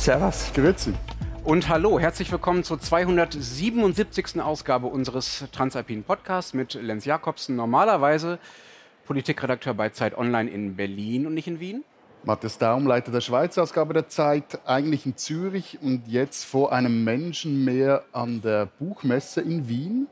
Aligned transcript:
Servus. 0.00 0.50
Grüezi. 0.54 0.94
Und 1.44 1.68
hallo, 1.68 2.00
herzlich 2.00 2.32
willkommen 2.32 2.64
zur 2.64 2.80
277. 2.80 4.40
Ausgabe 4.40 4.86
unseres 4.86 5.44
Transalpinen 5.52 6.04
Podcasts 6.04 6.54
mit 6.54 6.72
Lenz 6.72 7.04
Jakobsen, 7.04 7.54
normalerweise 7.54 8.38
Politikredakteur 9.04 9.74
bei 9.74 9.90
Zeit 9.90 10.16
Online 10.16 10.50
in 10.50 10.74
Berlin 10.74 11.26
und 11.26 11.34
nicht 11.34 11.48
in 11.48 11.60
Wien. 11.60 11.84
Matthias 12.24 12.56
Daum, 12.56 12.86
Leiter 12.86 13.12
der 13.12 13.20
Schweizer 13.20 13.62
Ausgabe 13.62 13.92
der 13.92 14.08
Zeit, 14.08 14.66
eigentlich 14.66 15.04
in 15.04 15.18
Zürich 15.18 15.78
und 15.82 16.08
jetzt 16.08 16.46
vor 16.46 16.72
einem 16.72 17.04
Menschenmeer 17.04 18.02
an 18.12 18.40
der 18.40 18.70
Buchmesse 18.78 19.42
in 19.42 19.68
Wien. 19.68 20.06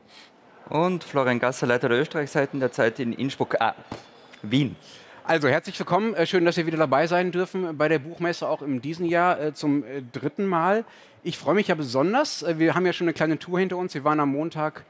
Und 0.69 1.03
Florian 1.03 1.39
Gasser, 1.39 1.65
Leiter 1.65 1.89
der 1.89 1.99
Österreichseiten 1.99 2.59
der 2.59 2.71
Zeit 2.71 2.99
in 2.99 3.11
Innsbruck, 3.11 3.59
ah, 3.59 3.73
Wien. 4.43 4.75
Also 5.23 5.47
herzlich 5.47 5.77
willkommen, 5.77 6.13
äh, 6.15 6.25
schön, 6.25 6.45
dass 6.45 6.57
wir 6.57 6.65
wieder 6.65 6.77
dabei 6.77 7.05
sein 7.05 7.31
dürfen 7.31 7.77
bei 7.77 7.87
der 7.87 7.99
Buchmesse, 7.99 8.47
auch 8.47 8.61
in 8.61 8.81
diesem 8.81 9.05
Jahr 9.05 9.39
äh, 9.39 9.53
zum 9.53 9.83
äh, 9.83 10.01
dritten 10.11 10.45
Mal. 10.45 10.85
Ich 11.23 11.37
freue 11.37 11.55
mich 11.55 11.67
ja 11.67 11.75
besonders, 11.75 12.45
wir 12.57 12.73
haben 12.73 12.85
ja 12.85 12.93
schon 12.93 13.05
eine 13.05 13.13
kleine 13.13 13.37
Tour 13.37 13.59
hinter 13.59 13.77
uns, 13.77 13.93
wir 13.93 14.03
waren 14.03 14.19
am 14.19 14.31
Montag 14.31 14.85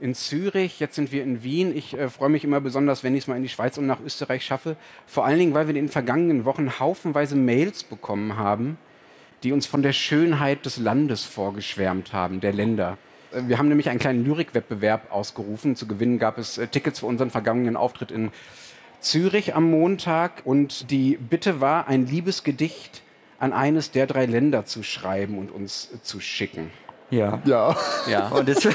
in 0.00 0.14
Zürich, 0.14 0.80
jetzt 0.80 0.96
sind 0.96 1.12
wir 1.12 1.22
in 1.22 1.44
Wien. 1.44 1.76
Ich 1.76 1.96
freue 2.08 2.28
mich 2.28 2.42
immer 2.42 2.60
besonders, 2.60 3.04
wenn 3.04 3.14
ich 3.14 3.24
es 3.24 3.28
mal 3.28 3.36
in 3.36 3.42
die 3.42 3.48
Schweiz 3.48 3.78
und 3.78 3.86
nach 3.86 4.00
Österreich 4.00 4.44
schaffe. 4.44 4.76
Vor 5.06 5.24
allen 5.24 5.38
Dingen, 5.38 5.54
weil 5.54 5.66
wir 5.66 5.70
in 5.70 5.82
den 5.82 5.88
vergangenen 5.88 6.44
Wochen 6.44 6.80
haufenweise 6.80 7.36
Mails 7.36 7.84
bekommen 7.84 8.36
haben, 8.36 8.76
die 9.44 9.52
uns 9.52 9.66
von 9.66 9.82
der 9.82 9.92
Schönheit 9.92 10.66
des 10.66 10.78
Landes 10.78 11.24
vorgeschwärmt 11.24 12.12
haben, 12.12 12.40
der 12.40 12.52
Länder. 12.52 12.98
Wir 13.30 13.58
haben 13.58 13.68
nämlich 13.68 13.88
einen 13.88 13.98
kleinen 13.98 14.24
Lyrikwettbewerb 14.24 15.12
ausgerufen. 15.12 15.76
Zu 15.76 15.86
gewinnen 15.86 16.18
gab 16.18 16.38
es 16.38 16.60
Tickets 16.70 17.00
für 17.00 17.06
unseren 17.06 17.30
vergangenen 17.30 17.76
Auftritt 17.76 18.10
in 18.10 18.30
Zürich 19.04 19.54
am 19.54 19.70
Montag 19.70 20.42
und 20.44 20.90
die 20.90 21.16
Bitte 21.16 21.60
war, 21.60 21.86
ein 21.88 22.06
Liebesgedicht 22.06 23.02
an 23.38 23.52
eines 23.52 23.90
der 23.90 24.06
drei 24.06 24.26
Länder 24.26 24.64
zu 24.64 24.82
schreiben 24.82 25.38
und 25.38 25.50
uns 25.50 25.90
zu 26.02 26.20
schicken. 26.20 26.70
Ja. 27.10 27.40
Ja. 27.44 27.76
Ja. 28.08 28.28
Und 28.30 28.48
das, 28.48 28.66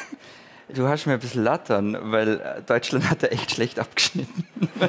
du 0.68 0.88
hast 0.88 1.06
mir 1.06 1.14
ein 1.14 1.20
bisschen 1.20 1.44
lattern, 1.44 1.96
weil 2.00 2.62
Deutschland 2.66 3.08
hat 3.08 3.22
da 3.22 3.28
echt 3.28 3.52
schlecht 3.52 3.78
abgeschnitten. 3.78 4.44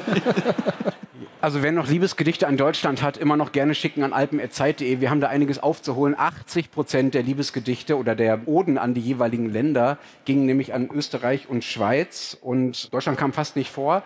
Also 1.42 1.62
wer 1.62 1.72
noch 1.72 1.88
Liebesgedichte 1.88 2.46
an 2.46 2.58
Deutschland 2.58 3.00
hat, 3.00 3.16
immer 3.16 3.34
noch 3.34 3.52
gerne 3.52 3.74
schicken 3.74 4.02
an 4.02 4.12
alpen.zeit.de. 4.12 5.00
Wir 5.00 5.08
haben 5.08 5.22
da 5.22 5.28
einiges 5.28 5.58
aufzuholen. 5.58 6.14
80 6.18 6.70
Prozent 6.70 7.14
der 7.14 7.22
Liebesgedichte 7.22 7.96
oder 7.96 8.14
der 8.14 8.46
Oden 8.46 8.76
an 8.76 8.92
die 8.92 9.00
jeweiligen 9.00 9.48
Länder 9.48 9.96
gingen 10.26 10.44
nämlich 10.44 10.74
an 10.74 10.90
Österreich 10.92 11.48
und 11.48 11.64
Schweiz. 11.64 12.36
Und 12.42 12.92
Deutschland 12.92 13.16
kam 13.16 13.32
fast 13.32 13.56
nicht 13.56 13.70
vor. 13.70 14.02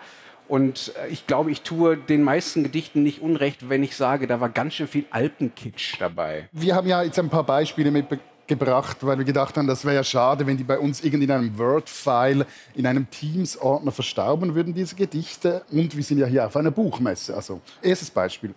Und 0.47 0.93
äh, 1.01 1.07
ich 1.09 1.27
glaube, 1.27 1.51
ich 1.51 1.61
tue 1.61 1.97
den 1.97 2.23
meisten 2.23 2.63
Gedichten 2.63 3.03
nicht 3.03 3.21
unrecht, 3.21 3.69
wenn 3.69 3.83
ich 3.83 3.95
sage, 3.95 4.27
da 4.27 4.39
war 4.39 4.49
ganz 4.49 4.75
schön 4.75 4.87
viel 4.87 5.05
Alpenkitsch 5.11 5.95
dabei. 5.99 6.49
Wir 6.51 6.75
haben 6.75 6.87
ja 6.87 7.01
jetzt 7.01 7.17
ein 7.17 7.29
paar 7.29 7.43
Beispiele 7.43 7.91
mitgebracht, 7.91 8.97
weil 9.01 9.17
wir 9.17 9.25
gedacht 9.25 9.57
haben, 9.57 9.67
das 9.67 9.85
wäre 9.85 9.95
ja 9.95 10.03
schade, 10.03 10.45
wenn 10.45 10.57
die 10.57 10.63
bei 10.63 10.77
uns 10.77 11.03
irgendwie 11.03 11.25
in 11.25 11.31
einem 11.31 11.57
Word-File, 11.57 12.45
in 12.75 12.85
einem 12.85 13.09
Teams-Ordner 13.09 13.91
verstauben 13.91 14.53
würden, 14.53 14.73
diese 14.73 14.95
Gedichte. 14.95 15.63
Und 15.71 15.95
wir 15.95 16.03
sind 16.03 16.19
ja 16.19 16.27
hier 16.27 16.45
auf 16.45 16.55
einer 16.55 16.71
Buchmesse. 16.71 17.35
Also, 17.35 17.61
erstes 17.81 18.11
Beispiel. 18.11 18.53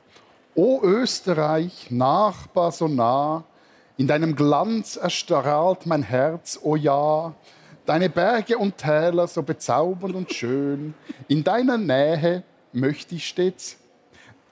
O 0.55 0.81
Österreich, 0.83 1.91
Nachbar 1.91 2.73
so 2.73 2.89
nah, 2.89 3.45
in 3.97 4.07
deinem 4.07 4.37
Glanz 4.37 4.97
erstrahlt 4.97 5.87
mein 5.87 6.03
Herz, 6.03 6.59
o 6.63 6.77
ja. 6.77 7.35
Deine 7.89 8.11
Berge 8.11 8.59
und 8.59 8.77
Täler 8.77 9.27
so 9.29 9.43
bezaubernd 9.43 10.15
und 10.15 10.35
schön. 10.35 10.93
In 11.27 11.43
deiner 11.43 11.79
Nähe 11.79 12.43
möchte 12.71 13.15
ich 13.15 13.27
stets. 13.27 13.79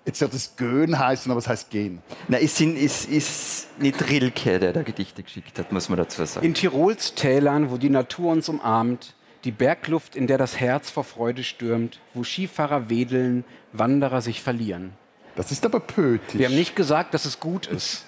Jetzt 0.07 0.23
wird 0.23 0.33
es 0.33 0.57
Gön 0.57 0.99
heißen, 0.99 1.31
aber 1.31 1.41
es 1.41 1.47
heißt 1.47 1.69
Gehen. 1.69 2.01
Na, 2.29 2.39
es 2.39 2.57
sind, 2.57 2.79
ist, 2.79 3.05
ist 3.05 3.79
nicht 3.79 4.09
Rilke, 4.09 4.59
der 4.59 4.73
da 4.73 4.83
Gedichte 4.83 5.23
geschickt 5.23 5.59
hat, 5.59 5.71
muss 5.71 5.91
man 5.91 5.99
dazu 5.99 6.25
sagen. 6.25 6.47
In 6.47 6.55
Tirols 6.55 7.15
Tälern, 7.15 7.71
wo 7.71 7.77
die 7.77 7.91
Natur 7.91 8.33
uns 8.33 8.49
umarmt, 8.49 9.13
die 9.45 9.53
Bergluft, 9.53 10.17
in 10.17 10.27
der 10.27 10.39
das 10.39 10.59
Herz 10.59 10.89
vor 10.89 11.05
Freude 11.05 11.45
stürmt, 11.45 12.01
wo 12.15 12.25
Skifahrer 12.25 12.89
wedeln, 12.89 13.45
Wanderer 13.75 14.23
sich 14.23 14.41
verlieren. 14.41 14.95
Das 15.35 15.53
ist 15.53 15.67
aber 15.67 15.81
pötisch. 15.81 16.39
Wir 16.39 16.47
haben 16.47 16.57
nicht 16.57 16.75
gesagt, 16.75 17.13
dass 17.13 17.27
es 17.27 17.39
gut 17.39 17.67
ist. 17.67 18.07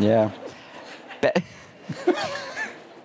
ja. 0.00 0.32
Be 1.20 1.34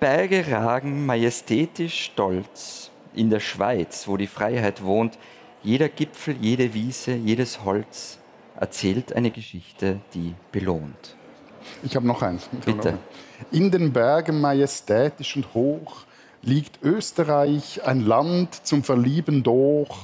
Berge 0.06 0.52
ragen 0.52 1.04
majestätisch 1.04 2.04
stolz 2.04 2.92
in 3.16 3.32
der 3.32 3.40
Schweiz, 3.40 4.08
wo 4.08 4.18
die 4.18 4.28
Freiheit 4.28 4.84
wohnt. 4.84 5.18
Jeder 5.64 5.90
Gipfel, 5.90 6.36
jede 6.40 6.76
Wiese, 6.76 7.16
jedes 7.16 7.64
Holz 7.64 8.20
erzählt 8.56 9.14
eine 9.14 9.32
Geschichte, 9.32 10.00
die 10.14 10.36
belohnt. 10.52 11.16
Ich 11.82 11.96
habe 11.96 12.06
noch 12.06 12.22
eins. 12.22 12.48
Bitte. 12.64 12.92
Noch 12.92 13.00
in 13.52 13.72
den 13.72 13.94
Bergen 13.94 14.42
majestätisch 14.42 15.38
und 15.38 15.56
hoch 15.56 16.06
liegt 16.44 16.84
Österreich, 16.84 17.84
ein 17.84 18.06
Land 18.06 18.54
zum 18.64 18.84
Verlieben 18.84 19.42
durch. 19.42 19.98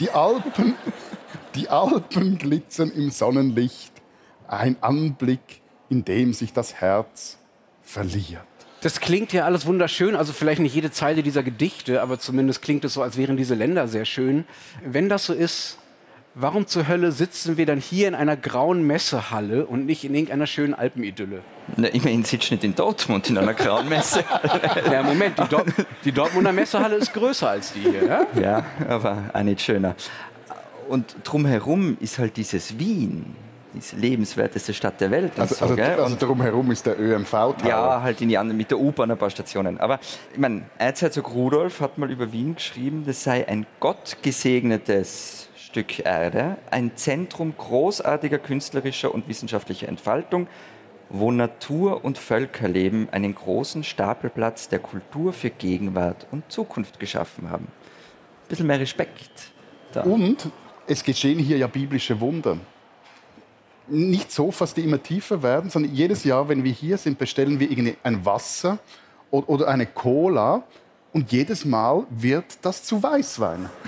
Die 0.00 0.08
Alpen, 0.08 0.74
die 1.54 1.68
Alpen 1.68 2.38
glitzern 2.38 2.90
im 2.92 3.10
Sonnenlicht. 3.10 3.92
Ein 4.48 4.78
Anblick, 4.80 5.60
in 5.90 6.02
dem 6.02 6.32
sich 6.32 6.54
das 6.54 6.72
Herz 6.76 7.36
verliert. 7.82 8.53
Das 8.84 9.00
klingt 9.00 9.32
ja 9.32 9.46
alles 9.46 9.64
wunderschön, 9.64 10.14
also 10.14 10.34
vielleicht 10.34 10.60
nicht 10.60 10.74
jede 10.74 10.90
Zeile 10.90 11.22
dieser 11.22 11.42
Gedichte, 11.42 12.02
aber 12.02 12.18
zumindest 12.18 12.60
klingt 12.60 12.84
es 12.84 12.92
so, 12.92 13.02
als 13.02 13.16
wären 13.16 13.38
diese 13.38 13.54
Länder 13.54 13.88
sehr 13.88 14.04
schön. 14.04 14.44
Wenn 14.84 15.08
das 15.08 15.24
so 15.24 15.32
ist, 15.32 15.78
warum 16.34 16.66
zur 16.66 16.86
Hölle 16.86 17.10
sitzen 17.10 17.56
wir 17.56 17.64
dann 17.64 17.80
hier 17.80 18.08
in 18.08 18.14
einer 18.14 18.36
grauen 18.36 18.86
Messehalle 18.86 19.64
und 19.64 19.86
nicht 19.86 20.04
in 20.04 20.14
irgendeiner 20.14 20.46
schönen 20.46 20.74
Alpenidylle? 20.74 21.40
Na, 21.78 21.88
immerhin 21.88 22.24
sitzt 22.24 22.50
nicht 22.50 22.62
in 22.62 22.74
Dortmund 22.74 23.30
in 23.30 23.38
einer 23.38 23.54
grauen 23.54 23.88
Messehalle. 23.88 24.60
ja, 24.92 25.02
Moment, 25.02 25.38
die, 25.38 25.48
Dort 25.48 25.68
die 26.04 26.12
Dortmunder 26.12 26.52
Messehalle 26.52 26.96
ist 26.96 27.14
größer 27.14 27.48
als 27.48 27.72
die 27.72 27.80
hier. 27.80 28.04
Ja, 28.04 28.26
ja 28.38 28.66
aber 28.86 29.30
auch 29.32 29.42
nicht 29.44 29.62
schöner. 29.62 29.96
Und 30.90 31.16
drumherum 31.24 31.96
ist 32.00 32.18
halt 32.18 32.36
dieses 32.36 32.78
Wien 32.78 33.34
die 33.74 33.96
lebenswerteste 33.96 34.72
Stadt 34.72 35.00
der 35.00 35.10
Welt. 35.10 35.38
Also, 35.38 35.54
so, 35.54 35.64
also, 35.66 35.82
also 35.82 36.16
drumherum 36.16 36.70
ist 36.70 36.86
der 36.86 36.98
ÖMV. 36.98 37.32
-Tower. 37.32 37.68
Ja, 37.68 38.02
halt 38.02 38.20
in 38.20 38.28
die 38.28 38.38
anderen, 38.38 38.56
mit 38.56 38.70
der 38.70 38.78
U-Bahn 38.78 39.10
ein 39.10 39.18
paar 39.18 39.30
Stationen. 39.30 39.78
Aber 39.78 39.98
ich 40.32 40.38
meine, 40.38 40.62
Erzherzog 40.78 41.34
Rudolf 41.34 41.80
hat 41.80 41.98
mal 41.98 42.10
über 42.10 42.32
Wien 42.32 42.54
geschrieben, 42.54 43.04
das 43.06 43.24
sei 43.24 43.46
ein 43.48 43.66
gottgesegnetes 43.80 45.48
Stück 45.56 46.04
Erde, 46.04 46.56
ein 46.70 46.92
Zentrum 46.96 47.54
großartiger 47.56 48.38
künstlerischer 48.38 49.12
und 49.12 49.28
wissenschaftlicher 49.28 49.88
Entfaltung, 49.88 50.46
wo 51.10 51.30
Natur 51.30 52.04
und 52.04 52.18
Völkerleben 52.18 53.08
einen 53.10 53.34
großen 53.34 53.84
Stapelplatz 53.84 54.68
der 54.68 54.78
Kultur 54.78 55.32
für 55.32 55.50
Gegenwart 55.50 56.26
und 56.30 56.50
Zukunft 56.50 56.98
geschaffen 57.00 57.50
haben. 57.50 57.66
Ein 57.66 58.48
bisschen 58.48 58.66
mehr 58.66 58.80
Respekt. 58.80 59.52
Da. 59.92 60.02
Und 60.02 60.50
es 60.86 61.02
geschehen 61.02 61.38
hier 61.38 61.56
ja 61.56 61.66
biblische 61.66 62.20
Wunder 62.20 62.58
nicht 63.86 64.32
Sofas, 64.32 64.74
die 64.74 64.82
immer 64.82 65.02
tiefer 65.02 65.42
werden, 65.42 65.70
sondern 65.70 65.94
jedes 65.94 66.24
Jahr, 66.24 66.48
wenn 66.48 66.64
wir 66.64 66.72
hier 66.72 66.98
sind, 66.98 67.18
bestellen 67.18 67.60
wir 67.60 67.70
irgendwie 67.70 67.96
ein 68.02 68.24
Wasser 68.24 68.78
oder 69.30 69.68
eine 69.68 69.86
Cola 69.86 70.62
und 71.12 71.32
jedes 71.32 71.64
Mal 71.64 72.06
wird 72.10 72.44
das 72.62 72.82
zu 72.82 73.02
Weißwein. 73.02 73.68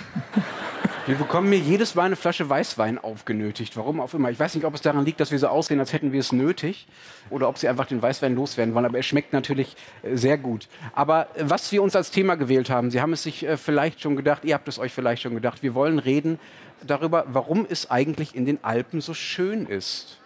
Wir 1.06 1.14
bekommen 1.14 1.48
mir 1.48 1.58
jedes 1.58 1.94
Mal 1.94 2.06
eine 2.06 2.16
Flasche 2.16 2.50
Weißwein 2.50 2.98
aufgenötigt. 2.98 3.76
Warum 3.76 4.00
auch 4.00 4.12
immer. 4.12 4.28
Ich 4.32 4.40
weiß 4.40 4.56
nicht, 4.56 4.64
ob 4.64 4.74
es 4.74 4.80
daran 4.80 5.04
liegt, 5.04 5.20
dass 5.20 5.30
wir 5.30 5.38
so 5.38 5.46
aussehen, 5.46 5.78
als 5.78 5.92
hätten 5.92 6.10
wir 6.10 6.18
es 6.18 6.32
nötig, 6.32 6.88
oder 7.30 7.48
ob 7.48 7.58
sie 7.58 7.68
einfach 7.68 7.86
den 7.86 8.02
Weißwein 8.02 8.34
loswerden 8.34 8.74
wollen. 8.74 8.86
Aber 8.86 8.96
er 8.96 9.04
schmeckt 9.04 9.32
natürlich 9.32 9.76
äh, 10.02 10.16
sehr 10.16 10.36
gut. 10.36 10.66
Aber 10.94 11.28
äh, 11.36 11.44
was 11.44 11.70
wir 11.70 11.84
uns 11.84 11.94
als 11.94 12.10
Thema 12.10 12.34
gewählt 12.34 12.70
haben, 12.70 12.90
Sie 12.90 13.00
haben 13.00 13.12
es 13.12 13.22
sich 13.22 13.46
äh, 13.46 13.56
vielleicht 13.56 14.00
schon 14.00 14.16
gedacht, 14.16 14.44
ihr 14.44 14.54
habt 14.54 14.66
es 14.66 14.80
euch 14.80 14.92
vielleicht 14.92 15.22
schon 15.22 15.36
gedacht, 15.36 15.62
wir 15.62 15.76
wollen 15.76 16.00
reden 16.00 16.40
darüber, 16.84 17.24
warum 17.28 17.66
es 17.68 17.90
eigentlich 17.90 18.34
in 18.34 18.44
den 18.44 18.62
Alpen 18.62 19.00
so 19.00 19.14
schön 19.14 19.66
ist. 19.66 20.18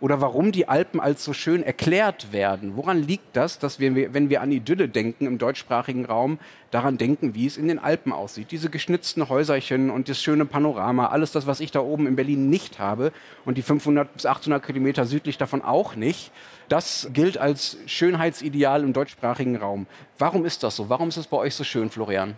Oder 0.00 0.20
warum 0.20 0.52
die 0.52 0.68
Alpen 0.68 1.00
als 1.00 1.24
so 1.24 1.32
schön 1.32 1.62
erklärt 1.62 2.32
werden. 2.32 2.76
Woran 2.76 3.02
liegt 3.02 3.36
das, 3.36 3.58
dass 3.58 3.80
wir, 3.80 4.14
wenn 4.14 4.30
wir 4.30 4.40
an 4.40 4.52
Idylle 4.52 4.88
denken 4.88 5.26
im 5.26 5.38
deutschsprachigen 5.38 6.04
Raum, 6.04 6.38
daran 6.70 6.98
denken, 6.98 7.34
wie 7.34 7.46
es 7.46 7.56
in 7.56 7.66
den 7.66 7.80
Alpen 7.80 8.12
aussieht? 8.12 8.52
Diese 8.52 8.70
geschnitzten 8.70 9.28
Häuserchen 9.28 9.90
und 9.90 10.08
das 10.08 10.22
schöne 10.22 10.44
Panorama, 10.44 11.06
alles 11.06 11.32
das, 11.32 11.48
was 11.48 11.58
ich 11.58 11.72
da 11.72 11.80
oben 11.80 12.06
in 12.06 12.14
Berlin 12.14 12.48
nicht 12.48 12.78
habe 12.78 13.12
und 13.44 13.58
die 13.58 13.62
500 13.62 14.12
bis 14.12 14.26
800 14.26 14.64
Kilometer 14.64 15.04
südlich 15.04 15.36
davon 15.36 15.62
auch 15.62 15.96
nicht, 15.96 16.30
das 16.68 17.10
gilt 17.12 17.38
als 17.38 17.76
Schönheitsideal 17.86 18.84
im 18.84 18.92
deutschsprachigen 18.92 19.56
Raum. 19.56 19.86
Warum 20.16 20.44
ist 20.44 20.62
das 20.62 20.76
so? 20.76 20.88
Warum 20.88 21.08
ist 21.08 21.16
es 21.16 21.26
bei 21.26 21.38
euch 21.38 21.54
so 21.56 21.64
schön, 21.64 21.90
Florian? 21.90 22.36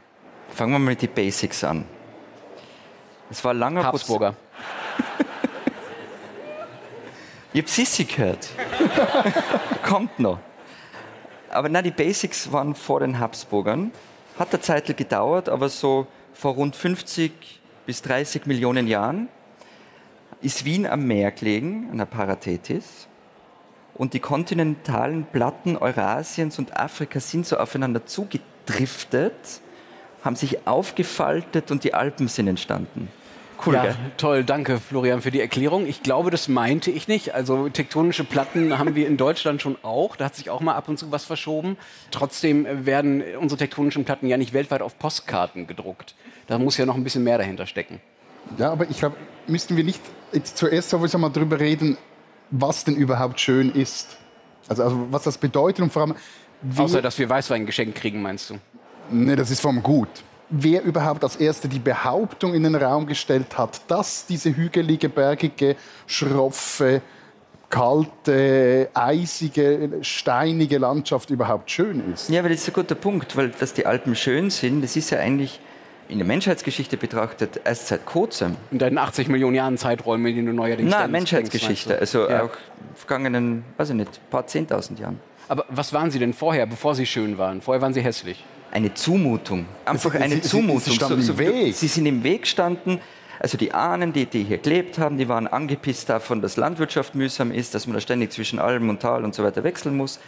Fangen 0.48 0.72
wir 0.72 0.78
mal 0.78 0.90
mit 0.92 1.02
den 1.02 1.12
Basics 1.12 1.62
an. 1.62 1.84
Es 3.30 3.44
war 3.44 3.54
langer 3.54 3.84
Habsburger. 3.84 4.34
ich 7.52 7.68
Sissi 7.68 8.04
gehört. 8.04 8.48
Kommt 9.82 10.18
noch. 10.18 10.38
Aber 11.50 11.68
na, 11.68 11.82
die 11.82 11.90
Basics 11.90 12.50
waren 12.52 12.74
vor 12.74 13.00
den 13.00 13.18
Habsburgern. 13.18 13.92
Hat 14.38 14.52
eine 14.52 14.60
Zeit 14.60 14.96
gedauert, 14.96 15.48
aber 15.48 15.68
so 15.68 16.06
vor 16.32 16.54
rund 16.54 16.74
50 16.74 17.60
bis 17.86 18.02
30 18.02 18.46
Millionen 18.46 18.88
Jahren 18.88 19.28
ist 20.40 20.64
Wien 20.64 20.86
am 20.86 21.06
Meer 21.06 21.30
gelegen, 21.30 21.88
an 21.90 21.98
der 21.98 22.04
Parathetis. 22.06 23.08
Und 23.94 24.12
die 24.12 24.20
kontinentalen 24.20 25.24
Platten 25.24 25.76
Eurasiens 25.76 26.58
und 26.58 26.76
Afrikas 26.76 27.30
sind 27.30 27.46
so 27.46 27.56
aufeinander 27.56 28.04
zugedriftet, 28.04 29.60
haben 30.24 30.36
sich 30.36 30.66
aufgefaltet 30.66 31.70
und 31.70 31.84
die 31.84 31.94
Alpen 31.94 32.28
sind 32.28 32.48
entstanden. 32.48 33.08
Cool, 33.64 33.74
ja, 33.74 33.82
gell? 33.82 33.96
toll, 34.16 34.44
danke 34.44 34.78
Florian 34.78 35.22
für 35.22 35.30
die 35.30 35.40
Erklärung. 35.40 35.86
Ich 35.86 36.02
glaube, 36.02 36.30
das 36.30 36.48
meinte 36.48 36.90
ich 36.90 37.08
nicht. 37.08 37.34
Also 37.34 37.68
tektonische 37.68 38.24
Platten 38.24 38.78
haben 38.78 38.94
wir 38.94 39.06
in 39.06 39.16
Deutschland 39.16 39.62
schon 39.62 39.76
auch. 39.82 40.16
Da 40.16 40.26
hat 40.26 40.34
sich 40.34 40.50
auch 40.50 40.60
mal 40.60 40.74
ab 40.74 40.88
und 40.88 40.98
zu 40.98 41.12
was 41.12 41.24
verschoben. 41.24 41.76
Trotzdem 42.10 42.66
werden 42.86 43.22
unsere 43.40 43.58
tektonischen 43.58 44.04
Platten 44.04 44.26
ja 44.26 44.36
nicht 44.36 44.52
weltweit 44.52 44.82
auf 44.82 44.98
Postkarten 44.98 45.66
gedruckt. 45.66 46.14
Da 46.46 46.58
muss 46.58 46.76
ja 46.76 46.84
noch 46.84 46.96
ein 46.96 47.04
bisschen 47.04 47.24
mehr 47.24 47.38
dahinter 47.38 47.66
stecken. 47.66 48.00
Ja, 48.58 48.72
aber 48.72 48.90
ich 48.90 48.98
glaube, 48.98 49.16
müssten 49.46 49.76
wir 49.76 49.84
nicht 49.84 50.00
jetzt 50.32 50.58
zuerst 50.58 50.90
sowieso 50.90 51.16
mal 51.18 51.30
drüber 51.30 51.60
reden, 51.60 51.96
was 52.50 52.84
denn 52.84 52.96
überhaupt 52.96 53.40
schön 53.40 53.70
ist. 53.70 54.18
Also, 54.68 54.82
also 54.82 55.06
was 55.10 55.22
das 55.22 55.38
bedeutet 55.38 55.82
und 55.82 55.92
vor 55.92 56.02
allem. 56.02 56.14
Außer, 56.76 57.02
dass 57.02 57.18
wir 57.18 57.28
Weißwein 57.28 57.66
geschenkt 57.66 57.96
kriegen, 57.96 58.20
meinst 58.20 58.50
du? 58.50 58.58
Nee, 59.10 59.36
das 59.36 59.50
ist 59.50 59.60
vom 59.60 59.82
Gut 59.82 60.24
wer 60.50 60.82
überhaupt 60.82 61.22
als 61.24 61.36
Erster 61.36 61.68
die 61.68 61.78
Behauptung 61.78 62.54
in 62.54 62.62
den 62.62 62.74
Raum 62.74 63.06
gestellt 63.06 63.56
hat, 63.58 63.80
dass 63.88 64.26
diese 64.26 64.54
hügelige, 64.56 65.08
bergige, 65.08 65.76
schroffe, 66.06 67.02
kalte, 67.70 68.88
eisige, 68.94 69.90
steinige 70.02 70.78
Landschaft 70.78 71.30
überhaupt 71.30 71.70
schön 71.70 72.12
ist. 72.12 72.28
Ja, 72.28 72.40
aber 72.40 72.50
das 72.50 72.58
ist 72.58 72.68
ein 72.68 72.74
guter 72.74 72.94
Punkt, 72.94 73.36
weil 73.36 73.48
dass 73.48 73.74
die 73.74 73.86
Alpen 73.86 74.14
schön 74.14 74.50
sind, 74.50 74.82
das 74.82 74.96
ist 74.96 75.10
ja 75.10 75.18
eigentlich 75.18 75.60
in 76.06 76.18
der 76.18 76.26
Menschheitsgeschichte 76.26 76.98
betrachtet 76.98 77.62
erst 77.64 77.88
seit 77.88 78.04
kurzem. 78.04 78.56
In 78.70 78.78
deinen 78.78 78.98
80 78.98 79.28
Millionen 79.28 79.56
Jahren 79.56 79.78
Zeiträumen, 79.78 80.26
in 80.26 80.36
denen 80.36 80.46
du 80.48 80.52
neuerdings 80.52 80.90
Nein, 80.90 81.10
Menschheitsgeschichte, 81.10 81.98
also 81.98 82.28
ja. 82.28 82.42
auch 82.42 82.50
vergangenen, 82.94 83.64
weiß 83.78 83.90
ich 83.90 83.96
nicht, 83.96 84.30
paar 84.30 84.46
zehntausend 84.46 85.00
Jahren. 85.00 85.18
Aber 85.48 85.64
was 85.70 85.92
waren 85.94 86.10
sie 86.10 86.18
denn 86.18 86.34
vorher, 86.34 86.66
bevor 86.66 86.94
sie 86.94 87.06
schön 87.06 87.38
waren? 87.38 87.62
Vorher 87.62 87.80
waren 87.80 87.94
sie 87.94 88.02
hässlich 88.02 88.44
eine 88.74 88.92
Zumutung. 88.92 89.66
Einfach 89.84 90.14
eine 90.14 90.34
sie, 90.34 90.42
Zumutung. 90.42 90.80
Sie, 90.80 90.90
sie, 90.90 90.98
so, 90.98 91.16
so, 91.16 91.72
sie, 91.72 91.86
sind 91.86 92.06
im 92.06 92.22
Weg 92.24 92.42
gestanden. 92.42 93.00
Also 93.38 93.56
die 93.56 93.72
Ahnen, 93.72 94.12
die, 94.12 94.26
die 94.26 94.42
hier 94.42 94.58
gelebt 94.58 94.98
haben, 94.98 95.16
die 95.16 95.28
waren 95.28 95.46
angepisst 95.46 96.08
davon, 96.08 96.42
dass 96.42 96.56
Landwirtschaft 96.56 97.14
mühsam 97.14 97.52
ist, 97.52 97.74
dass 97.74 97.86
man 97.86 97.94
da 97.94 98.00
ständig 98.00 98.32
zwischen 98.32 98.58
Alm 98.58 98.88
und 98.88 99.00
Tal 99.00 99.24
und 99.24 99.34
so 99.34 99.44
weiter 99.44 99.64
wechseln 99.64 99.96
muss. 99.96 100.18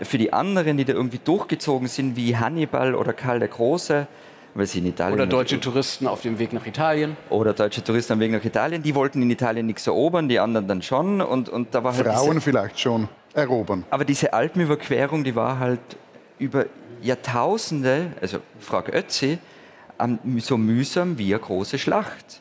Für 0.00 0.16
die 0.16 0.32
anderen, 0.32 0.76
die 0.76 0.84
da 0.84 0.92
irgendwie 0.92 1.18
durchgezogen 1.22 1.88
sind, 1.88 2.14
wie 2.14 2.36
Hannibal 2.36 2.94
oder 2.94 3.12
Karl 3.12 3.40
der 3.40 3.48
Große, 3.48 4.06
weil 4.54 4.66
sie 4.66 4.78
in 4.78 4.86
Italien. 4.86 5.14
Oder 5.14 5.26
deutsche 5.26 5.58
Touristen 5.58 6.06
auf 6.06 6.22
dem 6.22 6.38
Weg 6.38 6.52
nach 6.52 6.66
Italien. 6.66 7.16
Oder 7.30 7.52
deutsche 7.52 7.82
Touristen 7.82 8.12
auf 8.12 8.18
dem 8.18 8.22
Weg 8.22 8.32
nach 8.32 8.44
Italien. 8.44 8.82
Die 8.82 8.94
wollten 8.94 9.22
in 9.22 9.30
Italien 9.30 9.66
nichts 9.66 9.86
erobern, 9.88 10.28
die 10.28 10.38
anderen 10.38 10.68
dann 10.68 10.82
schon. 10.82 11.20
Und, 11.20 11.48
und 11.48 11.74
da 11.74 11.82
war 11.82 11.96
halt 11.96 12.06
Frauen 12.06 12.40
vielleicht 12.40 12.78
schon 12.78 13.08
erobern. 13.34 13.84
Aber 13.90 14.04
diese 14.04 14.32
Alpenüberquerung, 14.32 15.24
die 15.24 15.34
war 15.34 15.58
halt 15.58 15.80
über 16.38 16.66
Jahrtausende, 17.02 18.12
also 18.20 18.38
frag 18.60 18.92
Ötzi, 18.92 19.38
so 20.38 20.56
mühsam 20.56 21.18
wie 21.18 21.34
eine 21.34 21.42
große 21.42 21.78
Schlacht. 21.78 22.40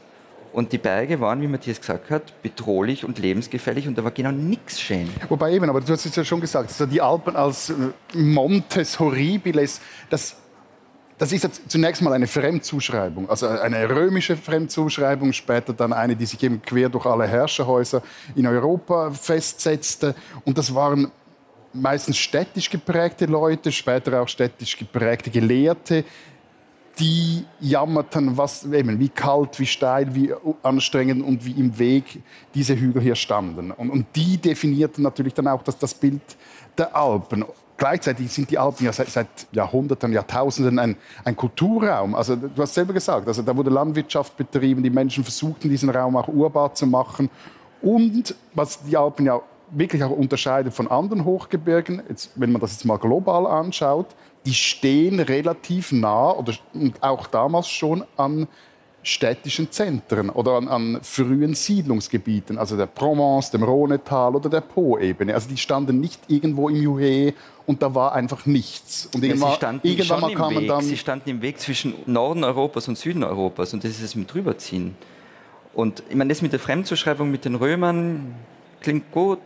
Und 0.54 0.71
die 0.71 0.77
Berge 0.77 1.19
waren, 1.19 1.42
wie 1.42 1.48
Matthias 1.48 1.80
gesagt 1.80 2.09
hat, 2.09 2.42
bedrohlich 2.42 3.06
und 3.06 3.19
lebensgefährlich 3.19 3.88
und 3.88 3.98
da 3.98 4.04
war 4.04 4.12
genau 4.12 4.31
nichts 4.31 4.80
schön. 4.81 5.09
Wobei 5.30 5.54
eben, 5.54 5.69
aber 5.69 5.81
du 5.81 5.94
hast 5.94 6.06
es 6.06 6.15
ja 6.15 6.24
schon 6.24 6.42
gesagt, 6.42 6.69
also 6.69 6.86
die 6.86 7.01
Alpen 7.01 7.36
als 7.36 7.69
äh, 7.69 7.74
Montes 8.18 9.00
Horribiles, 9.00 9.81
das, 10.09 10.36
das 11.18 11.31
ist 11.31 11.44
ja 11.44 11.50
zunächst 11.68 12.01
mal 12.01 12.13
eine 12.13 12.27
Fremdzuschreibung, 12.27 13.30
also 13.30 13.48
eine 13.48 13.88
römische 13.89 14.36
Fremdzuschreibung, 14.36 15.33
später 15.33 15.74
dann 15.74 15.94
eine, 15.94 16.15
die 16.15 16.25
sich 16.25 16.42
eben 16.42 16.62
quer 16.62 16.89
durch 16.89 17.06
alle 17.06 17.27
Herrscherhäuser 17.27 18.01
in 18.36 18.48
Europa 18.48 19.12
festsetzte. 19.12 20.15
Und 20.44 20.57
das 20.57 20.74
waren 20.74 21.12
meistens 21.74 22.18
städtisch 22.18 22.69
geprägte 22.69 23.25
Leute, 23.25 23.72
später 23.72 24.22
auch 24.22 24.28
städtisch 24.28 24.78
geprägte 24.78 25.30
Gelehrte, 25.30 26.04
die 27.00 27.46
jammerten, 27.60 28.36
was, 28.38 28.66
eben, 28.66 29.00
wie 29.00 29.10
kalt, 29.10 29.60
wie 29.60 29.66
steil, 29.66 30.14
wie 30.16 30.34
anstrengend 30.64 31.24
und 31.24 31.46
wie 31.46 31.52
im 31.52 31.78
Weg 31.78 32.24
diese 32.54 32.75
Hügel 32.75 33.02
hier 33.02 33.16
standen. 33.16 33.72
Und, 33.72 33.90
und 33.90 34.08
die 34.16 34.38
definierten 34.38 35.04
natürlich 35.04 35.34
dann 35.34 35.48
auch 35.48 35.62
das, 35.62 35.78
das 35.78 35.94
Bild 35.94 36.22
der 36.78 36.96
Alpen. 36.96 37.46
Gleichzeitig 37.78 38.31
sind 38.31 38.50
die 38.50 38.58
Alpen 38.58 38.86
ja 38.86 38.92
seit, 38.92 39.10
seit 39.10 39.28
Jahrhunderten, 39.52 40.12
Jahrtausenden 40.12 40.80
ein, 40.80 40.96
ein, 41.24 41.36
Kulturraum. 41.36 42.16
Also 42.16 42.36
du 42.36 42.60
hast 42.60 42.74
selber 42.74 42.94
gesagt, 42.94 43.28
also 43.28 43.44
da 43.44 43.56
wurde 43.56 43.69
Landwirtschaft 43.69 44.36
betrieben, 44.36 44.81
die 44.81 44.90
Menschen 44.90 45.24
versuchten 45.24 45.69
diesen 45.69 45.92
Raum 45.92 46.18
auch 46.18 46.28
urbar 46.28 46.74
zu 46.74 46.88
machen. 46.88 47.30
Und 47.80 48.34
was 48.56 48.81
die 48.81 48.98
Alpen 48.98 49.28
ja 49.28 49.40
wirklich 49.72 50.04
auch 50.04 50.12
unterscheidet 50.12 50.74
von 50.74 50.88
anderen 50.88 51.25
Hochgebirgen, 51.25 52.02
jetzt, 52.10 52.31
wenn 52.36 52.52
man 52.52 52.62
das 52.62 52.74
jetzt 52.74 52.86
mal 52.86 52.98
global 52.98 53.46
anschaut, 53.46 54.08
die 54.46 54.54
stehen 54.54 55.19
relativ 55.19 55.92
nah 55.92 56.31
oder 56.31 56.54
auch 57.02 57.28
damals 57.28 57.68
schon 57.68 58.06
an 58.16 58.48
städtischen 59.04 59.72
Zentren 59.72 60.30
oder 60.30 60.54
an, 60.54 60.68
an, 60.68 61.00
frühen 61.02 61.54
Siedlungsgebieten, 61.54 62.58
also 62.58 62.75
der 62.75 62.88
Provence, 62.88 63.52
dem 63.52 63.64
Rhonetal 63.64 64.36
oder 64.36 64.50
der 64.50 64.62
Po-Ebene. 64.62 65.34
Also 65.34 65.48
die 65.50 65.58
standen 65.58 66.00
nicht 66.02 66.22
irgendwo 66.28 66.68
im 66.68 66.75
Juhe 66.75 67.34
und 67.66 67.81
da 67.81 67.96
war 67.96 68.14
einfach 68.14 68.46
nichts. 68.46 69.10
Und 69.14 69.24
irgendwann, 69.24 69.50
ja, 69.50 69.54
sie 69.54 69.58
standen 69.58 69.88
irgendwann 69.88 70.22
mal 70.22 70.34
kam 70.34 70.54
man 70.54 70.68
dann 70.68 70.81
Sie 70.81 70.98
standen 70.98 71.30
im 71.30 71.42
Weg 71.42 71.60
zwischen 71.60 71.94
Norden 72.06 72.44
Europas 72.44 72.88
und 72.88 72.98
Süden 72.98 73.24
Europas 73.24 73.74
und 73.74 73.84
das 73.84 73.92
ist 73.92 74.02
es 74.02 74.16
mit 74.16 74.34
drüberziehen. 74.34 74.96
Und 75.74 76.04
ich 76.10 76.16
meine, 76.16 76.30
das 76.30 76.42
mit 76.42 76.52
der 76.52 76.60
Fremdzuschreibung 76.60 77.31
mit 77.31 77.46
den 77.46 77.56
Römern, 77.56 78.36
klingt 78.82 79.12
gut. 79.12 79.40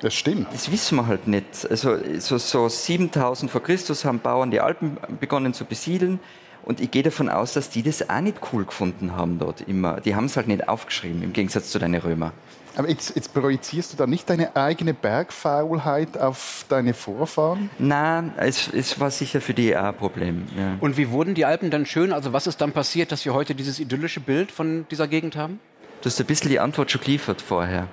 Das 0.00 0.14
stimmt. 0.14 0.48
Das 0.52 0.72
wissen 0.72 0.96
wir 0.96 1.06
halt 1.06 1.26
nicht. 1.26 1.68
Also 1.68 1.98
so, 2.18 2.38
so 2.38 2.68
7000 2.68 3.50
vor 3.50 3.62
Christus 3.62 4.04
haben 4.04 4.20
Bauern 4.20 4.50
die 4.50 4.60
Alpen 4.60 4.96
begonnen 5.20 5.52
zu 5.52 5.64
besiedeln. 5.64 6.20
Und 6.62 6.80
ich 6.80 6.90
gehe 6.90 7.02
davon 7.02 7.28
aus, 7.28 7.54
dass 7.54 7.70
die 7.70 7.82
das 7.82 8.08
auch 8.08 8.20
nicht 8.20 8.38
cool 8.52 8.64
gefunden 8.64 9.16
haben 9.16 9.38
dort 9.38 9.62
immer. 9.62 10.00
Die 10.00 10.14
haben 10.14 10.26
es 10.26 10.36
halt 10.36 10.46
nicht 10.46 10.68
aufgeschrieben, 10.68 11.22
im 11.22 11.32
Gegensatz 11.32 11.70
zu 11.70 11.78
deinen 11.78 12.00
Römer. 12.00 12.32
Aber 12.76 12.88
jetzt, 12.88 13.16
jetzt 13.16 13.34
projizierst 13.34 13.92
du 13.92 13.96
da 13.96 14.06
nicht 14.06 14.30
deine 14.30 14.54
eigene 14.54 14.94
Bergfaulheit 14.94 16.16
auf 16.16 16.64
deine 16.68 16.94
Vorfahren? 16.94 17.70
Nein, 17.78 18.32
es, 18.36 18.68
es 18.72 19.00
war 19.00 19.10
sicher 19.10 19.40
für 19.40 19.54
die 19.54 19.76
auch 19.76 19.84
ein 19.84 19.94
Problem. 19.94 20.46
Ja. 20.56 20.76
Und 20.80 20.96
wie 20.96 21.10
wurden 21.10 21.34
die 21.34 21.44
Alpen 21.44 21.70
dann 21.70 21.84
schön? 21.84 22.12
Also 22.12 22.32
was 22.32 22.46
ist 22.46 22.60
dann 22.60 22.72
passiert, 22.72 23.10
dass 23.10 23.24
wir 23.24 23.34
heute 23.34 23.54
dieses 23.54 23.80
idyllische 23.80 24.20
Bild 24.20 24.52
von 24.52 24.86
dieser 24.90 25.08
Gegend 25.08 25.36
haben? 25.36 25.58
Du 26.00 26.06
hast 26.06 26.20
ein 26.20 26.26
bisschen 26.26 26.50
die 26.50 26.60
Antwort 26.60 26.90
schon 26.90 27.00
geliefert 27.00 27.42
vorher. 27.42 27.88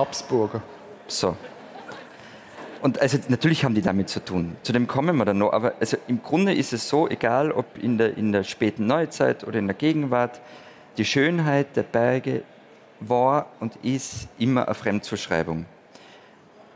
Habsburger. 0.00 0.62
So. 1.06 1.36
Und 2.80 3.00
also 3.00 3.18
natürlich 3.28 3.64
haben 3.64 3.74
die 3.74 3.82
damit 3.82 4.08
zu 4.08 4.24
tun. 4.24 4.56
Zu 4.62 4.72
dem 4.72 4.86
kommen 4.86 5.16
wir 5.16 5.26
dann 5.26 5.38
noch. 5.38 5.52
Aber 5.52 5.74
also 5.78 5.98
im 6.08 6.22
Grunde 6.22 6.54
ist 6.54 6.72
es 6.72 6.88
so, 6.88 7.08
egal 7.08 7.52
ob 7.52 7.66
in 7.76 7.98
der, 7.98 8.16
in 8.16 8.32
der 8.32 8.42
späten 8.42 8.86
Neuzeit 8.86 9.46
oder 9.46 9.58
in 9.58 9.66
der 9.66 9.76
Gegenwart, 9.76 10.40
die 10.96 11.04
Schönheit 11.04 11.76
der 11.76 11.82
Berge 11.82 12.42
war 13.00 13.46
und 13.60 13.76
ist 13.82 14.28
immer 14.38 14.66
eine 14.66 14.74
Fremdzuschreibung. 14.74 15.66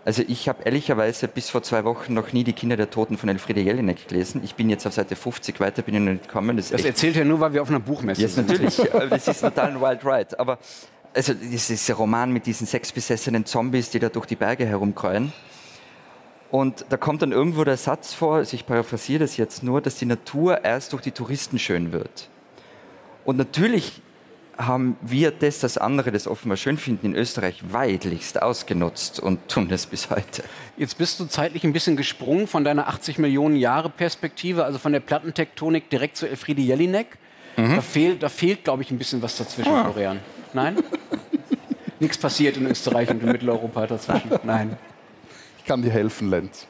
Also 0.05 0.23
ich 0.29 0.51
habe 0.51 0.63
ehrlicherweise 0.65 1.29
bis 1.29 1.49
vor 1.49 1.63
zwei 1.63 1.85
Wochen 1.85 2.13
noch 2.13 2.35
nie 2.35 2.45
die 2.45 2.53
Kinder 2.53 2.77
der 2.77 2.91
Toten 2.91 3.17
von 3.17 3.31
Elfriede 3.31 3.63
Jelinek 3.63 4.07
gelesen. 4.07 4.43
Ich 4.45 4.55
bin 4.55 4.69
jetzt 4.69 4.87
auf 4.87 4.93
Seite 4.93 5.17
50, 5.17 5.59
weiter 5.61 5.81
bin 5.81 5.95
ich 5.95 6.01
noch 6.03 6.13
nicht 6.13 6.29
gekommen. 6.29 6.59
Das, 6.59 6.69
das 6.69 6.85
erzählt 6.85 7.17
er 7.17 7.25
nur, 7.25 7.41
weil 7.41 7.55
wir 7.55 7.63
auf 7.63 7.71
einer 7.71 7.81
Buchmesse 7.81 8.21
yes, 8.21 8.35
sind. 8.35 8.49
natürlich. 8.49 8.77
das 9.09 9.27
ist 9.27 9.41
total 9.41 9.71
ein 9.71 9.81
Wild 9.81 10.05
Ride. 10.05 10.39
Aber 10.39 10.59
also 11.15 11.33
dieser 11.35 11.95
Roman 11.95 12.33
mit 12.33 12.47
diesen 12.47 12.67
sexbesessenen 12.67 13.47
Zombies, 13.47 13.91
die 13.91 13.99
da 13.99 14.09
durch 14.09 14.27
die 14.27 14.37
Berge 14.37 14.67
herumkreuen. 14.67 15.33
Und 16.51 16.85
da 16.89 16.97
kommt 16.97 17.23
dann 17.23 17.33
irgendwo 17.33 17.65
der 17.65 17.77
Satz 17.77 18.13
vor, 18.15 18.37
also 18.37 18.55
ich 18.55 18.67
paraphrasiere 18.67 19.21
das 19.21 19.37
jetzt 19.37 19.63
nur, 19.63 19.81
dass 19.81 19.97
die 19.97 20.07
Natur 20.07 20.65
erst 20.65 20.93
durch 20.93 21.03
die 21.03 21.11
Touristen 21.11 21.59
schön 21.59 21.93
wird. 21.93 22.29
Und 23.25 23.39
natürlich 23.39 24.03
haben 24.57 24.97
wir 25.01 25.33
das, 25.33 25.59
das 25.59 25.79
andere, 25.79 26.13
das 26.13 26.29
offenbar 26.29 26.57
schön 26.57 26.77
finden, 26.79 27.07
in 27.07 27.15
Österreich 27.17 27.73
weitlichst 27.73 28.41
ausgenutzt 28.41 29.19
und 29.19 29.49
tun 29.49 29.69
das 29.69 29.87
bis 29.87 30.11
heute. 30.11 30.45
Jetzt 30.77 30.97
bist 30.97 31.19
du 31.19 31.25
zeitlich 31.25 31.65
ein 31.65 31.73
bisschen 31.73 31.97
gesprungen 31.97 32.47
von 32.47 32.63
deiner 32.63 32.87
80 32.87 33.19
Millionen 33.19 33.57
Jahre 33.57 33.91
Perspektive, 33.91 34.65
also 34.65 34.79
von 34.79 34.93
der 34.93 35.01
Plattentektonik 35.01 35.91
direkt 35.91 36.17
zu 36.17 36.29
Elfriede 36.29 36.63
Jelinek. 36.63 37.19
Mhm. 37.57 37.77
Da 37.77 37.81
fehlt, 37.81 38.23
da 38.23 38.29
fehlt 38.29 38.65
glaube 38.65 38.83
ich, 38.83 38.91
ein 38.91 38.99
bisschen 38.99 39.23
was 39.23 39.37
dazwischen, 39.37 39.73
oh. 39.73 39.85
Florian. 39.85 40.21
Nein? 40.55 40.77
Nichts 41.99 42.17
passiert 42.17 42.57
in 42.57 42.67
Österreich 42.67 43.11
und 43.11 43.23
in 43.23 43.31
Mitteleuropa 43.31 43.87
dazwischen. 43.87 44.31
Nein. 44.45 44.77
Ich 45.59 45.65
kann 45.65 45.83
dir 45.83 45.91
helfen, 45.91 46.31
Lenz. 46.31 46.67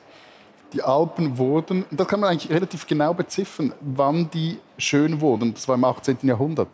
Die 0.72 0.82
Alpen 0.82 1.38
wurden, 1.38 1.84
das 1.90 2.08
kann 2.08 2.20
man 2.20 2.30
eigentlich 2.30 2.50
relativ 2.50 2.86
genau 2.86 3.14
beziffern, 3.14 3.72
wann 3.80 4.28
die 4.30 4.58
schön 4.78 5.20
wurden. 5.20 5.54
Das 5.54 5.68
war 5.68 5.76
im 5.76 5.84
18. 5.84 6.18
Jahrhundert. 6.22 6.68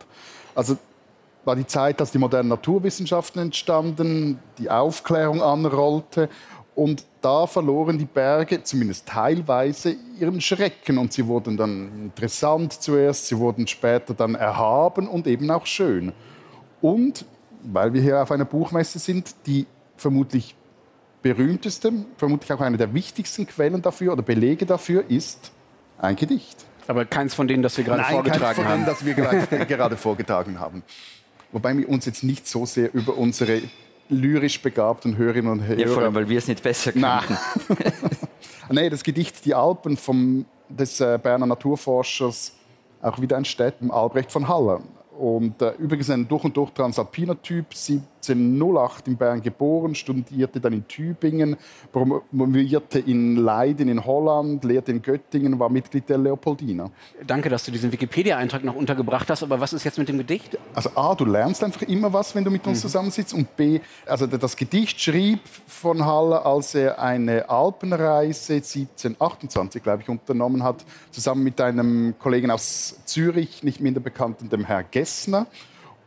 Also 0.55 0.79
war 1.45 1.57
die 1.57 1.67
Zeit, 1.67 2.01
dass 2.01 2.13
die 2.13 2.19
modernen 2.19 2.49
Naturwissenschaften 2.49 3.43
entstanden, 3.43 4.39
die 4.59 4.71
Aufklärung 4.71 5.43
anrollte 5.43 6.29
und 6.75 7.05
da 7.21 7.47
verloren 7.47 7.99
die 7.99 8.07
Berge 8.07 8.63
zumindest 8.63 9.07
teilweise 9.07 9.97
ihren 10.19 10.41
Schrecken 10.41 10.97
und 10.97 11.13
sie 11.13 11.27
wurden 11.27 11.57
dann 11.57 12.05
interessant 12.05 12.73
zuerst, 12.73 13.27
sie 13.27 13.37
wurden 13.37 13.67
später 13.67 14.15
dann 14.15 14.35
erhaben 14.35 15.09
und 15.09 15.27
eben 15.27 15.51
auch 15.51 15.67
schön. 15.67 16.13
Und 16.81 17.25
weil 17.63 17.93
wir 17.93 18.01
hier 18.01 18.23
auf 18.23 18.31
einer 18.31 18.45
Buchmesse 18.45 18.99
sind, 18.99 19.35
die 19.47 19.67
vermutlich 19.97 20.55
berühmteste, 21.23 21.93
vermutlich 22.17 22.53
auch 22.53 22.61
eine 22.61 22.77
der 22.77 22.95
wichtigsten 22.95 23.47
Quellen 23.47 23.83
dafür 23.83 24.15
oder 24.15 24.23
Belege 24.23 24.65
dafür 24.65 25.05
ist 25.09 25.53
ein 25.99 26.17
Gedicht. 26.17 26.65
Aber 26.87 27.05
keins 27.05 27.35
von 27.35 27.47
denen, 27.47 27.63
das 27.63 27.77
wir 27.77 27.85
gerade 27.85 28.03
Nein, 28.03 28.13
vorgetragen 28.13 28.43
keins 28.43 28.57
von 28.57 28.65
haben. 28.65 28.73
denen, 28.73 28.87
das 28.87 29.05
wir 29.05 29.15
gerade, 29.15 29.67
gerade 29.67 29.97
vorgetragen 29.97 30.59
haben. 30.59 30.83
Wobei 31.53 31.77
wir 31.77 31.89
uns 31.89 32.07
jetzt 32.07 32.25
nicht 32.25 32.49
so 32.49 32.65
sehr 32.65 32.93
über 32.95 33.17
unsere 33.17 33.63
lyrisch 34.09 34.61
begabten 34.61 35.17
Hörerinnen 35.17 35.53
und 35.53 35.67
Hörer... 35.67 35.79
Ja, 35.79 35.89
vor 35.89 36.03
allem, 36.03 36.15
weil 36.15 36.29
wir 36.29 36.39
es 36.39 36.49
nicht 36.49 36.63
besser 36.63 36.93
Nein. 36.95 37.23
können. 37.69 37.93
nee, 38.71 38.91
das 38.91 39.05
Gedicht 39.05 39.45
Die 39.45 39.55
Alpen 39.55 39.97
vom, 39.97 40.47
des 40.69 41.01
äh, 41.01 41.19
Berner 41.23 41.47
Naturforschers, 41.47 42.55
auch 43.03 43.21
wieder 43.21 43.37
ein 43.37 43.45
Städten, 43.45 43.91
Albrecht 43.91 44.33
von 44.33 44.49
Haller. 44.49 44.81
Und 45.21 45.61
äh, 45.61 45.73
übrigens 45.73 46.09
ein 46.09 46.27
durch 46.27 46.45
und 46.45 46.57
durch 46.57 46.71
transalpiner 46.71 47.41
Typ, 47.43 47.75
1708 48.29 49.09
in 49.09 49.17
Bern 49.17 49.43
geboren, 49.43 49.95
studierte 49.95 50.61
dann 50.61 50.73
in 50.73 50.87
Tübingen, 50.87 51.57
promovierte 51.93 52.99
in 52.99 53.37
Leiden 53.37 53.89
in 53.89 54.05
Holland, 54.05 54.63
lehrte 54.65 54.93
in 54.93 55.03
Göttingen, 55.03 55.59
war 55.59 55.69
Mitglied 55.69 56.09
der 56.09 56.19
Leopoldina. 56.19 56.91
Danke, 57.27 57.49
dass 57.49 57.65
du 57.65 57.73
diesen 57.73 57.91
Wikipedia-Eintrag 57.93 58.63
noch 58.65 58.75
untergebracht 58.75 59.29
hast. 59.31 59.43
Aber 59.43 59.61
was 59.61 59.73
ist 59.73 59.85
jetzt 59.85 59.99
mit 59.99 60.09
dem 60.09 60.19
Gedicht? 60.19 60.59
Also 60.75 60.91
A, 60.95 61.15
du 61.15 61.25
lernst 61.25 61.65
einfach 61.65 61.83
immer 61.83 62.13
was, 62.13 62.35
wenn 62.35 62.45
du 62.45 62.51
mit 62.51 62.67
uns 62.67 62.81
zusammensitzt. 62.81 63.35
Und 63.35 63.57
B, 63.57 63.81
also 64.07 64.27
das 64.27 64.57
Gedicht 64.57 65.01
schrieb 65.01 65.41
von 65.67 66.05
Haller, 66.05 66.45
als 66.45 66.75
er 66.75 67.01
eine 67.01 67.49
Alpenreise 67.49 68.55
1728, 68.55 69.83
glaube 69.83 70.03
ich, 70.03 70.09
unternommen 70.09 70.63
hat, 70.63 70.85
zusammen 71.11 71.43
mit 71.43 71.61
einem 71.61 72.15
Kollegen 72.19 72.51
aus 72.51 73.01
Zürich, 73.05 73.63
nicht 73.63 73.81
minder 73.81 74.01
bekannten, 74.01 74.49
dem 74.49 74.65
Herr 74.65 74.83
Gessner. 74.83 75.47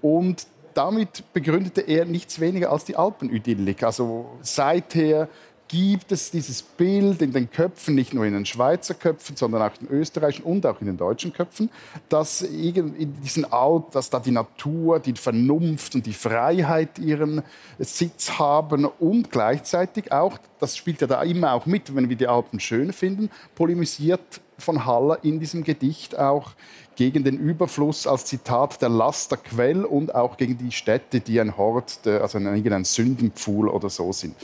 Und 0.02 0.48
damit 0.74 1.24
begründete 1.34 1.82
er 1.82 2.06
nichts 2.06 2.40
weniger 2.40 2.72
als 2.72 2.86
die 2.86 2.96
Alpenidyllik. 2.96 3.84
Also 3.84 4.26
seither 4.42 5.30
gibt 5.74 6.12
es 6.12 6.30
dieses 6.30 6.62
Bild 6.62 7.22
in 7.24 7.34
den 7.34 7.50
Köpfen, 7.50 7.96
nicht 7.96 8.14
nur 8.14 8.26
in 8.26 8.34
den 8.34 8.46
Schweizer 8.46 8.94
Köpfen, 8.94 9.36
sondern 9.36 9.64
auch 9.64 9.72
in 9.80 9.88
den 9.88 9.98
österreichischen 9.98 10.44
und 10.44 10.66
auch 10.68 10.80
in 10.82 10.86
den 10.86 10.98
deutschen 10.98 11.34
Köpfen, 11.34 11.70
dass 12.10 12.44
in 12.44 13.16
diesen 13.24 13.52
Alpen, 13.52 13.92
dass 13.92 14.10
da 14.10 14.20
die 14.20 14.30
Natur, 14.30 15.00
die 15.00 15.14
Vernunft 15.14 15.96
und 15.96 16.06
die 16.06 16.14
Freiheit 16.14 17.00
ihren 17.00 17.42
Sitz 17.80 18.38
haben 18.38 18.86
und 18.86 19.32
gleichzeitig 19.32 20.12
auch, 20.12 20.38
das 20.60 20.78
spielt 20.78 21.02
ja 21.02 21.08
da 21.08 21.24
immer 21.24 21.54
auch 21.54 21.66
mit, 21.66 21.96
wenn 21.96 22.08
wir 22.08 22.18
die 22.18 22.28
Alpen 22.28 22.60
schön 22.60 22.94
finden, 22.94 23.32
polemisiert 23.56 24.42
von 24.60 24.86
Haller 24.86 25.24
in 25.24 25.40
diesem 25.40 25.64
Gedicht 25.64 26.18
auch 26.18 26.52
gegen 26.96 27.24
den 27.24 27.38
Überfluss 27.38 28.08
als 28.08 28.26
Zitat 28.26 28.82
der 28.82 28.90
Last 28.90 29.32
der 29.32 29.38
Quell 29.38 29.86
und 29.86 30.14
auch 30.14 30.38
gegen 30.38 30.58
die 30.58 30.72
Städte, 30.72 31.20
die 31.20 31.40
ein 31.40 31.58
Hort, 31.58 32.06
der, 32.06 32.22
also 32.22 32.38
ein, 32.38 32.46
irgendein 32.46 32.86
Sündenpfuhl 32.86 33.68
oder 33.68 33.90
so 33.90 34.12
sind. 34.12 34.36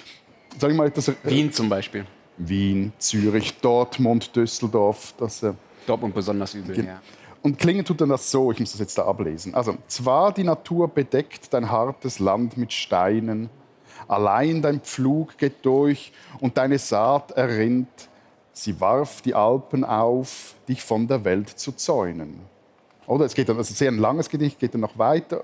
Sag 0.57 0.71
ich 0.71 0.77
mal 0.77 0.87
etwas, 0.87 1.09
äh, 1.09 1.13
Wien 1.23 1.51
zum 1.51 1.69
Beispiel. 1.69 2.05
Wien, 2.37 2.93
Zürich, 2.97 3.59
Dortmund, 3.59 4.35
Düsseldorf. 4.35 5.13
Das, 5.17 5.43
äh, 5.43 5.53
Dortmund 5.85 6.15
besonders 6.15 6.53
übel. 6.53 6.85
Ja. 6.85 7.01
und 7.41 7.57
klingen 7.57 7.85
tut 7.85 8.01
dann 8.01 8.09
das 8.09 8.29
so, 8.29 8.51
ich 8.51 8.59
muss 8.59 8.71
das 8.71 8.79
jetzt 8.79 8.97
da 8.97 9.05
ablesen. 9.05 9.55
Also, 9.55 9.77
zwar 9.87 10.33
die 10.33 10.43
Natur 10.43 10.87
bedeckt 10.87 11.53
dein 11.53 11.69
hartes 11.69 12.19
Land 12.19 12.57
mit 12.57 12.73
Steinen, 12.73 13.49
allein 14.07 14.61
dein 14.61 14.81
Pflug 14.81 15.37
geht 15.37 15.65
durch 15.65 16.11
und 16.39 16.57
deine 16.57 16.79
Saat 16.79 17.31
errinnt, 17.31 18.09
sie 18.63 18.79
warf 18.79 19.21
die 19.21 19.33
Alpen 19.33 19.83
auf, 19.83 20.55
dich 20.67 20.83
von 20.83 21.07
der 21.07 21.23
Welt 21.23 21.49
zu 21.49 21.71
zäunen. 21.71 22.41
Oder 23.07 23.25
es 23.25 23.33
geht 23.33 23.49
dann, 23.49 23.57
also 23.57 23.73
sehr 23.73 23.91
ein 23.91 23.97
langes 23.97 24.29
Gedicht, 24.29 24.59
geht 24.59 24.73
dann 24.73 24.81
noch 24.81 24.97
weiter. 24.97 25.43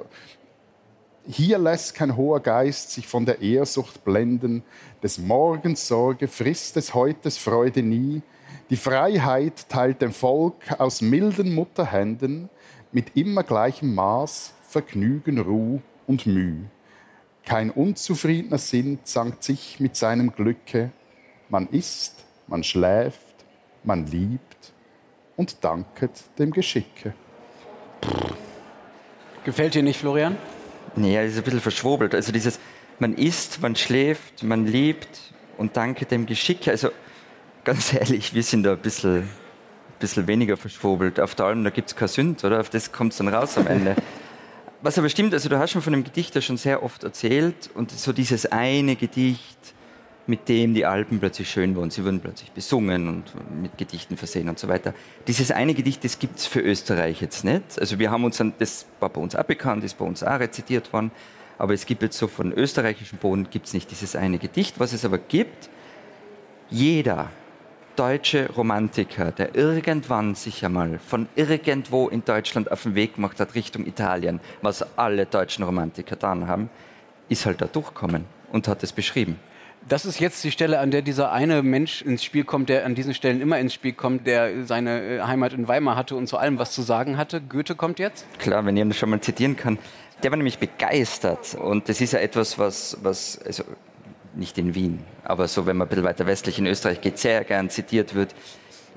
Hier 1.27 1.57
lässt 1.57 1.95
kein 1.95 2.15
hoher 2.15 2.39
Geist 2.39 2.91
sich 2.91 3.07
von 3.07 3.25
der 3.25 3.41
Ehrsucht 3.41 4.03
blenden, 4.03 4.63
des 5.01 5.17
Morgens 5.17 5.88
Sorge 5.88 6.27
frisst 6.27 6.75
des 6.75 6.93
Heutes 6.93 7.38
Freude 7.38 7.81
nie. 7.81 8.22
Die 8.69 8.77
Freiheit 8.77 9.67
teilt 9.69 10.01
dem 10.01 10.12
Volk 10.12 10.79
aus 10.79 11.01
milden 11.01 11.55
Mutterhänden 11.55 12.50
mit 12.91 13.15
immer 13.15 13.43
gleichem 13.43 13.95
Maß 13.95 14.53
Vergnügen, 14.67 15.39
Ruh 15.39 15.79
und 16.05 16.27
Müh. 16.27 16.65
Kein 17.45 17.72
unzufriedener 17.72 18.57
Sinn 18.57 19.00
zankt 19.03 19.43
sich 19.43 19.79
mit 19.79 19.95
seinem 19.95 20.31
Glücke. 20.31 20.91
Man 21.50 21.67
isst, 21.69 22.25
man 22.48 22.64
schläft, 22.64 23.20
man 23.84 24.08
liebt 24.08 24.74
und 25.36 25.64
danket 25.64 26.12
dem 26.38 26.52
Geschicke. 26.52 27.14
Gefällt 29.44 29.75
dir 29.75 29.84
nicht, 29.84 30.00
Florian? 30.00 30.38
Nee, 30.96 31.16
das 31.16 31.34
ist 31.34 31.38
ein 31.38 31.44
bisschen 31.44 31.62
verschwobelt. 31.62 32.16
Also 32.16 32.32
dieses, 32.32 32.60
man 33.00 33.14
isst, 33.16 33.62
man 33.62 33.75
schläft, 33.75 34.44
man 34.44 34.66
lebt 34.66 35.34
und 35.58 35.75
danke 35.78 36.06
dem 36.06 36.25
Geschick. 36.25 36.68
Also 36.68 36.90
ganz 37.64 37.94
ehrlich, 37.94 38.34
wir 38.34 38.44
sind 38.44 38.64
da 38.64 38.74
ein 38.74 38.80
bisschen, 38.80 39.18
ein 39.20 39.30
bisschen 40.00 40.28
weniger 40.28 40.58
verschwobelt. 40.58 41.20
Auf 41.20 41.36
der 41.36 41.48
Alm, 41.48 41.64
da 41.64 41.70
gibt 41.70 41.90
es 41.90 41.96
kein 41.96 42.08
Sünd, 42.08 42.44
oder? 42.44 42.60
Auf 42.62 42.70
das 42.70 42.92
kommt 42.92 43.12
es 43.12 43.18
dann 43.18 43.28
raus 43.28 43.58
am 43.58 43.68
Ende. 43.68 43.96
Was 44.82 44.98
aber 44.98 45.10
stimmt, 45.10 45.34
also 45.34 45.50
du 45.50 45.58
hast 45.58 45.72
schon 45.72 45.82
von 45.82 45.94
dem 45.94 46.04
Gedicht 46.04 46.36
ja 46.36 46.42
schon 46.42 46.58
sehr 46.58 46.84
oft 46.84 47.04
erzählt 47.04 47.70
und 47.74 47.92
so 47.92 48.14
dieses 48.14 48.46
eine 48.46 48.96
Gedicht, 48.96 49.75
mit 50.27 50.50
dem 50.50 50.74
die 50.74 50.86
Alpen 50.86 51.20
plötzlich 51.20 51.50
schön 51.50 51.75
wurden. 51.75 51.91
Sie 51.91 52.03
wurden 52.03 52.20
plötzlich 52.20 52.51
besungen 52.51 53.08
und 53.08 53.62
mit 53.62 53.77
Gedichten 53.77 54.17
versehen 54.17 54.50
und 54.50 54.58
so 54.58 54.67
weiter. 54.67 54.94
Dieses 55.27 55.51
eine 55.51 55.74
Gedicht, 55.74 56.03
das 56.03 56.20
gibt 56.20 56.39
es 56.39 56.48
für 56.48 56.62
Österreich 56.62 57.22
jetzt 57.22 57.44
nicht. 57.44 57.79
Also 57.79 58.00
wir 58.00 58.10
haben 58.12 58.24
uns 58.24 58.38
dann, 58.38 58.53
das 58.58 58.86
war 59.00 59.10
bei 59.10 59.22
uns 59.22 59.36
auch 59.36 59.44
bekannt, 59.44 59.84
ist 59.84 59.98
bei 59.98 60.05
uns 60.05 60.24
auch 60.24 60.39
rezitiert 60.39 60.91
worden, 60.94 61.12
aber 61.58 61.74
es 61.74 61.86
gibt 61.86 62.01
jetzt 62.01 62.17
so 62.17 62.27
von 62.27 62.51
österreichischem 62.51 63.20
Boden 63.20 63.50
gibt 63.50 63.67
es 63.67 63.74
nicht 63.74 63.89
dieses 63.91 64.15
eine 64.15 64.39
Gedicht. 64.39 64.79
Was 64.79 64.94
es 64.94 65.05
aber 65.05 65.17
gibt, 65.17 65.70
jeder 66.70 67.29
deutsche 67.96 68.51
Romantiker, 68.51 69.32
der 69.32 69.55
irgendwann 69.55 70.36
sich 70.36 70.65
einmal 70.65 71.00
von 71.00 71.29
irgendwo 71.36 72.10
in 72.10 72.25
Deutschland 72.25 72.72
auf 72.72 72.84
den 72.84 72.96
Weg 72.96 73.15
gemacht 73.15 73.39
hat 73.39 73.55
Richtung 73.55 73.86
Italien, 73.86 74.41
was 74.62 74.98
alle 74.98 75.25
deutschen 75.25 75.63
Romantiker 75.63 76.15
dann 76.15 76.48
haben, 76.48 76.70
ist 77.29 77.46
halt 77.46 77.62
da 77.62 77.65
durchgekommen 77.67 78.25
und 78.51 78.67
hat 78.67 78.84
es 78.84 78.91
beschrieben. 78.91 79.39
Das 79.88 80.04
ist 80.04 80.20
jetzt 80.20 80.44
die 80.44 80.50
Stelle, 80.50 80.80
an 80.80 80.89
der 80.89 81.04
dieser 81.04 81.32
eine 81.32 81.62
Mensch 81.62 82.01
ins 82.01 82.24
Spiel 82.24 82.44
kommt, 82.44 82.70
der 82.70 82.88
an 82.88 82.96
diesen 82.96 83.13
Stellen 83.13 83.39
immer 83.39 83.60
ins 83.60 83.75
Spiel 83.75 83.94
kommt, 83.94 84.25
der 84.25 84.65
seine 84.65 85.18
äh, 85.18 85.22
Heimat 85.22 85.54
in 85.54 85.68
Weimar 85.68 85.96
hatte 85.96 86.15
und 86.15 86.25
zu 86.25 86.38
allem 86.38 86.58
was 86.58 86.72
zu 86.72 86.82
sagen 86.82 87.18
hatte. 87.18 87.39
Goethe 87.39 87.75
kommt 87.75 88.00
jetzt. 88.00 88.25
Klar, 88.39 88.65
wenn 88.65 88.75
ich 88.75 88.82
ihn 88.82 88.94
schon 88.94 89.12
mal 89.12 89.22
zitieren 89.22 89.56
kann. 89.56 89.77
Der 90.24 90.32
war 90.32 90.38
nämlich 90.38 90.58
begeistert 90.58 91.54
und 91.54 91.88
das 91.88 92.01
ist 92.01 92.13
ja 92.13 92.20
etwas, 92.20 92.58
was, 92.58 92.98
was 93.04 93.39
also 93.46 93.63
nicht 94.34 94.58
in 94.58 94.74
Wien, 94.74 95.04
aber 95.24 95.48
so, 95.48 95.68
wenn 95.68 95.77
man 95.77 95.88
ein 95.88 95.89
bisschen 95.89 96.06
weiter 96.06 96.25
westlich 96.25 96.58
in 96.58 96.65
Österreich 96.65 97.01
geht, 97.01 97.20
sehr 97.20 97.44
gern 97.44 97.70
zitiert 97.70 98.15
wird. 98.15 98.34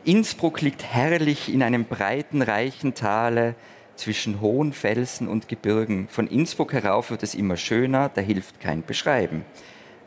Innsbruck 0.04 0.62
liegt 0.62 0.84
herrlich 0.84 1.52
in 1.52 1.62
einem 1.62 1.84
breiten, 1.84 2.40
reichen 2.40 2.94
Tale 2.94 3.56
zwischen 3.96 4.40
hohen 4.40 4.72
Felsen 4.72 5.28
und 5.28 5.48
Gebirgen. 5.48 6.08
Von 6.08 6.28
Innsbruck 6.28 6.72
herauf 6.72 7.10
wird 7.10 7.22
es 7.24 7.34
immer 7.34 7.58
schöner, 7.58 8.08
da 8.08 8.22
hilft 8.22 8.60
kein 8.60 8.82
Beschreiben. 8.84 9.44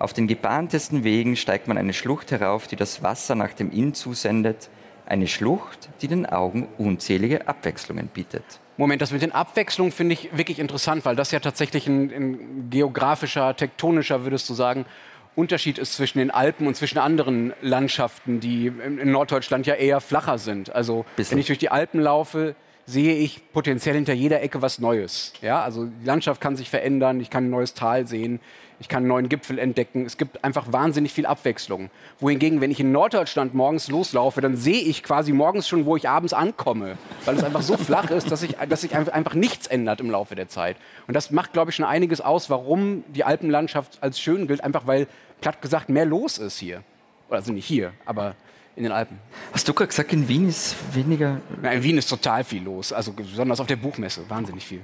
Auf 0.02 0.14
den 0.14 0.26
gebahntesten 0.26 1.04
Wegen 1.04 1.36
steigt 1.36 1.68
man 1.68 1.78
eine 1.78 1.94
Schlucht 1.94 2.32
herauf, 2.32 2.66
die 2.66 2.76
das 2.76 3.04
Wasser 3.04 3.36
nach 3.36 3.54
dem 3.54 3.72
Inn 3.72 3.94
zusendet. 3.94 4.72
Eine 5.06 5.28
Schlucht, 5.28 5.90
die 6.02 6.08
den 6.08 6.26
Augen 6.26 6.68
unzählige 6.80 7.48
Abwechslungen 7.48 8.08
bietet. 8.08 8.44
Moment, 8.78 9.04
das 9.04 9.12
mit 9.12 9.22
den 9.22 9.32
Abwechslungen 9.32 9.92
finde 9.92 10.14
ich 10.14 10.36
wirklich 10.36 10.58
interessant, 10.58 11.06
weil 11.06 11.16
das 11.16 11.30
ja 11.30 11.40
tatsächlich 11.40 11.86
ein, 11.86 12.12
ein 12.12 12.70
geografischer, 12.72 13.56
tektonischer, 13.56 14.24
würdest 14.24 14.50
du 14.50 14.56
sagen, 14.56 14.88
Unterschied 15.36 15.78
ist 15.78 15.94
zwischen 15.94 16.18
den 16.18 16.32
Alpen 16.32 16.66
und 16.66 16.76
zwischen 16.76 16.98
anderen 16.98 17.54
Landschaften, 17.62 18.40
die 18.40 18.68
in 18.68 19.12
Norddeutschland 19.12 19.68
ja 19.68 19.76
eher 19.76 20.02
flacher 20.02 20.40
sind. 20.40 20.74
Also 20.74 21.06
Bisschen. 21.16 21.36
wenn 21.36 21.42
ich 21.42 21.46
durch 21.46 21.60
die 21.60 21.70
Alpen 21.70 22.02
laufe, 22.02 22.56
sehe 22.86 23.16
ich 23.16 23.42
potenziell 23.54 23.96
hinter 23.96 24.14
jeder 24.14 24.42
Ecke 24.42 24.62
was 24.62 24.80
Neues. 24.80 25.34
Ja, 25.42 25.62
also 25.62 25.86
die 25.86 26.06
Landschaft 26.06 26.42
kann 26.42 26.56
sich 26.56 26.70
verändern, 26.70 27.20
ich 27.22 27.30
kann 27.30 27.46
ein 27.46 27.50
neues 27.50 27.74
Tal 27.74 28.08
sehen, 28.08 28.40
ich 28.82 28.88
kann 28.88 29.00
einen 29.00 29.10
neuen 29.10 29.30
Gipfel 29.30 29.60
entdecken. 29.60 30.06
Es 30.06 30.18
gibt 30.18 30.44
einfach 30.44 30.74
wahnsinnig 30.74 31.14
viel 31.14 31.28
Abwechslung. 31.28 31.92
Wohingegen, 32.20 32.62
wenn 32.62 32.72
ich 32.72 32.80
in 32.80 32.92
Norddeutschland 32.92 33.54
morgens 33.54 33.90
loslaufe, 33.90 34.42
dann 34.42 34.58
sehe 34.58 34.82
ich 34.82 35.04
quasi 35.04 35.34
morgens 35.34 35.68
schon, 35.68 35.86
wo 35.86 35.96
ich 35.96 36.10
abends 36.10 36.34
ankomme, 36.34 36.98
weil 37.26 37.36
es 37.36 37.44
einfach 37.44 37.62
so 37.62 37.78
flach 37.78 38.10
ist, 38.10 38.32
dass 38.32 38.42
sich 38.42 38.56
dass 38.68 38.84
einfach 38.92 39.14
einfach 39.14 39.36
nichts 39.36 39.68
ändert 39.68 40.02
im 40.02 40.10
Laufe 40.10 40.34
der 40.34 40.48
Zeit. 40.48 40.78
Und 41.08 41.14
das 41.14 41.30
macht, 41.30 41.54
glaube 41.54 41.70
ich, 41.70 41.76
schon 41.76 41.86
einiges 41.86 42.22
aus, 42.22 42.50
warum 42.50 43.04
die 43.10 43.24
Alpenlandschaft 43.24 44.00
als 44.02 44.20
schön 44.20 44.48
gilt, 44.48 44.64
einfach 44.64 44.88
weil, 44.88 45.08
platt 45.42 45.62
gesagt, 45.62 45.90
mehr 45.90 46.06
los 46.06 46.40
ist 46.40 46.58
hier. 46.58 46.84
Also 47.30 47.54
nicht 47.54 47.66
hier, 47.66 47.94
aber 48.06 48.36
in 48.82 48.86
den 48.86 48.94
Alpen. 48.94 49.20
Hast 49.54 49.68
du 49.68 49.74
gerade 49.74 49.90
gesagt, 49.90 50.12
in 50.12 50.28
Wien 50.28 50.50
ist 50.50 50.76
weniger. 50.94 51.40
Na, 51.62 51.72
in 51.72 51.84
Wien 51.84 52.00
ist 52.00 52.10
total 52.10 52.44
viel 52.44 52.64
los, 52.64 52.92
also 52.92 53.14
besonders 53.14 53.60
auf 53.60 53.68
der 53.68 53.76
Buchmesse, 53.76 54.28
wahnsinnig 54.28 54.66
viel. 54.66 54.82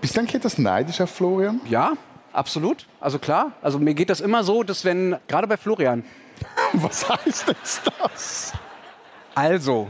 Bist 0.00 0.16
du 0.16 0.20
eigentlich 0.20 0.34
etwas 0.34 0.58
neidisch 0.58 1.00
auf 1.00 1.10
Florian? 1.10 1.60
Ja, 1.68 1.92
absolut. 2.32 2.86
Also 3.00 3.20
klar. 3.20 3.52
Also 3.62 3.78
mir 3.78 3.94
geht 3.94 4.10
das 4.10 4.20
immer 4.20 4.42
so, 4.42 4.64
dass 4.64 4.84
wenn, 4.84 5.16
gerade 5.28 5.46
bei 5.46 5.56
Florian, 5.56 6.04
Was 6.72 7.08
heißt 7.08 7.48
jetzt 7.48 7.82
das? 8.02 8.52
also, 9.34 9.88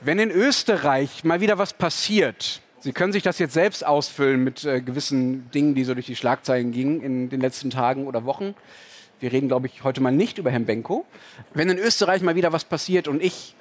wenn 0.00 0.18
in 0.18 0.30
Österreich 0.30 1.24
mal 1.24 1.40
wieder 1.40 1.58
was 1.58 1.74
passiert, 1.74 2.62
Sie 2.78 2.92
können 2.92 3.12
sich 3.12 3.24
das 3.24 3.40
jetzt 3.40 3.54
selbst 3.54 3.84
ausfüllen 3.84 4.44
mit 4.44 4.64
äh, 4.64 4.80
gewissen 4.80 5.50
Dingen, 5.50 5.74
die 5.74 5.82
so 5.82 5.94
durch 5.94 6.06
die 6.06 6.14
Schlagzeilen 6.14 6.70
gingen 6.70 7.02
in 7.02 7.28
den 7.30 7.40
letzten 7.40 7.68
Tagen 7.68 8.06
oder 8.06 8.24
Wochen. 8.24 8.54
Wir 9.20 9.32
reden, 9.32 9.48
glaube 9.48 9.66
ich, 9.66 9.82
heute 9.82 10.00
mal 10.02 10.10
nicht 10.12 10.38
über 10.38 10.50
Herrn 10.50 10.66
Benko. 10.66 11.06
Wenn 11.54 11.70
in 11.70 11.78
Österreich 11.78 12.22
mal 12.22 12.34
wieder 12.34 12.52
was 12.52 12.64
passiert 12.64 13.08
und 13.08 13.22
ich 13.22 13.54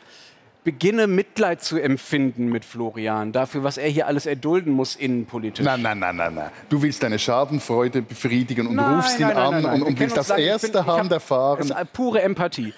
beginne 0.65 1.07
Mitleid 1.07 1.61
zu 1.63 1.77
empfinden 1.77 2.47
mit 2.47 2.65
Florian 2.65 3.31
dafür, 3.31 3.63
was 3.63 3.77
er 3.77 3.87
hier 3.87 4.07
alles 4.07 4.25
erdulden 4.25 4.73
muss 4.73 4.95
innenpolitisch. 4.95 5.63
Nein, 5.63 5.81
nein, 5.83 5.99
nein, 5.99 6.15
nein, 6.17 6.33
nein. 6.33 6.49
Du 6.69 6.81
willst 6.81 7.03
deine 7.03 7.19
Schadenfreude 7.19 8.01
befriedigen 8.01 8.67
und 8.67 8.75
Nein, 8.75 8.95
rufst 8.95 9.19
ihn 9.19 9.27
nein, 9.27 9.37
an 9.37 9.65
und, 9.65 9.81
und 9.83 9.99
willst 9.99 10.17
das. 10.17 10.31
Ich 10.31 10.37
erste 10.45 10.71
bin- 10.71 10.85
Hand 10.87 11.11
erfahren. 11.11 11.67
Das 11.67 11.79
ist 11.79 11.93
pure 11.93 12.21
Empathie. 12.21 12.73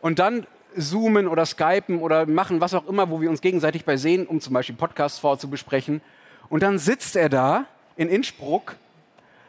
Und 0.00 0.18
dann 0.18 0.46
zoomen 0.76 1.28
oder 1.28 1.44
skypen 1.46 2.00
oder 2.00 2.26
machen 2.26 2.60
was 2.60 2.74
auch 2.74 2.86
immer, 2.88 3.10
wo 3.10 3.20
wir 3.20 3.30
uns 3.30 3.40
gegenseitig 3.40 3.84
bei 3.84 3.96
sehen, 3.98 4.26
um 4.26 4.40
zum 4.40 4.54
Beispiel 4.54 4.74
Podcasts 4.74 5.18
vorzubesprechen. 5.18 6.00
Und 6.48 6.62
dann 6.62 6.78
sitzt 6.78 7.16
er 7.16 7.28
da 7.28 7.66
in 7.96 8.08
Innsbruck 8.08 8.76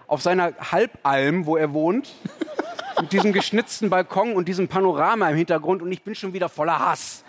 auf 0.07 0.21
seiner 0.21 0.53
Halbalm, 0.71 1.45
wo 1.45 1.55
er 1.57 1.73
wohnt, 1.73 2.13
mit 2.99 3.11
diesem 3.13 3.33
geschnitzten 3.33 3.89
Balkon 3.89 4.33
und 4.33 4.47
diesem 4.47 4.67
Panorama 4.67 5.29
im 5.29 5.37
Hintergrund 5.37 5.81
und 5.81 5.91
ich 5.91 6.03
bin 6.03 6.15
schon 6.15 6.33
wieder 6.33 6.49
voller 6.49 6.79
Hass. 6.79 7.23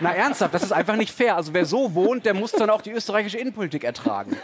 Na 0.00 0.14
ernsthaft, 0.14 0.54
das 0.54 0.62
ist 0.62 0.72
einfach 0.72 0.96
nicht 0.96 1.14
fair. 1.14 1.36
Also 1.36 1.52
wer 1.54 1.64
so 1.64 1.94
wohnt, 1.94 2.24
der 2.24 2.34
muss 2.34 2.52
dann 2.52 2.70
auch 2.70 2.82
die 2.82 2.92
österreichische 2.92 3.38
Innenpolitik 3.38 3.84
ertragen. 3.84 4.36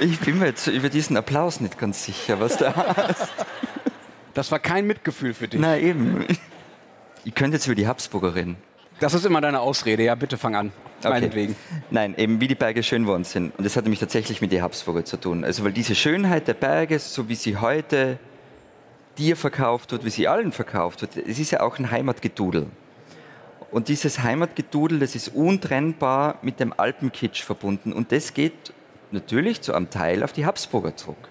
Ich 0.00 0.18
bin 0.20 0.38
mir 0.38 0.46
jetzt 0.46 0.66
über 0.66 0.88
diesen 0.90 1.16
Applaus 1.16 1.60
nicht 1.60 1.78
ganz 1.78 2.04
sicher, 2.04 2.40
was 2.40 2.56
da 2.56 2.74
heißt. 2.74 3.32
Das 4.34 4.50
war 4.50 4.58
kein 4.58 4.86
Mitgefühl 4.86 5.32
für 5.32 5.48
dich. 5.48 5.60
Na 5.60 5.78
eben. 5.78 6.26
Ich 7.24 7.34
könnte 7.34 7.56
jetzt 7.56 7.66
über 7.66 7.76
die 7.76 7.86
Habsburger 7.86 8.34
reden. 8.34 8.56
Das 9.04 9.12
ist 9.12 9.26
immer 9.26 9.42
deine 9.42 9.60
Ausrede. 9.60 10.02
Ja, 10.02 10.14
bitte 10.14 10.38
fang 10.38 10.54
an. 10.54 10.72
Meinetwegen. 11.02 11.54
Nein, 11.90 12.14
eben 12.16 12.40
wie 12.40 12.48
die 12.48 12.54
Berge 12.54 12.82
schön 12.82 13.06
worden 13.06 13.24
sind. 13.24 13.52
Und 13.54 13.62
das 13.62 13.76
hat 13.76 13.84
nämlich 13.84 14.00
tatsächlich 14.00 14.40
mit 14.40 14.50
den 14.50 14.62
Habsburger 14.62 15.04
zu 15.04 15.18
tun. 15.18 15.44
Also 15.44 15.62
weil 15.62 15.72
diese 15.72 15.94
Schönheit 15.94 16.48
der 16.48 16.54
Berge, 16.54 16.98
so 16.98 17.28
wie 17.28 17.34
sie 17.34 17.58
heute 17.58 18.18
dir 19.18 19.36
verkauft 19.36 19.92
wird, 19.92 20.06
wie 20.06 20.10
sie 20.10 20.26
allen 20.26 20.52
verkauft 20.52 21.02
wird, 21.02 21.18
es 21.18 21.38
ist 21.38 21.50
ja 21.50 21.60
auch 21.60 21.78
ein 21.78 21.90
Heimatgedudel. 21.90 22.68
Und 23.70 23.88
dieses 23.88 24.22
Heimatgedudel, 24.22 25.00
das 25.00 25.14
ist 25.14 25.28
untrennbar 25.28 26.38
mit 26.40 26.58
dem 26.58 26.72
Alpenkitsch 26.74 27.42
verbunden. 27.42 27.92
Und 27.92 28.10
das 28.10 28.32
geht 28.32 28.72
natürlich 29.10 29.60
zu 29.60 29.74
einem 29.74 29.90
Teil 29.90 30.22
auf 30.22 30.32
die 30.32 30.46
Habsburger 30.46 30.96
zurück. 30.96 31.28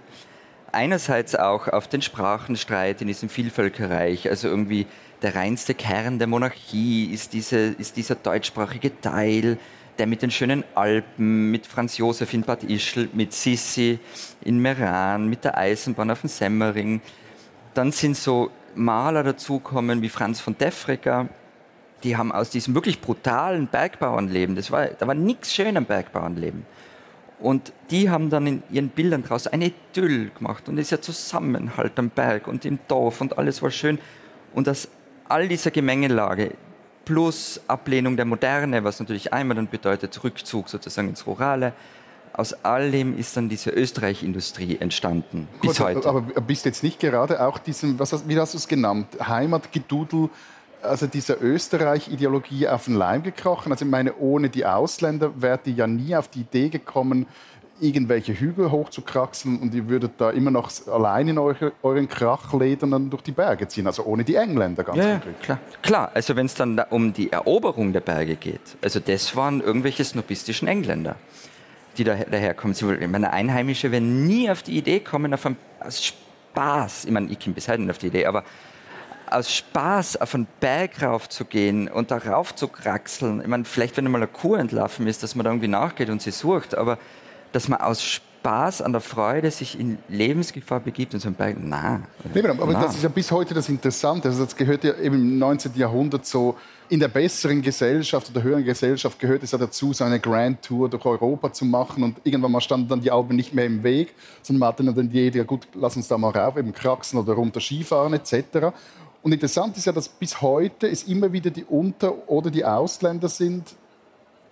Einerseits 0.73 1.35
auch 1.35 1.67
auf 1.67 1.87
den 1.87 2.01
Sprachenstreit 2.01 2.99
in 2.99 3.07
diesem 3.07 3.29
Vielvölkerreich, 3.29 4.27
also 4.27 4.47
irgendwie 4.47 4.87
der 5.21 5.35
reinste 5.35 5.75
Kern 5.75 6.17
der 6.17 6.25
Monarchie 6.25 7.13
ist, 7.13 7.33
diese, 7.33 7.57
ist 7.77 7.95
dieser 7.95 8.15
deutschsprachige 8.15 8.99
Teil, 8.99 9.59
der 9.99 10.07
mit 10.07 10.23
den 10.23 10.31
schönen 10.31 10.63
Alpen, 10.73 11.51
mit 11.51 11.67
Franz 11.67 11.99
Josef 11.99 12.33
in 12.33 12.41
Bad 12.41 12.63
Ischl, 12.63 13.07
mit 13.13 13.33
Sissi 13.33 13.99
in 14.41 14.57
Meran, 14.57 15.29
mit 15.29 15.43
der 15.43 15.59
Eisenbahn 15.59 16.09
auf 16.09 16.21
dem 16.21 16.29
Semmering. 16.29 17.01
Dann 17.75 17.91
sind 17.91 18.17
so 18.17 18.49
Maler 18.73 19.21
dazukommen 19.21 20.01
wie 20.01 20.09
Franz 20.09 20.39
von 20.39 20.57
Defregger, 20.57 21.29
die 22.03 22.17
haben 22.17 22.31
aus 22.31 22.49
diesem 22.49 22.73
wirklich 22.73 22.99
brutalen 22.99 23.67
Bergbauernleben, 23.67 24.55
das 24.55 24.71
war, 24.71 24.87
da 24.87 25.05
war 25.05 25.13
nichts 25.13 25.53
schön 25.53 25.77
am 25.77 25.85
Bergbauernleben. 25.85 26.65
Und 27.43 27.73
die 27.91 28.09
haben 28.09 28.29
dann 28.29 28.47
in 28.47 28.63
ihren 28.71 28.87
Bildern 28.87 29.21
daraus 29.21 29.47
eine 29.47 29.65
Idyll 29.65 30.29
gemacht 30.29 30.69
und 30.69 30.77
es 30.77 30.83
ist 30.83 30.91
ja 30.91 31.01
Zusammenhalt 31.01 31.99
am 31.99 32.09
Berg 32.09 32.47
und 32.47 32.63
im 32.63 32.79
Dorf 32.87 33.19
und 33.19 33.37
alles 33.37 33.61
war 33.61 33.69
schön. 33.69 33.99
Und 34.55 34.69
aus 34.69 34.87
all 35.27 35.49
dieser 35.49 35.69
Gemengelage 35.69 36.51
plus 37.03 37.59
Ablehnung 37.67 38.15
der 38.15 38.23
Moderne, 38.23 38.85
was 38.85 39.01
natürlich 39.01 39.33
einmal 39.33 39.57
dann 39.57 39.67
bedeutet 39.67 40.23
Rückzug 40.23 40.69
sozusagen 40.69 41.09
ins 41.09 41.27
Rurale, 41.27 41.73
aus 42.31 42.53
all 42.63 42.91
dem 42.91 43.17
ist 43.17 43.35
dann 43.35 43.49
diese 43.49 43.71
Österreich-Industrie 43.71 44.77
entstanden, 44.79 45.49
bis 45.61 45.71
Gut, 45.71 45.79
heute. 45.81 46.07
Aber 46.07 46.21
bist 46.21 46.63
jetzt 46.63 46.81
nicht 46.81 47.01
gerade 47.01 47.45
auch 47.45 47.57
diesem, 47.57 47.99
was 47.99 48.13
hast, 48.13 48.25
wie 48.25 48.39
hast 48.39 48.53
du 48.53 48.57
es 48.57 48.69
genannt, 48.69 49.07
Heimatgedudel, 49.19 50.29
also 50.83 51.07
dieser 51.07 51.41
Österreich-Ideologie 51.41 52.67
auf 52.67 52.85
den 52.85 52.95
Leim 52.95 53.23
gekrochen? 53.23 53.71
Also 53.71 53.85
ich 53.85 53.91
meine, 53.91 54.15
ohne 54.15 54.49
die 54.49 54.65
Ausländer 54.65 55.41
wärt 55.41 55.67
ihr 55.67 55.73
ja 55.73 55.87
nie 55.87 56.15
auf 56.15 56.27
die 56.27 56.41
Idee 56.41 56.69
gekommen, 56.69 57.25
irgendwelche 57.79 58.33
Hügel 58.33 58.71
hochzukraxeln 58.71 59.59
und 59.59 59.73
ihr 59.73 59.89
würdet 59.89 60.13
da 60.17 60.29
immer 60.29 60.51
noch 60.51 60.71
allein 60.87 61.27
in 61.27 61.37
eure, 61.37 61.73
euren 61.81 62.07
Krachledern 62.07 62.91
dann 62.91 63.09
durch 63.09 63.23
die 63.23 63.31
Berge 63.31 63.67
ziehen, 63.67 63.87
also 63.87 64.03
ohne 64.03 64.23
die 64.23 64.35
Engländer 64.35 64.83
ganz 64.83 64.97
Ja, 64.97 65.05
ja, 65.05 65.13
konkret. 65.13 65.41
klar. 65.41 65.59
Klar, 65.81 66.11
also 66.13 66.35
wenn 66.35 66.45
es 66.45 66.53
dann 66.53 66.77
da 66.77 66.87
um 66.91 67.13
die 67.13 67.31
Eroberung 67.31 67.91
der 67.91 68.01
Berge 68.01 68.35
geht, 68.35 68.61
also 68.81 68.99
das 68.99 69.35
waren 69.35 69.59
irgendwelche 69.59 70.03
snobistischen 70.03 70.67
Engländer, 70.67 71.15
die 71.97 72.03
da, 72.03 72.15
daherkommen. 72.15 72.73
Sie, 72.73 72.89
ich 72.93 73.07
meine, 73.07 73.33
Einheimische 73.33 73.91
werden 73.91 74.27
nie 74.27 74.49
auf 74.49 74.63
die 74.63 74.77
Idee 74.77 74.99
kommen, 74.99 75.33
auf 75.33 75.45
einen, 75.45 75.57
aus 75.79 76.03
Spaß, 76.03 77.05
ich 77.05 77.11
meine, 77.11 77.29
ich 77.29 77.39
komme 77.39 77.55
bis 77.55 77.67
heute 77.67 77.81
nicht 77.81 77.91
auf 77.91 77.97
die 77.97 78.07
Idee, 78.07 78.27
aber 78.27 78.43
aus 79.33 79.53
Spaß 79.53 80.17
auf 80.21 80.35
einen 80.35 80.47
Berg 80.59 81.01
raufzugehen 81.01 81.87
und 81.87 82.11
da 82.11 82.17
rauf 82.17 82.55
zu 82.55 82.67
kraxeln. 82.67 83.41
Ich 83.41 83.47
meine, 83.47 83.65
vielleicht, 83.65 83.97
wenn 83.97 84.09
mal 84.09 84.17
eine 84.17 84.27
Kuh 84.27 84.55
entlaufen 84.55 85.07
ist, 85.07 85.23
dass 85.23 85.35
man 85.35 85.43
da 85.43 85.51
irgendwie 85.51 85.67
nachgeht 85.67 86.09
und 86.09 86.21
sie 86.21 86.31
sucht, 86.31 86.75
aber 86.75 86.97
dass 87.51 87.67
man 87.67 87.81
aus 87.81 88.03
Spaß 88.03 88.81
an 88.81 88.91
der 88.91 89.01
Freude 89.01 89.51
sich 89.51 89.79
in 89.79 89.97
Lebensgefahr 90.09 90.79
begibt 90.81 91.13
und 91.13 91.21
so 91.21 91.27
einen 91.27 91.35
Berg, 91.35 91.57
na. 91.59 92.01
Nee, 92.33 92.45
aber 92.45 92.73
na. 92.73 92.81
das 92.81 92.95
ist 92.95 93.03
ja 93.03 93.09
bis 93.09 93.31
heute 93.31 93.53
das 93.53 93.69
Interessante. 93.69 94.27
Also 94.27 94.43
das 94.43 94.55
gehört 94.55 94.83
ja 94.83 94.95
eben 94.97 95.15
im 95.15 95.39
19. 95.39 95.71
Jahrhundert 95.75 96.25
so 96.25 96.57
in 96.89 96.99
der 96.99 97.07
besseren 97.07 97.61
Gesellschaft 97.61 98.29
oder 98.29 98.43
höheren 98.43 98.63
Gesellschaft 98.63 99.17
gehört 99.17 99.41
es 99.43 99.51
ja 99.51 99.57
dazu, 99.57 99.93
so 99.93 100.03
eine 100.03 100.19
Grand 100.19 100.61
Tour 100.61 100.89
durch 100.89 101.05
Europa 101.05 101.53
zu 101.53 101.65
machen. 101.65 102.03
Und 102.03 102.17
irgendwann 102.23 102.51
mal 102.51 102.61
standen 102.61 102.87
dann 102.87 103.01
die 103.01 103.09
Alpen 103.09 103.35
nicht 103.35 103.53
mehr 103.53 103.65
im 103.65 103.81
Weg, 103.81 104.13
sondern 104.41 104.59
man 104.59 104.69
hatte 104.69 104.83
dann 104.83 105.09
die 105.09 105.27
Idee, 105.27 105.39
ja 105.39 105.43
gut, 105.43 105.67
lass 105.73 105.95
uns 105.95 106.07
da 106.07 106.17
mal 106.17 106.29
rauf, 106.29 106.57
eben 106.57 106.73
kraxen 106.73 107.17
oder 107.17 107.33
runter 107.33 107.61
Skifahren 107.61 108.13
etc. 108.13 108.73
Und 109.23 109.31
interessant 109.31 109.77
ist 109.77 109.85
ja, 109.85 109.93
dass 109.93 110.09
bis 110.09 110.41
heute 110.41 110.87
es 110.87 111.03
immer 111.03 111.31
wieder 111.31 111.49
die 111.49 111.63
Unter- 111.63 112.29
oder 112.29 112.51
die 112.51 112.65
Ausländer 112.65 113.29
sind, 113.29 113.73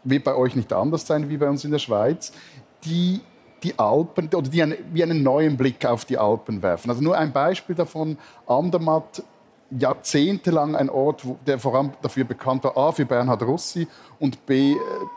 wird 0.04 0.24
bei 0.24 0.34
euch 0.34 0.56
nicht 0.56 0.72
anders 0.74 1.06
sein 1.06 1.30
wie 1.30 1.38
bei 1.38 1.48
uns 1.48 1.64
in 1.66 1.72
der 1.72 1.80
Schweiz, 1.80 2.32
die 2.86 3.20
die 3.64 3.78
Alpen 3.78 4.28
oder 4.34 4.50
die 4.50 4.64
eine, 4.64 4.78
wie 4.92 5.04
einen 5.04 5.22
neuen 5.22 5.58
Blick 5.58 5.86
auf 5.86 6.06
die 6.06 6.18
Alpen 6.18 6.64
werfen. 6.64 6.90
Also 6.90 7.04
nur 7.04 7.18
ein 7.18 7.32
Beispiel 7.32 7.76
davon: 7.76 8.18
Andermatt, 8.48 9.24
jahrzehntelang 9.78 10.76
ein 10.76 10.90
Ort, 10.90 11.24
der 11.48 11.60
vor 11.60 11.76
allem 11.76 11.92
dafür 12.02 12.24
bekannt 12.26 12.64
war, 12.64 12.78
a 12.78 12.92
für 12.92 13.06
Bernhard 13.06 13.42
Rossi 13.44 13.88
und 14.20 14.46
b 14.46 14.74
äh, 14.74 14.76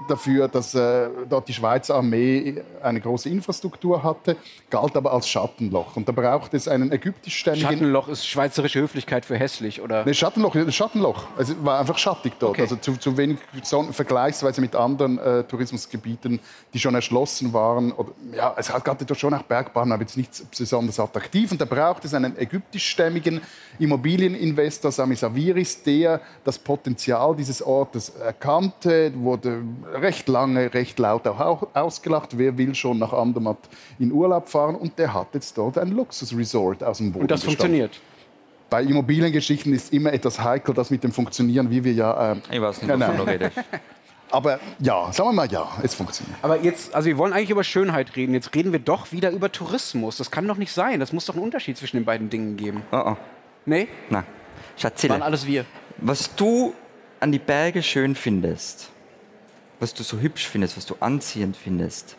dafür, 0.09 0.49
dass 0.49 0.75
äh, 0.75 1.09
dort 1.29 1.49
die 1.49 1.53
Schweizer 1.53 1.97
Armee 1.97 2.63
eine 2.83 3.01
große 3.01 3.29
Infrastruktur 3.29 4.03
hatte, 4.03 4.37
galt 4.71 4.97
aber 4.97 5.13
als 5.13 5.29
Schattenloch. 5.29 5.97
Und 5.97 6.09
da 6.09 6.13
braucht 6.13 6.55
es 6.55 6.69
einen 6.69 6.91
ägyptischstämmigen 6.93 7.69
Schattenloch 7.69 8.09
ist 8.09 8.27
schweizerische 8.27 8.81
Höflichkeit 8.81 9.25
für 9.27 9.37
hässlich, 9.37 9.83
oder? 9.83 10.05
Ne, 10.05 10.15
Schattenloch, 10.15 10.55
ein 10.55 10.73
Schattenloch. 10.73 11.25
Also 11.37 11.53
es 11.53 11.65
war 11.65 11.81
einfach 11.81 11.99
schattig 11.99 12.35
dort. 12.39 12.53
Okay. 12.53 12.63
Also 12.63 12.77
zu, 12.77 12.97
zu 12.97 13.17
wenig 13.17 13.39
Sonne, 13.63 13.93
vergleichsweise 13.93 14.61
mit 14.61 14.75
anderen 14.75 15.19
äh, 15.19 15.45
Tourismusgebieten, 15.45 16.41
die 16.73 16.79
schon 16.79 16.95
erschlossen 16.95 17.53
waren. 17.53 17.93
Oder, 17.93 18.11
ja, 18.35 18.55
es 18.57 18.73
hat- 18.73 18.87
hatte 18.87 19.05
doch 19.05 19.17
schon 19.17 19.35
auch 19.35 19.43
Bergbahnen, 19.43 19.93
aber 19.93 20.03
jetzt 20.03 20.17
nicht 20.17 20.31
besonders 20.57 20.99
attraktiv. 20.99 21.53
Und 21.53 21.61
da 21.61 21.65
braucht 21.67 22.05
es 22.05 22.15
einen 22.15 22.39
ägyptischstämmigen 22.39 23.41
Immobilieninvestor, 24.49 24.93
Sami 24.93 25.17
Saviris, 25.17 25.83
der 25.83 26.21
das 26.45 26.59
Potenzial 26.59 27.35
dieses 27.37 27.63
Ortes 27.63 28.11
erkannte, 28.11 29.13
wurde 29.17 29.63
recht 29.95 30.29
lange, 30.29 30.73
recht 30.73 30.99
laut 30.99 31.27
auch 31.27 31.41
au- 31.41 31.69
ausgelacht. 31.75 32.37
Wer 32.39 32.57
will 32.59 32.75
schon 32.75 32.99
nach 32.99 33.13
Andermatt 33.13 33.59
in 33.99 34.13
Urlaub 34.13 34.49
fahren? 34.49 34.75
Und 34.77 34.99
der 34.99 35.13
hat 35.15 35.29
jetzt 35.35 35.57
dort 35.59 35.79
ein 35.79 35.89
Luxusresort 35.93 36.83
aus 36.85 36.99
dem 36.99 37.13
Boden 37.13 37.23
Und 37.23 37.31
das 37.31 37.41
gestampft 37.41 37.61
funktioniert. 37.63 38.01
bei 38.71 38.83
Immobiliengeschichten 38.83 39.73
ist 39.73 39.93
immer 39.93 40.13
etwas 40.13 40.39
heikel, 40.43 40.75
das 40.75 40.91
mit 40.91 41.03
dem 41.05 41.13
Funktionieren, 41.13 41.71
wie 41.71 41.83
wir 41.85 41.93
ja. 41.93 42.33
Äh, 42.33 42.37
Ich 42.51 42.61
weiß 42.61 42.83
nicht, 42.83 42.89
wovon 42.89 42.99
nein. 42.99 43.17
du 43.17 43.23
redest. 43.23 43.57
aber 44.31 44.59
ja, 44.81 45.13
sagen 45.13 45.29
wir 45.31 45.33
mal 45.33 45.51
ja, 45.51 45.69
es 45.83 45.95
funktioniert. 45.95 46.37
Aber 46.43 46.61
jetzt, 46.61 46.95
also 46.95 47.07
wir 47.07 47.19
wollen 47.19 47.33
eigentlich 47.33 47.51
über 47.51 47.65
Schönheit 47.65 48.17
reden. 48.17 48.35
Jetzt 48.35 48.55
reden 48.55 48.73
wir 48.73 48.81
doch 48.81 49.13
wieder 49.13 49.31
über 49.31 49.51
Tourismus. 49.51 50.17
Das 50.17 50.31
kann 50.31 50.47
doch 50.49 50.57
nicht 50.57 50.73
sein. 50.73 51.01
Das 51.01 51.13
muss 51.13 51.27
doch 51.27 51.35
einen 51.35 51.45
Unterschied 51.45 51.77
zwischen 51.79 51.97
den 51.99 52.05
beiden 52.05 52.31
Dingen 52.31 52.57
geben. 52.57 52.83
Oh, 52.93 53.03
oh. 53.13 53.17
Nee? 53.67 53.89
Na, 54.11 54.19
Waren 54.19 54.27
Schatzille, 54.77 55.23
alles 55.23 55.47
wir. 55.47 55.65
was 55.99 56.35
du 56.35 56.75
an 57.21 57.33
die 57.33 57.39
Berge 57.39 57.83
schön 57.83 58.15
findest, 58.15 58.91
was 59.81 59.95
du 59.95 60.03
so 60.03 60.19
hübsch 60.19 60.47
findest, 60.49 60.77
was 60.77 60.87
du 60.87 60.97
anziehend 61.01 61.57
findest, 61.57 62.17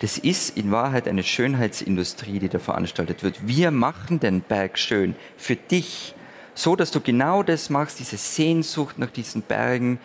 das 0.00 0.18
ist 0.18 0.56
in 0.56 0.70
Wahrheit 0.72 1.08
eine 1.08 1.22
Schönheitsindustrie, 1.22 2.38
die 2.38 2.48
da 2.48 2.58
veranstaltet 2.58 3.22
wird. 3.22 3.46
Wir 3.46 3.70
machen 3.70 4.20
den 4.20 4.40
Berg 4.42 4.78
schön 4.78 5.14
für 5.36 5.56
dich, 5.56 6.14
so 6.54 6.76
dass 6.76 6.90
du 6.90 7.00
genau 7.00 7.42
das 7.42 7.70
machst, 7.70 7.98
diese 7.98 8.16
Sehnsucht 8.16 8.98
nach 8.98 9.10
diesen 9.10 9.42
Bergen, 9.42 9.98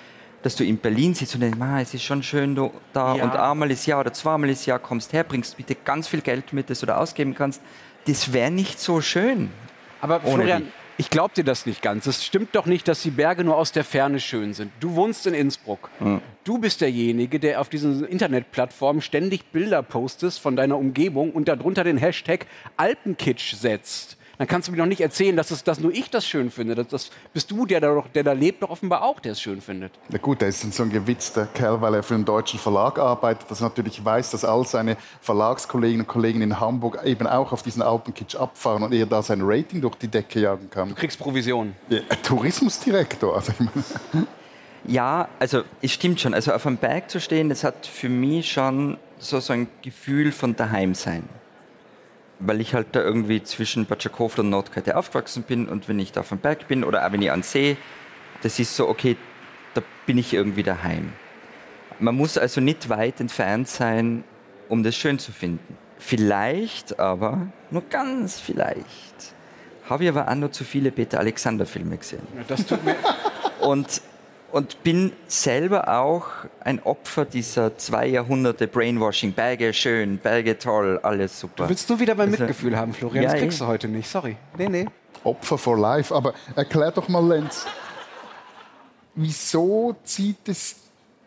dass 0.44 0.56
du 0.56 0.64
in 0.66 0.78
Berlin 0.78 1.14
sitzt 1.14 1.36
und 1.36 1.42
denkst, 1.42 1.58
"Ma, 1.60 1.82
es 1.82 1.94
ist 1.94 2.04
schon 2.04 2.24
schön 2.24 2.56
da 2.94 3.16
Ja. 3.16 3.24
und 3.24 3.36
einmal 3.36 3.70
das 3.70 3.86
Jahr 3.86 4.00
oder 4.00 4.12
zweimal 4.12 4.50
das 4.50 4.66
Jahr 4.66 4.80
kommst 4.80 5.14
her, 5.14 5.24
bringst 5.24 5.56
bitte 5.58 5.76
ganz 5.76 6.08
viel 6.08 6.22
Geld 6.22 6.52
mit, 6.52 6.70
das 6.70 6.80
du 6.80 6.86
da 6.86 6.98
ausgeben 6.98 7.36
kannst. 7.36 7.62
Das 8.08 8.34
wäre 8.34 8.50
nicht 8.50 8.80
so 8.80 9.02
schön. 9.02 9.52
Aber 10.02 10.22
Ohne 10.24 10.34
Florian, 10.44 10.64
die. 10.64 10.81
Ich 11.02 11.10
glaube 11.10 11.34
dir 11.34 11.44
das 11.44 11.66
nicht 11.66 11.82
ganz. 11.82 12.06
Es 12.06 12.24
stimmt 12.24 12.56
doch 12.56 12.68
nicht, 12.68 12.88
dass 12.88 13.02
die 13.02 13.10
Berge 13.10 13.44
nur 13.44 13.58
aus 13.58 13.72
der 13.72 13.84
Ferne 13.84 14.20
schön 14.20 14.54
sind. 14.54 14.72
Du 14.80 14.94
wohnst 14.94 15.26
in 15.26 15.34
Innsbruck. 15.34 15.90
Du 16.44 16.60
bist 16.60 16.80
derjenige, 16.80 17.40
der 17.40 17.60
auf 17.60 17.70
diesen 17.70 18.06
Internetplattformen 18.06 19.02
ständig 19.02 19.46
Bilder 19.46 19.82
postest 19.82 20.40
von 20.40 20.56
deiner 20.56 20.78
Umgebung 20.78 21.32
und 21.32 21.48
darunter 21.48 21.84
den 21.84 21.98
Hashtag 21.98 22.46
Alpenkitsch 22.78 23.56
setzt. 23.56 24.18
Dann 24.42 24.48
kannst 24.48 24.68
du 24.68 24.72
mir 24.72 24.80
doch 24.80 24.88
nicht 24.88 25.02
erzählen, 25.02 25.38
dass, 25.38 25.52
es, 25.52 25.64
dass 25.64 25.80
nur 25.80 25.92
ich 25.92 26.10
das 26.10 26.26
schön 26.26 26.50
finde. 26.50 26.74
Das, 26.74 26.88
das 26.88 27.12
bist 27.32 27.52
du, 27.52 27.68
der 27.68 27.80
da, 27.80 27.94
doch, 27.94 28.08
der 28.08 28.24
da 28.24 28.32
lebt, 28.32 28.64
doch 28.64 28.72
offenbar 28.72 29.04
auch, 29.04 29.20
der 29.20 29.34
es 29.34 29.40
schön 29.40 29.62
findet. 29.62 29.92
Na 30.10 30.18
gut, 30.18 30.42
er 30.42 30.48
ist 30.48 30.62
so 30.74 30.82
ein 30.82 30.90
gewitzter 30.90 31.46
Kerl, 31.46 31.80
weil 31.80 31.94
er 31.94 32.02
für 32.02 32.16
einen 32.16 32.26
deutschen 32.26 32.58
Verlag 32.58 32.98
arbeitet, 32.98 33.52
das 33.52 33.62
natürlich 33.62 34.04
weiß, 34.04 34.32
dass 34.32 34.44
all 34.44 34.66
seine 34.66 34.98
Verlagskolleginnen 35.22 36.08
und 36.08 36.08
Kollegen 36.08 36.42
in 36.42 36.60
Hamburg 36.60 36.98
eben 37.06 37.28
auch 37.28 37.52
auf 37.52 37.62
diesen 37.62 37.84
Alpenkitsch 37.84 38.36
abfahren 38.36 38.82
und 38.82 38.94
er 38.94 39.06
da 39.06 39.22
sein 39.22 39.42
Rating 39.44 39.80
durch 39.80 39.94
die 39.94 40.08
Decke 40.08 40.40
jagen 40.40 40.72
kann. 40.72 40.90
Du 40.90 40.96
kriegst 40.96 41.20
Provision. 41.20 41.76
Ja, 41.90 42.00
Tourismusdirektor. 42.24 43.36
Also 43.36 43.52
ich 43.52 43.60
meine, 43.60 44.26
Ja, 44.88 45.30
also 45.38 45.62
es 45.84 45.92
stimmt 45.92 46.20
schon. 46.20 46.34
Also 46.34 46.52
auf 46.52 46.66
einem 46.66 46.78
Berg 46.78 47.12
zu 47.12 47.20
stehen, 47.20 47.50
das 47.50 47.64
hat 47.64 47.86
für 47.86 48.10
mich 48.10 48.52
schon 48.52 48.98
so, 49.20 49.40
so 49.40 49.54
ein 49.54 49.68
Gefühl 49.84 50.32
von 50.32 50.56
daheim 50.56 50.96
sein. 50.96 51.30
Weil 52.44 52.60
ich 52.60 52.74
halt 52.74 52.88
da 52.94 53.02
irgendwie 53.02 53.44
zwischen 53.44 53.86
Bad 53.86 54.04
Schakofel 54.04 54.44
und 54.44 54.50
Nordkette 54.50 54.98
aufgewachsen 54.98 55.44
bin 55.44 55.68
und 55.68 55.88
wenn 55.88 56.00
ich 56.00 56.12
da 56.12 56.22
auf 56.22 56.30
dem 56.30 56.40
Berg 56.40 56.68
bin 56.68 56.84
oder 56.84 57.06
auch 57.06 57.12
wenn 57.12 57.22
ich 57.22 57.32
an 57.32 57.44
See, 57.44 57.78
das 58.42 58.58
ist 58.60 58.76
so, 58.76 58.90
okay, 58.90 59.16
da 59.74 59.82
bin 60.06 60.18
ich 60.18 60.34
irgendwie 60.34 60.64
daheim. 60.64 61.14
Man 62.00 62.16
muss 62.16 62.38
also 62.38 62.60
nicht 62.62 62.90
weit 62.90 63.20
entfernt 63.20 63.68
sein, 63.68 64.24
um 64.70 64.84
das 64.84 64.96
schön 64.96 65.20
zu 65.20 65.32
finden. 65.32 65.78
Vielleicht 66.00 67.00
aber, 67.00 67.48
nur 67.70 67.84
ganz 67.90 68.40
vielleicht, 68.40 69.36
habe 69.88 70.04
ich 70.06 70.10
aber 70.10 70.28
auch 70.28 70.36
nur 70.36 70.52
zu 70.52 70.64
viele 70.64 70.92
Peter 70.92 71.20
Alexander 71.20 71.66
Filme 71.68 71.98
gesehen 71.98 72.26
Das 72.48 72.66
tut 72.66 72.84
mir. 72.84 72.96
und, 73.60 74.02
und 74.52 74.84
bin 74.84 75.14
selber 75.28 75.88
auch 76.00 76.28
ein 76.62 76.82
Opfer 76.84 77.26
dieser 77.26 77.78
zwei 77.78 78.08
Jahrhunderte 78.08 78.68
Brainwashing. 78.68 79.34
Berge 79.34 79.74
schön, 79.74 80.18
Berge 80.18 80.58
toll, 80.58 81.00
alles 81.04 81.40
super. 81.40 81.68
Willst 81.70 81.90
du 81.90 82.00
wieder 82.00 82.16
mein 82.16 82.30
Also- 82.30 82.44
Mitgefühl 82.44 82.78
haben, 82.78 82.94
Florian? 82.94 83.24
Ja, 83.24 83.32
das 83.32 83.40
kriegst 83.40 83.62
eh. 83.62 83.64
du 83.64 83.68
heute 83.68 83.88
nicht. 83.88 84.10
Sorry. 84.10 84.36
Nee, 84.58 84.70
nee. 84.70 84.86
Opfer 85.24 85.58
for 85.58 85.78
life. 85.78 86.14
Aber 86.14 86.34
erklär 86.56 86.92
doch 86.92 87.08
mal, 87.08 87.26
Lenz, 87.26 87.66
wieso 89.16 89.96
zieht 90.04 90.48
es 90.48 90.76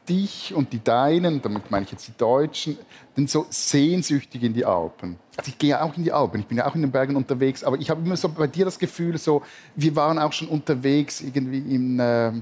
dich 0.09 0.53
und 0.55 0.73
die 0.73 0.83
Deinen, 0.85 1.41
damit 1.41 1.71
meine 1.71 1.85
ich 1.87 1.93
jetzt 1.93 2.07
die 2.09 2.17
Deutschen, 2.17 2.77
denn 3.17 3.27
so 3.27 3.47
sehnsüchtig 3.49 4.43
in 4.43 4.53
die 4.53 4.65
Alpen? 4.65 5.19
Also 5.37 5.49
ich 5.49 5.59
gehe 5.59 5.71
ja 5.71 5.83
auch 5.83 5.97
in 5.97 6.05
die 6.05 6.13
Alpen, 6.13 6.41
ich 6.41 6.47
bin 6.47 6.59
ja 6.59 6.67
auch 6.67 6.75
in 6.75 6.83
den 6.83 6.91
Bergen 6.91 7.17
unterwegs, 7.17 7.65
aber 7.65 7.79
ich 7.79 7.89
habe 7.89 8.05
immer 8.05 8.17
so 8.17 8.29
bei 8.29 8.47
dir 8.47 8.65
das 8.67 8.79
Gefühl, 8.79 9.17
so, 9.17 9.43
wir 9.77 9.97
waren 9.97 10.19
auch 10.19 10.33
schon 10.33 10.49
unterwegs 10.49 11.21
irgendwie 11.23 11.59
in, 11.59 11.99
äh, 11.99 12.33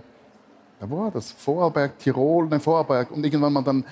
ja, 0.83 0.90
wo 0.90 0.99
war 1.05 1.11
das? 1.11 1.33
Vorarlberg, 1.33 1.99
Tirol, 1.99 2.47
nein, 2.49 2.61
Vorarlberg 2.61 3.11
und 3.11 3.25
irgendwann 3.25 3.53
mal 3.53 3.62
dann, 3.62 3.85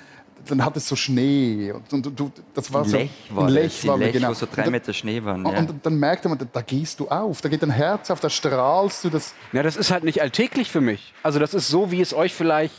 dann 0.47 0.65
hat 0.65 0.77
es 0.77 0.89
so 0.89 0.97
Schnee 0.97 1.73
und, 1.73 1.93
und 2.07 2.19
du, 2.19 2.31
das 2.55 2.73
war 2.73 2.85
so, 2.85 2.97
Lech 2.97 3.11
war 3.31 3.49
Lech 3.51 3.85
wir, 3.85 3.97
Lech, 3.97 4.13
genau. 4.13 4.31
wo 4.31 4.35
so 4.35 4.47
drei 4.47 4.63
Und 4.63 4.67
dann- 4.67 4.73
Meter 4.73 4.93
Schnee 4.93 5.23
waren. 5.23 5.45
und 5.47 5.53
Ja. 5.53 5.63
dann, 5.63 5.81
dann 5.83 5.99
merkte 5.99 6.29
man, 6.29 6.39
da, 6.39 6.47
da 6.51 6.63
gehst 6.63 6.99
du 7.01 7.09
auf, 7.09 7.41
da 7.43 7.49
geht 7.49 7.63
dein 7.63 7.71
Herz 7.71 8.11
auf, 8.11 8.21
da 8.21 8.29
strahlst 8.31 9.05
du 9.05 9.11
das. 9.11 9.35
Ja, 9.53 9.63
das 9.63 9.77
ist 9.77 9.91
halt 9.91 10.03
nicht 10.05 10.21
alltäglich 10.23 10.71
für 10.71 10.81
mich. 10.81 11.13
Also 11.23 11.39
das 11.39 11.55
ist 11.55 11.69
so, 11.69 11.91
wie 11.91 12.01
es 12.01 12.13
euch 12.15 12.35
vielleicht 12.35 12.75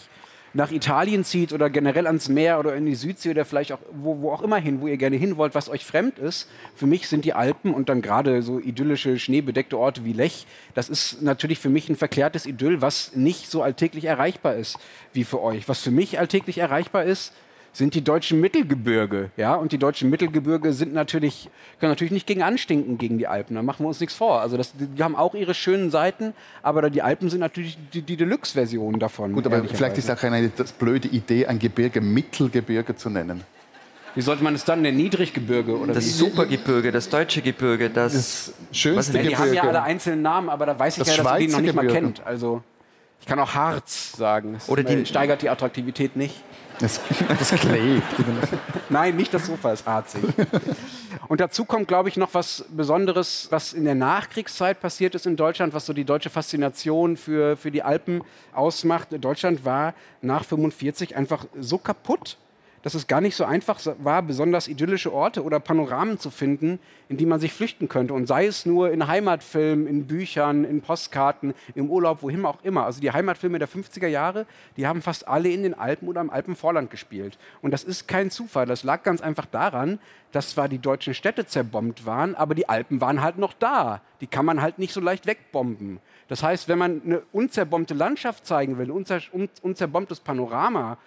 nach 0.53 0.71
Italien 0.71 1.23
zieht 1.23 1.53
oder 1.53 1.69
generell 1.69 2.07
ans 2.07 2.29
Meer 2.29 2.59
oder 2.59 2.75
in 2.75 2.85
die 2.85 2.95
Südsee 2.95 3.31
oder 3.31 3.45
vielleicht 3.45 3.71
auch 3.71 3.79
wo, 3.91 4.21
wo 4.21 4.31
auch 4.31 4.41
immer 4.41 4.57
hin, 4.57 4.81
wo 4.81 4.87
ihr 4.87 4.97
gerne 4.97 5.15
hin 5.15 5.37
wollt, 5.37 5.55
was 5.55 5.69
euch 5.69 5.85
fremd 5.85 6.19
ist. 6.19 6.49
Für 6.75 6.87
mich 6.87 7.07
sind 7.07 7.25
die 7.25 7.33
Alpen 7.33 7.73
und 7.73 7.89
dann 7.89 8.01
gerade 8.01 8.41
so 8.41 8.59
idyllische, 8.59 9.17
schneebedeckte 9.17 9.77
Orte 9.77 10.03
wie 10.03 10.13
Lech, 10.13 10.45
das 10.73 10.89
ist 10.89 11.21
natürlich 11.21 11.59
für 11.59 11.69
mich 11.69 11.89
ein 11.89 11.95
verklärtes 11.95 12.45
Idyll, 12.45 12.81
was 12.81 13.15
nicht 13.15 13.49
so 13.49 13.61
alltäglich 13.61 14.05
erreichbar 14.05 14.55
ist 14.55 14.77
wie 15.13 15.23
für 15.23 15.41
euch. 15.41 15.67
Was 15.67 15.81
für 15.81 15.91
mich 15.91 16.19
alltäglich 16.19 16.57
erreichbar 16.57 17.03
ist, 17.03 17.33
sind 17.73 17.93
die 17.95 18.03
deutschen 18.03 18.41
Mittelgebirge. 18.41 19.31
Ja? 19.37 19.55
Und 19.55 19.71
die 19.71 19.77
deutschen 19.77 20.09
Mittelgebirge 20.09 20.73
sind 20.73 20.93
natürlich, 20.93 21.49
können 21.79 21.91
natürlich 21.91 22.11
nicht 22.11 22.27
gegen 22.27 22.43
anstinken 22.43 22.97
gegen 22.97 23.17
die 23.17 23.27
Alpen. 23.27 23.55
Da 23.55 23.61
machen 23.63 23.83
wir 23.83 23.87
uns 23.87 23.99
nichts 23.99 24.15
vor. 24.15 24.41
Also 24.41 24.57
das, 24.57 24.73
die 24.77 25.01
haben 25.03 25.15
auch 25.15 25.33
ihre 25.35 25.53
schönen 25.53 25.89
Seiten, 25.89 26.33
aber 26.63 26.89
die 26.89 27.01
Alpen 27.01 27.29
sind 27.29 27.39
natürlich 27.39 27.77
die, 27.93 28.01
die 28.01 28.17
Deluxe-Version 28.17 28.99
davon. 28.99 29.33
Gut, 29.33 29.45
aber 29.45 29.63
vielleicht 29.63 29.97
ist 29.97 30.11
auch 30.11 30.21
eine 30.23 30.49
das 30.49 30.73
blöde 30.73 31.07
Idee, 31.07 31.45
ein 31.47 31.59
Gebirge 31.59 32.01
Mittelgebirge 32.01 32.95
zu 32.95 33.09
nennen. 33.09 33.43
Wie 34.15 34.21
sollte 34.21 34.43
man 34.43 34.53
es 34.55 34.65
dann 34.65 34.81
nennen? 34.81 34.97
Niedriggebirge 34.97 35.77
oder 35.79 35.93
Das 35.93 36.03
wie? 36.05 36.09
Supergebirge, 36.09 36.91
das 36.91 37.07
deutsche 37.07 37.41
Gebirge, 37.41 37.89
das. 37.89 38.11
Das 38.11 38.53
schönste 38.77 39.17
Ja, 39.19 39.23
die 39.23 39.37
haben 39.37 39.45
ja 39.53 39.61
Gebirge. 39.61 39.69
alle 39.69 39.83
einzelnen 39.83 40.21
Namen, 40.21 40.49
aber 40.49 40.65
da 40.65 40.77
weiß 40.77 40.95
ich 40.97 40.99
Das 41.05 41.15
ja, 41.15 41.23
dass 41.23 41.39
ihr 41.39 41.47
die 41.47 41.53
noch 41.53 41.61
nicht 41.61 41.73
mal 41.73 41.83
Schweizer 41.85 41.95
kennt. 42.01 42.25
Also 42.25 42.61
ich 43.21 43.25
kann 43.27 43.39
auch 43.39 43.53
Harz 43.55 44.11
sagen. 44.17 44.55
Das 44.55 44.67
Oder 44.67 44.83
die- 44.83 45.05
steigert 45.05 45.41
die 45.43 45.49
Attraktivität 45.49 46.17
nicht. 46.17 46.35
Das, 46.81 46.99
das 47.39 47.51
klebt. 47.51 48.03
Nein, 48.89 49.15
nicht 49.15 49.33
das 49.33 49.45
Sofa 49.45 49.71
ist 49.71 49.85
harzig. 49.85 50.23
Und 51.27 51.39
dazu 51.39 51.63
kommt, 51.63 51.87
glaube 51.87 52.09
ich, 52.09 52.17
noch 52.17 52.33
was 52.33 52.65
Besonderes, 52.69 53.47
was 53.51 53.71
in 53.71 53.85
der 53.85 53.95
Nachkriegszeit 53.95 54.81
passiert 54.81 55.15
ist 55.15 55.25
in 55.25 55.35
Deutschland, 55.35 55.73
was 55.73 55.85
so 55.85 55.93
die 55.93 56.03
deutsche 56.03 56.29
Faszination 56.29 57.15
für, 57.15 57.55
für 57.55 57.71
die 57.71 57.83
Alpen 57.83 58.21
ausmacht. 58.51 59.09
Deutschland 59.11 59.63
war 59.63 59.93
nach 60.21 60.43
45 60.43 61.15
einfach 61.15 61.45
so 61.57 61.77
kaputt, 61.77 62.37
dass 62.83 62.93
es 62.93 63.07
gar 63.07 63.21
nicht 63.21 63.35
so 63.35 63.45
einfach 63.45 63.79
war, 63.99 64.21
besonders 64.23 64.67
idyllische 64.67 65.13
Orte 65.13 65.43
oder 65.43 65.59
Panoramen 65.59 66.19
zu 66.19 66.29
finden, 66.29 66.79
in 67.09 67.17
die 67.17 67.25
man 67.25 67.39
sich 67.39 67.53
flüchten 67.53 67.89
könnte. 67.89 68.13
Und 68.13 68.27
sei 68.27 68.45
es 68.45 68.65
nur 68.65 68.91
in 68.91 69.07
Heimatfilmen, 69.07 69.87
in 69.87 70.07
Büchern, 70.07 70.63
in 70.63 70.81
Postkarten, 70.81 71.53
im 71.75 71.89
Urlaub, 71.89 72.23
wohin 72.23 72.43
auch 72.45 72.63
immer. 72.63 72.85
Also 72.85 73.01
die 73.01 73.11
Heimatfilme 73.11 73.59
der 73.59 73.69
50er 73.69 74.07
Jahre, 74.07 74.45
die 74.77 74.87
haben 74.87 75.01
fast 75.01 75.27
alle 75.27 75.49
in 75.49 75.63
den 75.63 75.73
Alpen 75.73 76.07
oder 76.07 76.21
im 76.21 76.29
Alpenvorland 76.29 76.89
gespielt. 76.89 77.37
Und 77.61 77.71
das 77.71 77.83
ist 77.83 78.07
kein 78.07 78.31
Zufall. 78.31 78.65
Das 78.65 78.83
lag 78.83 79.03
ganz 79.03 79.21
einfach 79.21 79.45
daran, 79.45 79.99
dass 80.31 80.51
zwar 80.51 80.69
die 80.69 80.79
deutschen 80.79 81.13
Städte 81.13 81.45
zerbombt 81.45 82.05
waren, 82.05 82.35
aber 82.35 82.55
die 82.55 82.69
Alpen 82.69 83.01
waren 83.01 83.21
halt 83.21 83.37
noch 83.37 83.53
da. 83.53 84.01
Die 84.21 84.27
kann 84.27 84.45
man 84.45 84.61
halt 84.61 84.79
nicht 84.79 84.93
so 84.93 85.01
leicht 85.01 85.27
wegbomben. 85.27 85.99
Das 86.29 86.43
heißt, 86.43 86.69
wenn 86.69 86.77
man 86.77 87.01
eine 87.03 87.21
unzerbombte 87.33 87.93
Landschaft 87.93 88.45
zeigen 88.45 88.77
will, 88.77 88.85
ein 88.85 88.91
unzer 88.91 89.19
un 89.33 89.49
unzerbombtes 89.61 90.21
Panorama, 90.21 90.97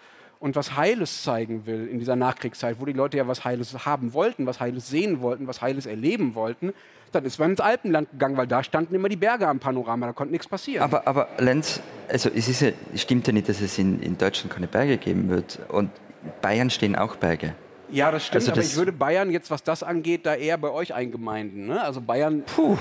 und 0.44 0.57
was 0.57 0.76
Heiles 0.76 1.22
zeigen 1.22 1.64
will 1.64 1.88
in 1.88 1.98
dieser 1.98 2.16
Nachkriegszeit, 2.16 2.76
wo 2.78 2.85
die 2.85 2.92
Leute 2.92 3.16
ja 3.16 3.26
was 3.26 3.46
Heiles 3.46 3.87
haben 3.87 4.12
wollten, 4.12 4.44
was 4.46 4.61
Heiles 4.61 4.88
sehen 4.90 5.22
wollten, 5.22 5.46
was 5.46 5.62
Heiles 5.62 5.87
erleben 5.87 6.35
wollten, 6.35 6.74
dann 7.12 7.24
ist 7.24 7.38
man 7.38 7.52
ins 7.52 7.61
Alpenland 7.61 8.11
gegangen, 8.11 8.37
weil 8.37 8.46
da 8.46 8.62
standen 8.62 8.94
immer 8.94 9.09
die 9.09 9.16
Berge 9.16 9.48
am 9.48 9.59
Panorama, 9.59 10.04
da 10.07 10.12
konnte 10.12 10.33
nichts 10.33 10.46
passieren. 10.46 10.83
Aber, 10.85 11.09
aber 11.09 11.28
Lenz, 11.38 11.80
also 12.11 12.28
es 12.28 12.46
ist 12.48 12.61
ja, 12.61 12.72
stimmt 12.94 13.26
ja 13.26 13.33
nicht, 13.33 13.48
dass 13.48 13.62
es 13.62 13.78
in, 13.78 14.00
in 14.02 14.18
Deutschland 14.18 14.52
keine 14.52 14.66
Berge 14.66 14.98
geben 14.98 15.30
wird. 15.30 15.61
Und 15.68 15.90
in 16.22 16.33
Bayern 16.42 16.68
stehen 16.68 16.94
auch 16.94 17.16
Berge. 17.16 17.54
ja, 17.90 18.11
das 18.11 18.26
stimmt, 18.26 18.42
also 18.42 18.50
aber 18.52 18.61
das- 18.61 18.70
ich 18.72 18.76
würde 18.76 18.92
Bayern 18.92 19.30
jetzt, 19.30 19.50
was 19.50 19.62
das 19.62 19.83
angeht, 19.83 20.26
da 20.26 20.35
eher 20.35 20.59
bei 20.59 20.68
euch 20.70 20.92
eingemeinden. 20.92 21.68
Ne? 21.68 21.83
Also 21.83 22.02
Bayern, 22.02 22.42
puh, 22.44 22.76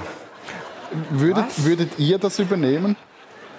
Würdet, 1.11 1.45
würdet 1.65 1.97
ihr 1.97 2.17
das 2.19 2.37
übernehmen? 2.39 2.95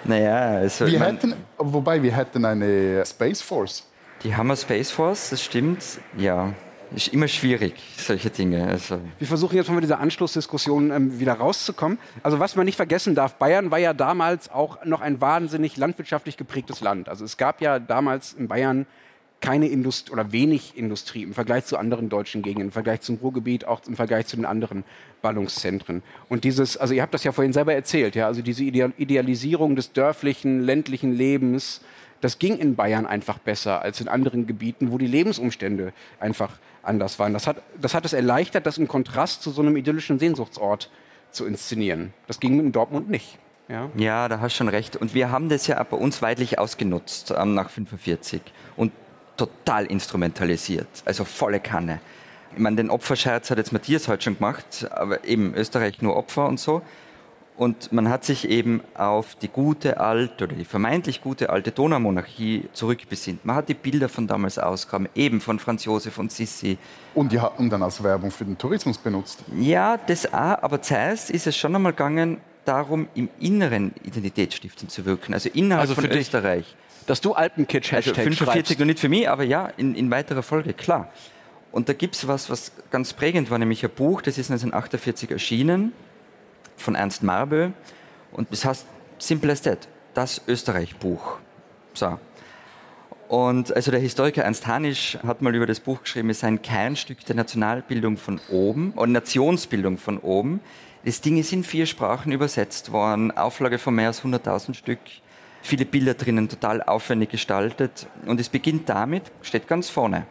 Naja, 0.03 0.59
also 0.59 0.85
Wir 0.85 0.99
hätten, 0.99 1.33
wobei 1.57 2.01
wir 2.03 2.15
hätten 2.15 2.45
eine 2.45 3.03
Space 3.05 3.41
Force. 3.41 3.87
Die 4.25 4.35
Hammer 4.35 4.55
Space 4.55 4.89
Force, 4.89 5.29
das 5.29 5.43
stimmt. 5.43 5.83
Ja, 6.17 6.53
ist 6.95 7.09
immer 7.09 7.27
schwierig, 7.27 7.75
solche 7.97 8.29
Dinge. 8.29 8.67
Also, 8.67 8.99
Wir 9.19 9.27
versuchen 9.27 9.55
jetzt 9.55 9.69
mit 9.69 9.83
dieser 9.83 9.99
Anschlussdiskussion 9.99 10.91
ähm, 10.91 11.19
wieder 11.19 11.33
rauszukommen. 11.33 11.99
Also 12.23 12.39
was 12.39 12.55
man 12.55 12.65
nicht 12.65 12.75
vergessen 12.75 13.15
darf, 13.15 13.35
Bayern 13.35 13.69
war 13.71 13.77
ja 13.77 13.93
damals 13.93 14.49
auch 14.49 14.83
noch 14.83 15.01
ein 15.01 15.21
wahnsinnig 15.21 15.77
landwirtschaftlich 15.77 16.37
geprägtes 16.37 16.81
Land. 16.81 17.07
Also 17.07 17.23
es 17.23 17.37
gab 17.37 17.61
ja 17.61 17.79
damals 17.79 18.33
in 18.33 18.47
Bayern 18.47 18.87
keine 19.41 19.67
Industrie 19.67 20.13
oder 20.13 20.31
wenig 20.31 20.75
Industrie 20.75 21.21
im 21.21 21.33
Vergleich 21.33 21.65
zu 21.65 21.77
anderen 21.77 22.09
deutschen 22.09 22.41
Gegenden, 22.41 22.69
im 22.69 22.71
Vergleich 22.71 23.01
zum 23.01 23.17
Ruhrgebiet, 23.17 23.65
auch 23.65 23.81
im 23.85 23.95
Vergleich 23.95 24.25
zu 24.25 24.37
den 24.37 24.45
anderen 24.45 24.83
Ballungszentren. 25.21 26.01
Und 26.29 26.45
dieses, 26.45 26.77
also 26.77 26.95
ihr 26.95 27.03
habt 27.03 27.13
das 27.13 27.23
ja 27.23 27.31
vorhin 27.31 27.53
selber 27.53 27.73
erzählt, 27.73 28.15
ja, 28.15 28.25
also 28.25 28.41
diese 28.41 28.63
Ideal 28.63 28.93
Idealisierung 28.97 29.75
des 29.75 29.91
dörflichen, 29.91 30.61
ländlichen 30.61 31.13
Lebens, 31.13 31.81
das 32.21 32.39
ging 32.39 32.57
in 32.57 32.75
Bayern 32.75 33.05
einfach 33.05 33.37
besser 33.37 33.81
als 33.81 34.01
in 34.01 34.07
anderen 34.07 34.47
Gebieten, 34.47 34.91
wo 34.91 34.97
die 34.97 35.07
Lebensumstände 35.07 35.93
einfach 36.19 36.57
anders 36.83 37.19
waren. 37.19 37.33
Das 37.33 37.47
hat, 37.47 37.57
das 37.79 37.93
hat 37.93 38.05
es 38.05 38.13
erleichtert, 38.13 38.65
das 38.65 38.77
im 38.77 38.87
Kontrast 38.87 39.41
zu 39.41 39.51
so 39.51 39.61
einem 39.61 39.75
idyllischen 39.77 40.19
Sehnsuchtsort 40.19 40.89
zu 41.31 41.45
inszenieren. 41.45 42.13
Das 42.27 42.39
ging 42.39 42.59
in 42.59 42.71
Dortmund 42.71 43.09
nicht. 43.09 43.37
Ja? 43.67 43.89
ja, 43.95 44.27
da 44.27 44.39
hast 44.39 44.53
du 44.53 44.57
schon 44.57 44.69
recht. 44.69 44.95
Und 44.95 45.13
wir 45.13 45.31
haben 45.31 45.49
das 45.49 45.67
ja 45.67 45.81
bei 45.83 45.97
uns 45.97 46.21
weitlich 46.21 46.59
ausgenutzt 46.59 47.33
ähm, 47.35 47.55
nach 47.55 47.69
45 47.69 48.41
und 48.75 48.91
total 49.37 49.85
instrumentalisiert, 49.85 50.87
also 51.03 51.25
volle 51.25 51.59
Kanne. 51.59 51.99
Ich 52.53 52.59
meine, 52.59 52.77
den 52.77 52.89
Opferscherz 52.89 53.51
hat 53.51 53.57
jetzt 53.57 53.73
Matthias 53.73 54.07
heute 54.07 54.23
schon 54.23 54.35
gemacht, 54.35 54.87
aber 54.91 55.25
eben 55.25 55.53
Österreich 55.55 56.01
nur 56.01 56.15
Opfer 56.15 56.47
und 56.47 56.59
so. 56.59 56.81
Und 57.57 57.93
man 57.93 58.09
hat 58.09 58.25
sich 58.25 58.49
eben 58.49 58.81
auf 58.95 59.35
die 59.35 59.47
gute 59.47 59.99
alte 60.01 60.43
oder 60.43 60.55
die 60.55 60.65
vermeintlich 60.65 61.21
gute 61.21 61.49
alte 61.49 61.71
Donaumonarchie 61.71 62.67
zurückbesinnt. 62.73 63.45
Man 63.45 63.55
hat 63.55 63.69
die 63.69 63.73
Bilder 63.73 64.09
von 64.09 64.27
damals 64.27 64.59
auskamen, 64.59 65.07
eben 65.15 65.39
von 65.39 65.59
Franz 65.59 65.85
Josef 65.85 66.17
und 66.17 66.33
Sissi. 66.33 66.77
Und 67.13 67.31
die 67.31 67.39
hatten 67.39 67.69
dann 67.69 67.81
als 67.81 68.03
Werbung 68.03 68.29
für 68.31 68.43
den 68.43 68.57
Tourismus 68.57 68.97
benutzt. 68.97 69.39
Ja, 69.57 69.97
das 69.97 70.25
auch, 70.33 70.61
aber 70.63 70.81
zuerst 70.81 71.29
ist 71.29 71.47
es 71.47 71.55
schon 71.55 71.73
einmal 71.73 71.93
gegangen, 71.93 72.41
darum, 72.65 73.07
im 73.15 73.29
Inneren 73.39 73.93
identitätsstiftend 74.03 74.91
zu 74.91 75.05
wirken, 75.05 75.33
also 75.33 75.49
innerhalb 75.53 75.81
Also 75.83 75.95
von 75.95 76.03
für 76.03 76.09
dich. 76.09 76.21
Österreich. 76.21 76.75
Dass 77.05 77.21
du 77.21 77.33
Alpenkitsch 77.33 77.93
Also 77.93 78.09
Hashtag 78.09 78.23
45 78.23 78.53
schreibst. 78.67 78.79
noch 78.79 78.85
nicht 78.87 78.99
für 78.99 79.09
mich, 79.09 79.29
aber 79.29 79.43
ja, 79.43 79.67
in, 79.77 79.95
in 79.95 80.11
weiterer 80.11 80.43
Folge, 80.43 80.73
klar. 80.73 81.09
Und 81.71 81.87
da 81.87 81.93
gibt 81.93 82.15
es 82.15 82.27
was, 82.27 82.49
was 82.49 82.71
ganz 82.89 83.13
prägend 83.13 83.49
war, 83.51 83.59
nämlich 83.59 83.83
ein 83.83 83.91
Buch, 83.91 84.21
das 84.21 84.37
ist 84.37 84.49
1948 84.49 85.31
erschienen, 85.31 85.93
von 86.75 86.95
Ernst 86.95 87.23
Marbö. 87.23 87.69
Und 88.31 88.51
das 88.51 88.65
heißt 88.65 88.85
Simple 89.17 89.51
as 89.51 89.61
That, 89.61 89.87
das 90.13 90.41
Österreich-Buch. 90.47 91.39
So. 91.93 92.19
Und 93.27 93.75
also 93.75 93.91
der 93.91 93.99
Historiker 93.99 94.43
Ernst 94.43 94.67
Hanisch 94.67 95.17
hat 95.25 95.41
mal 95.41 95.55
über 95.55 95.65
das 95.65 95.79
Buch 95.79 96.01
geschrieben, 96.03 96.29
es 96.29 96.41
sei 96.41 96.47
ein 96.47 96.61
Kernstück 96.61 97.25
der 97.25 97.35
Nationalbildung 97.35 98.17
von 98.17 98.39
oben 98.49 98.91
und 98.91 99.11
Nationsbildung 99.11 99.97
von 99.97 100.19
oben. 100.19 100.59
Das 101.05 101.21
Ding 101.21 101.37
ist 101.37 101.51
in 101.51 101.63
vier 101.63 101.85
Sprachen 101.85 102.31
übersetzt 102.31 102.91
worden, 102.91 103.31
Auflage 103.31 103.79
von 103.79 103.95
mehr 103.95 104.07
als 104.07 104.23
100.000 104.23 104.75
Stück, 104.75 104.99
viele 105.61 105.85
Bilder 105.85 106.13
drinnen, 106.13 106.49
total 106.49 106.83
aufwendig 106.83 107.29
gestaltet. 107.29 108.07
Und 108.25 108.39
es 108.39 108.49
beginnt 108.49 108.89
damit, 108.89 109.23
steht 109.41 109.67
ganz 109.67 109.89
vorne, 109.89 110.27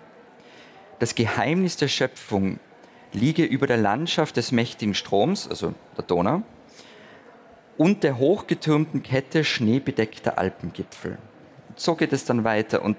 das 1.00 1.14
Geheimnis 1.14 1.76
der 1.76 1.88
Schöpfung 1.88 2.60
liege 3.14 3.44
über 3.44 3.66
der 3.66 3.76
Landschaft 3.76 4.36
des 4.36 4.52
mächtigen 4.52 4.94
Stroms, 4.94 5.48
also 5.48 5.74
der 5.96 6.04
Donau, 6.04 6.42
und 7.76 8.04
der 8.04 8.18
hochgetürmten 8.18 9.02
Kette 9.02 9.44
schneebedeckter 9.44 10.38
Alpengipfel. 10.38 11.18
So 11.76 11.94
geht 11.94 12.12
es 12.12 12.24
dann 12.24 12.44
weiter. 12.44 12.82
Und, 12.82 12.96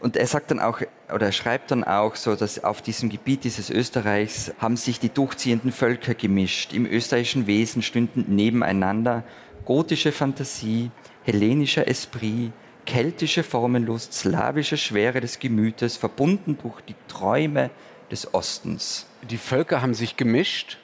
und 0.00 0.16
er 0.16 0.26
sagt 0.26 0.50
dann 0.50 0.60
auch, 0.60 0.80
oder 1.12 1.26
er 1.26 1.32
schreibt 1.32 1.70
dann 1.70 1.84
auch 1.84 2.14
so, 2.14 2.34
dass 2.34 2.62
auf 2.62 2.82
diesem 2.82 3.08
Gebiet 3.08 3.44
dieses 3.44 3.70
Österreichs 3.70 4.52
haben 4.58 4.76
sich 4.76 5.00
die 5.00 5.08
durchziehenden 5.08 5.72
Völker 5.72 6.14
gemischt. 6.14 6.72
Im 6.72 6.84
österreichischen 6.84 7.46
Wesen 7.46 7.82
stünden 7.82 8.34
nebeneinander 8.34 9.24
gotische 9.64 10.12
Fantasie, 10.12 10.90
hellenischer 11.24 11.88
Esprit, 11.88 12.52
keltische 12.84 13.42
Formenlust, 13.42 14.12
slawische 14.12 14.76
Schwere 14.76 15.20
des 15.20 15.38
Gemütes, 15.38 15.96
verbunden 15.96 16.58
durch 16.62 16.80
die 16.82 16.94
Träume 17.08 17.70
des 18.10 18.32
Ostens. 18.34 19.06
Die 19.22 19.38
Völker 19.38 19.82
haben 19.82 19.94
sich 19.94 20.16
gemischt. 20.16 20.78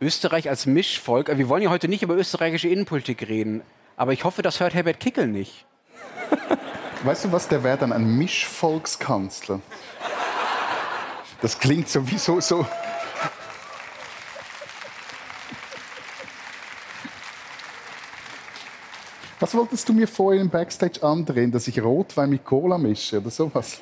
Österreich 0.00 0.48
als 0.48 0.66
Mischvolk. 0.66 1.36
Wir 1.36 1.48
wollen 1.48 1.62
ja 1.62 1.70
heute 1.70 1.88
nicht 1.88 2.02
über 2.02 2.14
österreichische 2.14 2.68
Innenpolitik 2.68 3.28
reden. 3.28 3.62
Aber 3.96 4.12
ich 4.12 4.24
hoffe, 4.24 4.42
das 4.42 4.60
hört 4.60 4.74
Herbert 4.74 5.00
Kickel 5.00 5.26
nicht. 5.26 5.64
Weißt 7.04 7.24
du 7.24 7.32
was, 7.32 7.48
der 7.48 7.62
wäre 7.62 7.78
dann 7.78 7.92
ein 7.92 8.16
Mischvolkskanzler. 8.16 9.60
Das 11.40 11.58
klingt 11.58 11.88
sowieso 11.88 12.40
so. 12.40 12.66
Was 19.44 19.54
wolltest 19.54 19.86
du 19.86 19.92
mir 19.92 20.08
vorhin 20.08 20.40
im 20.40 20.48
Backstage 20.48 21.02
andrehen, 21.02 21.52
dass 21.52 21.68
ich 21.68 21.78
Rotwein 21.78 22.30
mit 22.30 22.46
Cola 22.46 22.78
mische 22.78 23.20
oder 23.20 23.28
sowas? 23.28 23.78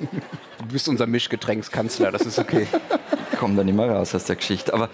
Du 0.59 0.67
bist 0.67 0.89
unser 0.89 1.07
Mischgetränkskanzler, 1.07 2.11
das 2.11 2.23
ist 2.23 2.41
okay. 2.41 2.67
Ich 3.31 3.39
komme 3.39 3.55
da 3.55 3.63
nicht 3.63 3.77
mehr 3.77 3.89
raus 3.89 4.13
aus 4.13 4.25
der 4.25 4.35
Geschichte. 4.35 4.75
Aber 4.75 4.91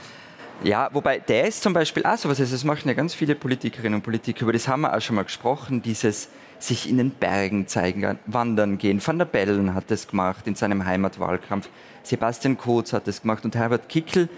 ja, 0.62 0.90
wobei 0.92 1.20
der 1.20 1.48
ist 1.48 1.62
zum 1.62 1.72
Beispiel 1.72 2.04
auch 2.04 2.18
sowas, 2.18 2.38
also 2.38 2.52
das 2.52 2.64
machen 2.64 2.86
ja 2.86 2.92
ganz 2.92 3.14
viele 3.14 3.34
Politikerinnen 3.34 3.94
und 3.94 4.02
Politiker, 4.02 4.42
über 4.42 4.52
das 4.52 4.68
haben 4.68 4.82
wir 4.82 4.94
auch 4.94 5.00
schon 5.00 5.16
mal 5.16 5.22
gesprochen, 5.22 5.80
dieses 5.80 6.28
sich 6.58 6.86
in 6.86 6.98
den 6.98 7.12
Bergen 7.12 7.66
zeigen, 7.66 8.18
wandern 8.26 8.76
gehen. 8.76 9.00
Van 9.02 9.16
der 9.16 9.24
Bellen 9.24 9.72
hat 9.72 9.90
das 9.90 10.06
gemacht 10.06 10.46
in 10.46 10.54
seinem 10.54 10.84
Heimatwahlkampf. 10.84 11.70
Sebastian 12.02 12.58
Kurz 12.58 12.92
hat 12.92 13.08
das 13.08 13.22
gemacht 13.22 13.42
und 13.46 13.56
Herbert 13.56 13.88
Kickel. 13.88 14.28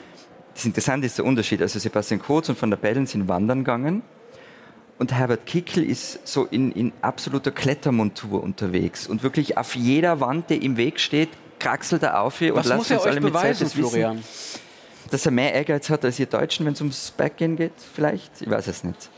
Das 0.55 0.65
Interessante 0.65 1.07
ist 1.07 1.19
der 1.19 1.25
Unterschied. 1.25 1.61
Also 1.61 1.81
Sebastian 1.81 2.23
Kurz 2.23 2.49
und 2.49 2.63
Van 2.63 2.71
der 2.71 2.77
Bellen 2.77 3.07
sind 3.07 3.27
wandern 3.27 3.65
gegangen 3.65 4.05
und 5.01 5.15
Herbert 5.15 5.47
Kickel 5.47 5.83
ist 5.83 6.29
so 6.29 6.45
in, 6.45 6.73
in 6.73 6.93
absoluter 7.01 7.51
Klettermontur 7.51 8.43
unterwegs 8.43 9.07
und 9.07 9.23
wirklich 9.23 9.57
auf 9.57 9.75
jeder 9.75 10.21
Wand, 10.21 10.51
die 10.51 10.63
im 10.63 10.77
Weg 10.77 11.01
steht, 11.01 11.31
kraxelt 11.59 12.03
er 12.03 12.21
auf 12.21 12.43
und 12.43 12.55
Was 12.55 12.67
lasst 12.67 12.79
muss 12.79 12.91
er 12.91 12.97
uns 12.99 13.07
euch 13.07 13.13
alle 13.13 13.21
mit 13.23 13.33
Zeit 13.33 13.43
beweisen, 13.43 13.65
wissen, 13.65 13.81
Florian? 13.81 14.25
dass 15.11 15.25
er 15.25 15.33
mehr 15.33 15.55
Ehrgeiz 15.55 15.89
hat 15.89 16.05
als 16.05 16.19
ihr 16.19 16.27
Deutschen, 16.27 16.67
wenn 16.67 16.75
es 16.75 16.83
ums 16.83 17.13
Backgehen 17.13 17.57
geht, 17.57 17.73
vielleicht? 17.95 18.43
Ich 18.43 18.51
weiß 18.51 18.67
es 18.67 18.85
nicht. 18.85 19.09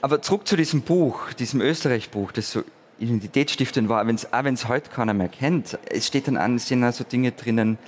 Aber 0.00 0.20
zurück 0.20 0.48
zu 0.48 0.56
diesem 0.56 0.82
Buch, 0.82 1.32
diesem 1.34 1.60
Österreich-Buch, 1.60 2.32
das 2.32 2.50
so 2.50 2.64
identitätsstiftend 2.98 3.88
war, 3.88 4.04
wenn's, 4.08 4.32
auch 4.32 4.42
wenn 4.42 4.54
es 4.54 4.66
heute 4.66 4.90
keiner 4.90 5.14
mehr 5.14 5.28
kennt. 5.28 5.78
Es 5.90 6.08
steht 6.08 6.26
dann 6.26 6.36
an, 6.36 6.56
es 6.56 6.66
stehen 6.66 6.82
also 6.82 7.04
Dinge 7.04 7.30
drinnen, 7.30 7.78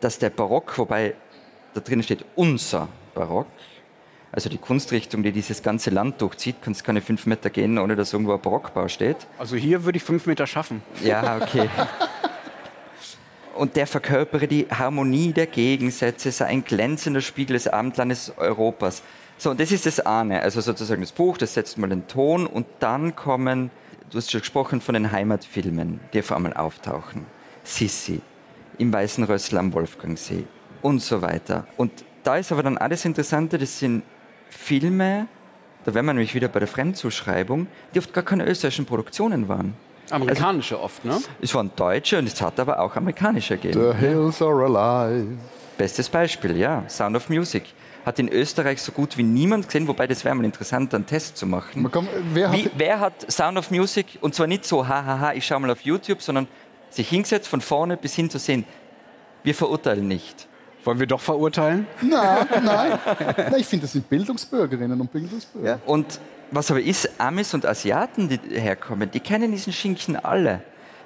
dass 0.00 0.18
der 0.18 0.30
Barock, 0.30 0.78
wobei 0.78 1.14
da 1.74 1.80
drinnen 1.80 2.02
steht 2.02 2.24
unser 2.34 2.88
Barock, 3.14 3.46
also 4.32 4.48
die 4.48 4.58
Kunstrichtung, 4.58 5.22
die 5.22 5.32
dieses 5.32 5.62
ganze 5.62 5.90
Land 5.90 6.20
durchzieht, 6.20 6.56
kannst 6.62 6.84
keine 6.84 7.00
fünf 7.00 7.26
Meter 7.26 7.50
gehen, 7.50 7.78
ohne 7.78 7.96
dass 7.96 8.12
irgendwo 8.12 8.34
ein 8.34 8.40
Barockbau 8.40 8.86
steht. 8.88 9.16
Also 9.38 9.56
hier 9.56 9.84
würde 9.84 9.96
ich 9.96 10.04
fünf 10.04 10.26
Meter 10.26 10.46
schaffen. 10.46 10.82
Ja, 11.02 11.38
okay. 11.38 11.68
Und 13.56 13.76
der 13.76 13.86
verkörpere 13.86 14.46
die 14.46 14.66
Harmonie 14.70 15.32
der 15.32 15.46
Gegensätze, 15.46 16.30
sei 16.30 16.46
ein 16.46 16.64
glänzender 16.64 17.20
Spiegel 17.20 17.54
des 17.54 17.66
Abendlandes 17.66 18.32
Europas. 18.36 19.02
So, 19.36 19.50
und 19.50 19.60
das 19.60 19.72
ist 19.72 19.86
das 19.86 20.00
eine, 20.00 20.42
also 20.42 20.60
sozusagen 20.60 21.00
das 21.00 21.12
Buch, 21.12 21.36
das 21.36 21.54
setzt 21.54 21.76
mal 21.76 21.88
den 21.88 22.06
Ton 22.06 22.46
und 22.46 22.66
dann 22.78 23.16
kommen, 23.16 23.70
du 24.10 24.18
hast 24.18 24.30
schon 24.30 24.40
gesprochen 24.40 24.80
von 24.80 24.94
den 24.94 25.10
Heimatfilmen, 25.10 25.98
die 26.12 26.20
auf 26.20 26.30
einmal 26.30 26.54
auftauchen. 26.54 27.26
Sissi, 27.64 28.20
im 28.78 28.92
Weißen 28.92 29.24
Rössl 29.24 29.58
am 29.58 29.72
Wolfgangsee 29.72 30.44
und 30.82 31.02
so 31.02 31.20
weiter. 31.20 31.66
Und 31.76 32.04
da 32.22 32.36
ist 32.36 32.52
aber 32.52 32.62
dann 32.62 32.78
alles 32.78 33.04
Interessante, 33.04 33.58
das 33.58 33.78
sind 33.78 34.02
Filme, 34.50 35.26
da 35.84 35.94
wären 35.94 36.04
wir 36.06 36.12
nämlich 36.12 36.34
wieder 36.34 36.48
bei 36.48 36.58
der 36.58 36.68
Fremdzuschreibung, 36.68 37.66
die 37.94 37.98
oft 37.98 38.12
gar 38.12 38.24
keine 38.24 38.46
österreichischen 38.46 38.86
Produktionen 38.86 39.48
waren. 39.48 39.74
Amerikanische 40.10 40.80
oft, 40.80 41.04
ne? 41.04 41.18
Es 41.40 41.54
waren 41.54 41.70
deutsche 41.76 42.18
und 42.18 42.26
es 42.26 42.40
hat 42.42 42.58
aber 42.58 42.80
auch 42.80 42.94
amerikanische 42.96 43.56
gegeben. 43.56 43.92
The 43.92 43.96
hills 43.96 44.42
are 44.42 44.64
alive. 44.64 45.38
Bestes 45.78 46.08
Beispiel, 46.08 46.56
ja. 46.56 46.84
Sound 46.88 47.16
of 47.16 47.28
Music. 47.30 47.62
Hat 48.04 48.18
in 48.18 48.28
Österreich 48.28 48.82
so 48.82 48.92
gut 48.92 49.16
wie 49.16 49.22
niemand 49.22 49.66
gesehen, 49.66 49.86
wobei 49.86 50.06
das 50.06 50.24
wäre 50.24 50.34
mal 50.34 50.44
interessant, 50.44 50.92
einen 50.94 51.06
Test 51.06 51.36
zu 51.36 51.46
machen. 51.46 51.88
Kann- 51.92 52.08
Wer 52.32 52.52
Wie, 52.52 52.64
hat, 52.64 52.72
wer 52.76 53.00
hat 53.00 53.30
Sound 53.30 53.56
of 53.58 53.70
Music, 53.70 54.18
und 54.20 54.34
zwar 54.34 54.46
nicht 54.46 54.64
so, 54.64 54.86
hahaha, 54.88 55.32
ich 55.34 55.46
schaue 55.46 55.60
mal 55.60 55.70
auf 55.70 55.82
YouTube, 55.82 56.20
sondern 56.22 56.48
sich 56.88 57.08
hingesetzt, 57.08 57.46
von 57.46 57.60
vorne 57.60 57.96
bis 57.96 58.14
hin 58.14 58.28
zu 58.30 58.38
sehen, 58.38 58.64
wir 59.44 59.54
verurteilen 59.54 60.08
nicht. 60.08 60.48
Wollen 60.84 60.98
wir 60.98 61.06
doch 61.06 61.20
verurteilen? 61.20 61.86
nein, 62.00 62.46
nein. 62.64 62.98
nein 63.04 63.54
ich 63.58 63.66
finde, 63.66 63.84
das 63.84 63.92
sind 63.92 64.08
Bildungsbürgerinnen 64.08 65.00
und 65.00 65.12
Bildungsbürger. 65.12 65.80
Und 65.86 66.20
was 66.50 66.70
aber 66.70 66.80
ist, 66.80 67.08
Amis 67.18 67.54
und 67.54 67.64
Asiaten, 67.66 68.28
die 68.28 68.40
herkommen, 68.60 69.10
die 69.10 69.20
kennen 69.20 69.52
diesen 69.52 69.72
Schinken 69.72 70.16
alle. 70.16 70.62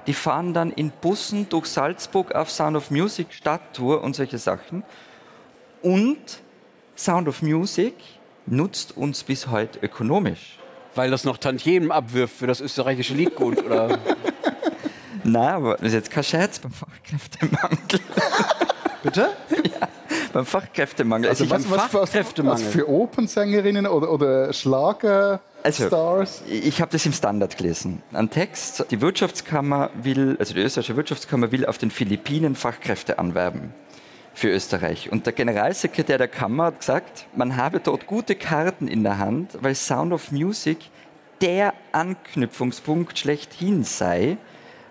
Die 0.06 0.14
fahren 0.14 0.54
dann 0.54 0.70
in 0.70 0.90
Bussen 0.90 1.48
durch 1.48 1.66
Salzburg 1.66 2.34
auf 2.34 2.50
Sound 2.50 2.76
of 2.76 2.90
Music 2.90 3.32
Stadttour 3.32 4.02
und 4.02 4.14
solche 4.14 4.38
Sachen. 4.38 4.84
Und 5.82 6.40
Sound 6.96 7.28
of 7.28 7.42
Music 7.42 7.94
nutzt 8.46 8.96
uns 8.96 9.24
bis 9.24 9.48
heute 9.48 9.78
ökonomisch. 9.80 10.58
Weil 10.94 11.10
das 11.10 11.24
noch 11.24 11.38
Tantiemen 11.38 11.90
abwirft 11.90 12.36
für 12.36 12.46
das 12.46 12.60
österreichische 12.60 13.14
Liedgut, 13.14 13.62
oder? 13.64 13.98
Na, 15.24 15.56
aber 15.56 15.76
das 15.76 15.88
ist 15.88 15.94
jetzt 15.94 16.10
kein 16.10 16.24
Scherz 16.24 16.58
beim 16.58 16.72
Fachkräftemangel. 16.72 18.00
Bitte? 19.04 19.28
beim 20.34 20.44
Fachkräftemangel. 20.44 21.30
Also 21.30 21.44
ich 21.44 21.50
was, 21.50 21.64
hab- 21.64 21.94
was, 21.94 22.10
Fachkräftemangel. 22.10 22.66
für 22.66 22.88
Opernsängerinnen 22.88 23.86
oder, 23.86 24.10
oder 24.10 24.52
Schlagerstars? 24.52 25.40
Also, 25.62 26.42
ich 26.50 26.80
habe 26.80 26.90
das 26.90 27.06
im 27.06 27.12
Standard 27.12 27.56
gelesen. 27.56 28.02
Ein 28.12 28.28
Text, 28.28 28.84
die 28.90 29.00
Wirtschaftskammer 29.00 29.90
will, 29.94 30.36
also 30.38 30.52
die 30.52 30.60
österreichische 30.60 30.96
Wirtschaftskammer 30.96 31.52
will 31.52 31.64
auf 31.64 31.78
den 31.78 31.90
Philippinen 31.90 32.54
Fachkräfte 32.56 33.18
anwerben 33.18 33.72
für 34.34 34.48
Österreich. 34.48 35.12
Und 35.12 35.26
der 35.26 35.32
Generalsekretär 35.32 36.18
der 36.18 36.28
Kammer 36.28 36.64
hat 36.64 36.80
gesagt, 36.80 37.26
man 37.36 37.56
habe 37.56 37.78
dort 37.80 38.06
gute 38.06 38.34
Karten 38.34 38.88
in 38.88 39.04
der 39.04 39.18
Hand, 39.18 39.56
weil 39.60 39.74
Sound 39.76 40.12
of 40.12 40.32
Music 40.32 40.78
der 41.40 41.72
Anknüpfungspunkt 41.92 43.18
schlechthin 43.18 43.84
sei, 43.84 44.36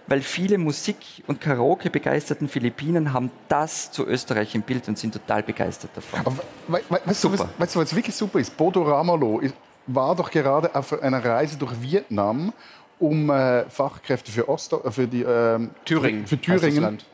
weil 0.08 0.22
viele 0.22 0.58
Musik- 0.58 1.24
und 1.28 1.40
Karaoke-begeisterten 1.40 2.48
Philippinen 2.50 3.14
haben 3.14 3.32
das 3.48 3.92
zu 3.92 4.06
Österreich 4.06 4.54
im 4.56 4.62
Bild 4.62 4.88
und 4.88 4.98
sind 4.98 5.14
total 5.14 5.44
begeistert 5.44 5.92
davon. 5.96 6.20
Aber 6.22 6.38
we, 6.68 6.82
we, 6.90 7.00
weißt, 7.06 7.24
du, 7.24 7.32
was, 7.32 7.40
Super. 7.40 7.50
weißt 7.58 7.76
du, 7.76 7.80
was 7.80 7.96
wirklich 7.96 8.16
super 8.16 8.40
ist? 8.40 8.56
Bodo 8.58 8.82
Ramelow 8.84 9.40
ist- 9.40 9.56
war 9.88 10.16
doch 10.16 10.32
gerade 10.32 10.74
auf 10.76 11.02
einer 11.02 11.24
Reise 11.24 11.58
durch 11.58 11.72
Vietnam, 11.82 12.54
um 13.00 13.30
äh, 13.30 13.66
Fachkräfte 13.70 14.32
für, 14.32 14.48
Ost, 14.48 14.72
äh, 14.74 14.92
für, 14.92 15.08
die, 15.08 15.24
ähm, 15.24 15.72
Thüringen. 15.84 16.26
Für, 16.28 16.40
Thüringen. 16.40 16.82
Land. 16.82 17.06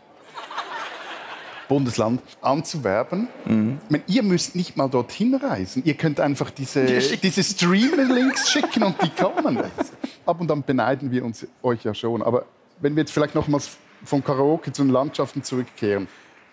Bundesland 1.67 2.21
anzuwerben. 2.41 3.28
Mhm. 3.45 3.80
Ich 3.86 3.91
meine, 3.91 4.04
ihr 4.08 4.23
müsst 4.23 4.56
nicht 4.56 4.75
mal 4.75 4.88
dorthin 4.88 5.36
reisen. 5.36 5.84
Ihr 5.86 5.93
könnt 5.93 6.19
einfach 6.19 6.49
diese, 6.49 6.84
diese 6.84 7.43
Stream-Links 7.43 8.49
schicken 8.49 8.84
und 8.84 8.95
die 9.04 9.10
kommen. 9.10 9.60
Ab 10.25 10.41
und 10.41 10.52
an 10.52 10.63
beneiden 10.63 11.12
wir 11.12 11.23
uns 11.23 11.45
euch 11.62 11.84
ja 11.84 11.93
schon. 11.93 12.23
Aber 12.23 12.45
wenn 12.82 12.96
wir 12.96 13.02
jetzt 13.02 13.12
vielleicht 13.12 13.36
nochmals 13.36 13.78
von 14.04 14.24
Karaoke 14.24 14.72
zu 14.72 14.84
den 14.84 14.92
Landschaften 14.92 15.44
zurückkehren. 15.44 16.08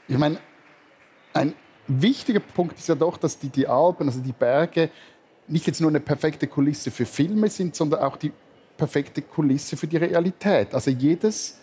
Ich 0.08 0.18
meine, 0.18 0.38
ein 1.32 1.54
wichtiger 1.86 2.40
Punkt 2.40 2.78
ist 2.78 2.88
ja 2.88 2.94
doch, 2.94 3.16
dass 3.16 3.38
die, 3.38 3.48
die 3.48 3.66
Alpen, 3.66 4.08
also 4.08 4.20
die 4.20 4.32
Berge, 4.32 4.90
nicht 5.48 5.66
jetzt 5.66 5.80
nur 5.80 5.90
eine 5.90 6.00
perfekte 6.00 6.46
Kulisse 6.46 6.90
für 6.90 7.06
Filme 7.06 7.48
sind, 7.48 7.76
sondern 7.76 8.00
auch 8.00 8.16
die 8.16 8.32
perfekte 8.76 9.22
Kulisse 9.22 9.76
für 9.76 9.86
die 9.86 9.96
Realität. 9.96 10.74
Also 10.74 10.90
jedes 10.90 11.58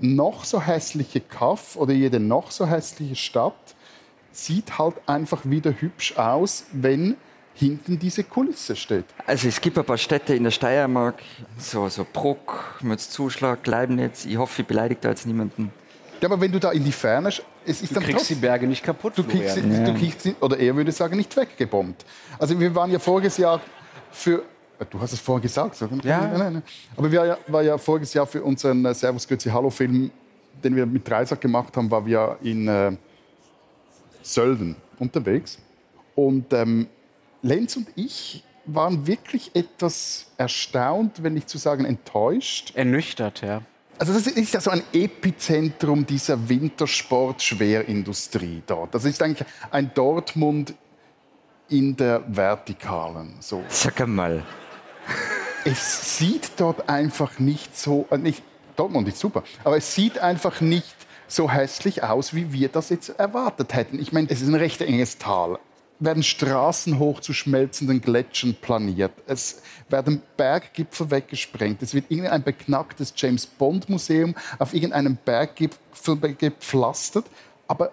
noch 0.00 0.44
so 0.44 0.60
hässliche 0.60 1.20
Kaff 1.20 1.76
oder 1.76 1.92
jede 1.92 2.20
noch 2.20 2.50
so 2.50 2.66
hässliche 2.66 3.16
Stadt 3.16 3.74
sieht 4.30 4.78
halt 4.78 4.96
einfach 5.06 5.44
wieder 5.44 5.72
hübsch 5.72 6.16
aus, 6.16 6.66
wenn 6.72 7.16
hinten 7.58 7.98
diese 7.98 8.24
Kulisse 8.24 8.76
steht. 8.76 9.04
Also 9.26 9.48
es 9.48 9.60
gibt 9.60 9.76
ein 9.78 9.84
paar 9.84 9.98
Städte 9.98 10.34
in 10.34 10.44
der 10.44 10.50
Steiermark, 10.50 11.22
so, 11.58 11.88
so 11.88 12.06
Bruck, 12.10 12.80
Zuschlag, 12.96 13.66
Leibniz. 13.66 14.24
Ich 14.24 14.36
hoffe, 14.36 14.62
ich 14.62 14.68
beleidige 14.68 15.00
da 15.00 15.08
jetzt 15.10 15.26
niemanden. 15.26 15.72
Ja, 16.20 16.28
aber 16.28 16.40
wenn 16.40 16.52
du 16.52 16.58
da 16.58 16.72
in 16.72 16.84
die 16.84 16.92
Ferne, 16.92 17.28
es 17.28 17.42
ist 17.66 17.90
du 17.90 17.94
dann 17.94 18.02
kriegst 18.04 18.18
trotzdem, 18.18 18.36
die 18.36 18.40
Berge 18.40 18.66
nicht 18.66 18.82
kaputt. 18.82 19.12
Du 19.16 19.24
kriegst, 19.24 19.54
sie, 19.54 19.60
ja. 19.60 19.84
du 19.84 19.94
kriegst 19.94 20.22
sie, 20.22 20.34
oder 20.40 20.58
er 20.58 20.74
würde 20.74 20.92
sagen, 20.92 21.16
nicht 21.16 21.36
weggebombt. 21.36 22.04
Also 22.38 22.58
wir 22.58 22.74
waren 22.74 22.90
ja 22.90 22.98
voriges 22.98 23.36
Jahr 23.36 23.60
für 24.10 24.42
äh, 24.78 24.84
Du 24.90 25.00
hast 25.00 25.12
es 25.12 25.20
vorher 25.20 25.42
gesagt, 25.42 25.76
so. 25.76 25.86
ja. 25.86 26.20
Nein, 26.20 26.38
nein, 26.38 26.52
nein. 26.54 26.62
Aber 26.96 27.10
wir 27.10 27.38
waren 27.48 27.66
ja 27.66 27.78
voriges 27.78 28.14
Jahr 28.14 28.26
für 28.26 28.42
unseren 28.42 28.84
äh, 28.84 28.94
Servus 28.94 29.26
Grüezi 29.26 29.50
Hallo 29.50 29.70
Film, 29.70 30.10
den 30.62 30.76
wir 30.76 30.86
mit 30.86 31.08
Dreisack 31.08 31.40
gemacht 31.40 31.76
haben, 31.76 31.90
waren 31.90 32.06
wir 32.06 32.38
in 32.42 32.66
äh, 32.68 32.96
Sölden 34.22 34.76
unterwegs. 34.98 35.58
Und 36.14 36.52
ähm, 36.52 36.88
Lenz 37.42 37.76
und 37.76 37.88
ich 37.94 38.42
waren 38.66 39.06
wirklich 39.06 39.54
etwas 39.54 40.26
erstaunt, 40.36 41.22
wenn 41.22 41.34
nicht 41.34 41.48
zu 41.48 41.58
sagen 41.58 41.84
enttäuscht. 41.84 42.72
Ernüchtert, 42.74 43.42
ja. 43.42 43.62
Also 43.98 44.12
das 44.12 44.26
ist 44.28 44.54
ja 44.54 44.60
so 44.60 44.70
ein 44.70 44.82
Epizentrum 44.92 46.06
dieser 46.06 46.48
Wintersport-Schwerindustrie 46.48 48.62
dort. 48.66 48.94
Das 48.94 49.04
ist 49.04 49.20
eigentlich 49.22 49.46
ein 49.70 49.92
Dortmund 49.92 50.74
in 51.68 51.96
der 51.96 52.22
Vertikalen. 52.28 53.34
So. 53.40 53.64
Sag 53.68 54.00
einmal. 54.00 54.44
Es 55.64 56.18
sieht 56.18 56.52
dort 56.58 56.88
einfach 56.88 57.40
nicht 57.40 57.76
so, 57.76 58.06
äh, 58.10 58.18
nicht, 58.18 58.44
Dortmund 58.76 59.08
ist 59.08 59.18
super, 59.18 59.42
aber 59.64 59.76
es 59.76 59.92
sieht 59.94 60.20
einfach 60.20 60.60
nicht 60.60 60.94
so 61.26 61.50
hässlich 61.50 62.04
aus, 62.04 62.34
wie 62.34 62.52
wir 62.52 62.68
das 62.68 62.90
jetzt 62.90 63.08
erwartet 63.18 63.74
hätten. 63.74 63.98
Ich 63.98 64.12
meine, 64.12 64.28
es 64.30 64.40
ist 64.40 64.46
ein 64.48 64.54
recht 64.54 64.80
enges 64.80 65.18
Tal 65.18 65.58
werden 66.00 66.22
Straßen 66.22 66.98
hoch 66.98 67.20
zu 67.20 67.32
schmelzenden 67.32 68.00
Gletschern 68.00 68.54
planiert. 68.60 69.12
Es 69.26 69.62
werden 69.88 70.22
Berggipfel 70.36 71.10
weggesprengt. 71.10 71.82
Es 71.82 71.94
wird 71.94 72.10
irgendein 72.10 72.42
beknacktes 72.42 73.12
James 73.16 73.46
Bond 73.46 73.88
Museum 73.88 74.34
auf 74.58 74.74
irgendeinem 74.74 75.16
Berggipfel 75.24 76.16
gepflastert. 76.16 77.26
Aber 77.66 77.90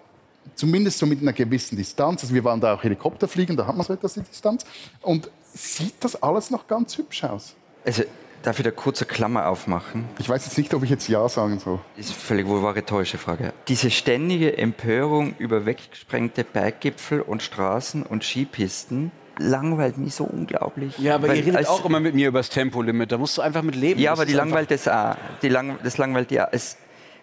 zumindest 0.54 0.98
so 0.98 1.06
mit 1.06 1.20
einer 1.20 1.32
gewissen 1.32 1.76
Distanz. 1.76 2.22
Also 2.22 2.34
wir 2.34 2.44
waren 2.44 2.60
da 2.60 2.74
auch 2.74 2.82
Helikopter 2.82 3.28
fliegen, 3.28 3.56
da 3.56 3.66
hat 3.66 3.76
man 3.76 3.84
so 3.84 3.92
etwas 3.92 4.14
die 4.14 4.22
Distanz. 4.22 4.64
Und 5.02 5.30
sieht 5.52 5.94
das 6.00 6.22
alles 6.22 6.50
noch 6.50 6.66
ganz 6.66 6.96
hübsch 6.96 7.24
aus? 7.24 7.54
Also 7.84 8.04
Darf 8.46 8.60
ich 8.60 8.64
da 8.64 8.70
kurze 8.70 9.06
Klammer 9.06 9.48
aufmachen? 9.48 10.04
Ich 10.20 10.28
weiß 10.28 10.46
jetzt 10.46 10.56
nicht, 10.56 10.72
ob 10.72 10.84
ich 10.84 10.90
jetzt 10.90 11.08
Ja 11.08 11.28
sagen 11.28 11.58
soll. 11.58 11.80
Ist 11.96 12.12
völlig 12.12 12.46
wohl 12.46 12.60
eine 12.60 12.76
rhetorische 12.76 13.18
Frage. 13.18 13.52
Diese 13.66 13.90
ständige 13.90 14.56
Empörung 14.56 15.34
über 15.38 15.66
weggesprengte 15.66 16.44
Berggipfel 16.44 17.22
und 17.22 17.42
Straßen 17.42 18.04
und 18.04 18.22
Skipisten 18.22 19.10
langweilt 19.36 19.98
mich 19.98 20.14
so 20.14 20.22
unglaublich. 20.22 20.96
Ja, 20.98 21.16
aber 21.16 21.26
Weil 21.26 21.38
ihr 21.38 21.46
redet 21.46 21.66
auch 21.66 21.84
immer 21.84 21.98
mit 21.98 22.14
mir 22.14 22.28
über 22.28 22.38
das 22.38 22.48
Tempolimit. 22.48 23.10
Da 23.10 23.18
musst 23.18 23.36
du 23.36 23.42
einfach 23.42 23.62
mit 23.62 23.74
leben. 23.74 23.98
Ja, 23.98 24.12
aber 24.12 24.24
die 24.24 24.34
langweilt 24.34 24.70
das 24.70 24.86
auch. 24.86 25.16
Die 25.42 25.48
lang, 25.48 25.80
das 25.82 25.98
langweilt 25.98 26.30
ja. 26.30 26.48
Es, 26.52 26.76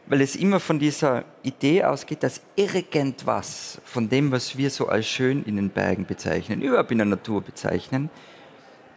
weil 0.08 0.20
es 0.20 0.36
immer 0.36 0.60
von 0.60 0.78
dieser 0.78 1.24
Idee 1.42 1.86
ausgeht, 1.86 2.22
dass 2.22 2.42
irgendwas 2.58 3.80
von 3.86 4.10
dem, 4.10 4.34
was 4.34 4.58
wir 4.58 4.70
so 4.70 4.90
als 4.90 5.08
schön 5.08 5.46
in 5.46 5.56
den 5.56 5.70
Bergen 5.70 6.06
bezeichnen, 6.06 6.62
überhaupt 6.62 6.92
in 6.92 6.98
der 6.98 7.08
Natur 7.08 7.42
bezeichnen, 7.42 8.10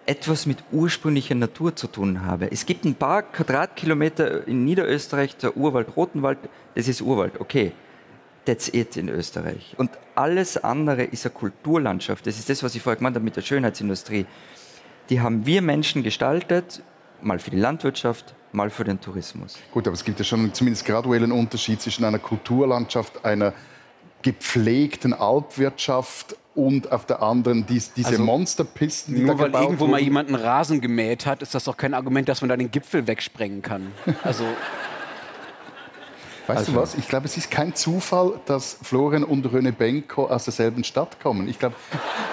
etwas 0.06 0.46
mit 0.46 0.58
ursprünglicher 0.72 1.34
Natur 1.34 1.74
zu 1.74 1.88
tun 1.88 2.24
habe. 2.24 2.50
Es 2.50 2.64
gibt 2.64 2.84
ein 2.84 2.94
paar 2.94 3.22
Quadratkilometer 3.22 4.46
in 4.46 4.64
Niederösterreich, 4.64 5.36
der 5.36 5.56
Urwald, 5.56 5.96
Rotenwald, 5.96 6.38
das 6.74 6.88
ist 6.88 7.00
Urwald, 7.00 7.40
okay. 7.40 7.72
That's 8.44 8.68
it 8.72 8.96
in 8.96 9.08
Österreich. 9.08 9.74
Und 9.76 9.90
alles 10.14 10.56
andere 10.56 11.02
ist 11.02 11.26
eine 11.26 11.34
Kulturlandschaft. 11.34 12.28
Das 12.28 12.38
ist 12.38 12.48
das, 12.48 12.62
was 12.62 12.76
ich 12.76 12.82
vorher 12.82 12.96
gemeint 12.96 13.16
habe 13.16 13.24
mit 13.24 13.34
der 13.34 13.42
Schönheitsindustrie. 13.42 14.24
Die 15.10 15.20
haben 15.20 15.46
wir 15.46 15.62
Menschen 15.62 16.04
gestaltet, 16.04 16.80
mal 17.20 17.40
für 17.40 17.50
die 17.50 17.58
Landwirtschaft, 17.58 18.36
mal 18.52 18.70
für 18.70 18.84
den 18.84 19.00
Tourismus. 19.00 19.58
Gut, 19.72 19.88
aber 19.88 19.94
es 19.94 20.04
gibt 20.04 20.20
ja 20.20 20.24
schon 20.24 20.54
zumindest 20.54 20.86
graduellen 20.86 21.32
Unterschied 21.32 21.80
zwischen 21.82 22.04
einer 22.04 22.20
Kulturlandschaft, 22.20 23.24
einer 23.24 23.52
gepflegten 24.22 25.12
Alpwirtschaft 25.12 26.36
und 26.56 26.90
auf 26.90 27.06
der 27.06 27.22
anderen 27.22 27.66
dies, 27.66 27.92
diese 27.92 28.08
also, 28.08 28.22
Monsterpisten, 28.22 29.14
die 29.14 29.22
nur 29.22 29.36
da 29.36 29.52
weil 29.52 29.62
irgendwo 29.62 29.82
wurden. 29.82 29.90
mal 29.92 30.00
jemand 30.00 30.28
einen 30.28 30.42
Rasen 30.42 30.80
gemäht 30.80 31.26
hat, 31.26 31.42
ist 31.42 31.54
das 31.54 31.64
doch 31.64 31.76
kein 31.76 31.94
Argument, 31.94 32.28
dass 32.28 32.40
man 32.40 32.48
da 32.48 32.56
den 32.56 32.70
Gipfel 32.70 33.06
wegsprengen 33.06 33.62
kann. 33.62 33.92
Also 34.24 34.44
Weißt 36.46 36.60
also, 36.60 36.72
du 36.72 36.78
was? 36.78 36.94
Ich 36.94 37.08
glaube, 37.08 37.26
es 37.26 37.36
ist 37.36 37.50
kein 37.50 37.74
Zufall, 37.74 38.40
dass 38.46 38.78
Florian 38.82 39.24
und 39.24 39.44
René 39.46 39.72
Benko 39.72 40.26
aus 40.26 40.44
derselben 40.44 40.84
Stadt 40.84 41.20
kommen. 41.20 41.48
Ich 41.48 41.58
glaube, 41.58 41.74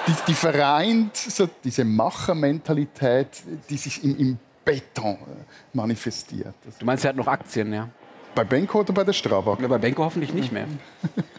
die, 0.07 0.13
die 0.27 0.33
vereint 0.36 1.17
so 1.17 1.49
diese 1.63 1.83
Machermentalität, 1.83 3.27
die 3.69 3.77
sich 3.77 4.03
im, 4.03 4.17
im 4.17 4.38
Beton 4.63 5.15
äh, 5.15 5.17
manifestiert. 5.73 6.53
Du 6.79 6.86
meinst, 6.86 7.03
er 7.05 7.09
hat 7.09 7.15
noch 7.15 7.27
Aktien, 7.27 7.73
ja? 7.73 7.89
Bei 8.36 8.43
Benko 8.43 8.81
oder 8.81 8.93
bei 8.93 9.03
der 9.03 9.13
Strabag? 9.13 9.59
Ja, 9.59 9.67
bei 9.67 9.77
Benko 9.79 10.03
hoffentlich 10.03 10.33
nicht 10.33 10.51
mehr. 10.51 10.67